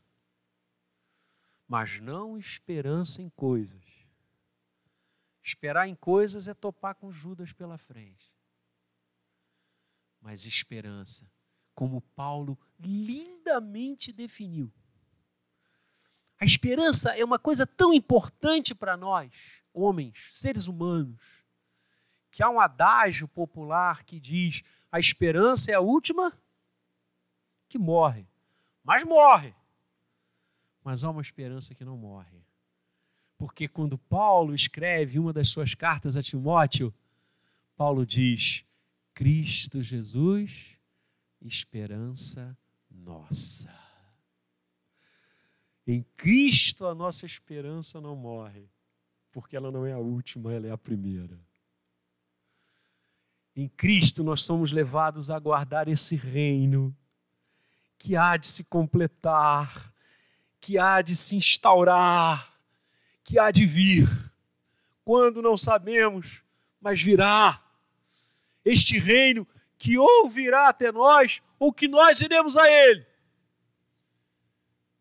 Mas 1.68 2.00
não 2.00 2.38
esperança 2.38 3.22
em 3.22 3.30
coisas. 3.30 3.82
Esperar 5.42 5.88
em 5.88 5.96
coisas 5.96 6.48
é 6.48 6.54
topar 6.54 6.96
com 6.96 7.12
Judas 7.12 7.52
pela 7.52 7.78
frente. 7.78 8.32
Mas 10.20 10.46
esperança, 10.46 11.32
como 11.74 12.02
Paulo 12.02 12.60
lindamente 12.80 14.12
definiu. 14.12 14.72
A 16.40 16.46
esperança 16.46 17.16
é 17.16 17.24
uma 17.24 17.40
coisa 17.40 17.66
tão 17.66 17.94
importante 17.94 18.76
para 18.76 18.98
nós, 18.98 19.32
homens, 19.74 20.28
seres 20.32 20.68
humanos, 20.68 21.41
que 22.32 22.42
há 22.42 22.50
um 22.50 22.60
adágio 22.60 23.28
popular 23.28 24.04
que 24.04 24.20
diz: 24.20 24.64
a 24.92 25.00
esperança 25.00 25.72
é 25.72 25.76
a 25.76 25.82
última 25.82 26.36
que 27.68 27.78
morre, 27.78 28.26
mas 28.84 29.04
morre. 29.04 29.54
Mas 30.84 31.04
há 31.04 31.12
uma 31.12 31.22
esperança 31.22 31.76
que 31.76 31.86
não 31.86 31.96
morre. 31.96 32.42
Porque 33.38 33.68
quando 33.68 33.98
Paulo 33.98 34.56
escreve 34.56 35.20
uma 35.20 35.34
das 35.34 35.50
suas 35.50 35.76
cartas 35.76 36.18
a 36.18 36.24
Timóteo, 36.24 36.94
Paulo 37.76 38.06
diz: 38.06 38.66
Cristo 39.14 39.82
Jesus, 39.82 40.78
esperança 41.42 42.58
nossa. 42.90 43.74
Em 45.86 46.04
Cristo 46.16 46.86
a 46.86 46.96
nossa 46.96 47.26
esperança 47.26 48.00
não 48.00 48.16
morre, 48.16 48.70
porque 49.32 49.56
ela 49.56 49.72
não 49.72 49.86
é 49.86 49.92
a 49.92 49.98
última, 49.98 50.54
ela 50.54 50.68
é 50.68 50.72
a 50.72 50.78
primeira. 50.78 51.40
Em 53.62 53.70
Cristo 53.70 54.24
nós 54.24 54.42
somos 54.42 54.72
levados 54.72 55.30
a 55.30 55.38
guardar 55.38 55.88
esse 55.88 56.16
reino 56.16 56.98
que 57.96 58.16
há 58.16 58.36
de 58.36 58.48
se 58.48 58.64
completar, 58.64 59.94
que 60.60 60.80
há 60.80 61.00
de 61.04 61.16
se 61.16 61.36
instaurar, 61.36 62.60
que 63.24 63.38
há 63.38 63.52
de 63.52 63.64
vir. 63.68 64.10
Quando 65.06 65.44
não 65.44 65.56
sabemos, 65.56 66.42
mas 66.82 67.04
virá. 67.04 67.64
Este 68.66 68.98
reino 68.98 69.48
que 69.78 69.96
ou 69.96 70.28
virá 70.28 70.70
até 70.70 70.92
nós, 70.92 71.40
ou 71.60 71.72
que 71.72 71.88
nós 71.88 72.20
iremos 72.20 72.58
a 72.58 72.68
ele. 72.68 73.06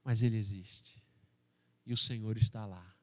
Mas 0.05 0.23
ele 0.23 0.37
existe. 0.37 1.03
E 1.87 1.95
o 1.95 1.97
Senhor 1.97 2.37
está 2.37 2.67
lá, 2.67 2.95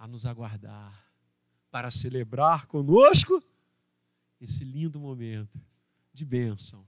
a 0.00 0.08
nos 0.08 0.26
aguardar 0.26 1.08
para 1.70 1.92
celebrar 1.92 2.66
conosco 2.66 3.40
esse 4.42 4.64
lindo 4.64 4.98
momento 4.98 5.60
de 6.12 6.24
bênção 6.24 6.84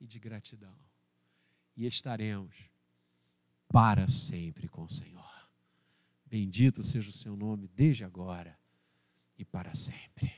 e 0.00 0.06
de 0.06 0.18
gratidão. 0.18 0.74
E 1.76 1.84
estaremos 1.86 2.70
para 3.68 4.08
sempre 4.08 4.68
com 4.68 4.84
o 4.84 4.90
Senhor. 4.90 5.50
Bendito 6.24 6.82
seja 6.82 7.10
o 7.10 7.12
seu 7.12 7.36
nome 7.36 7.68
desde 7.68 8.04
agora 8.04 8.58
e 9.36 9.44
para 9.44 9.74
sempre. 9.74 10.32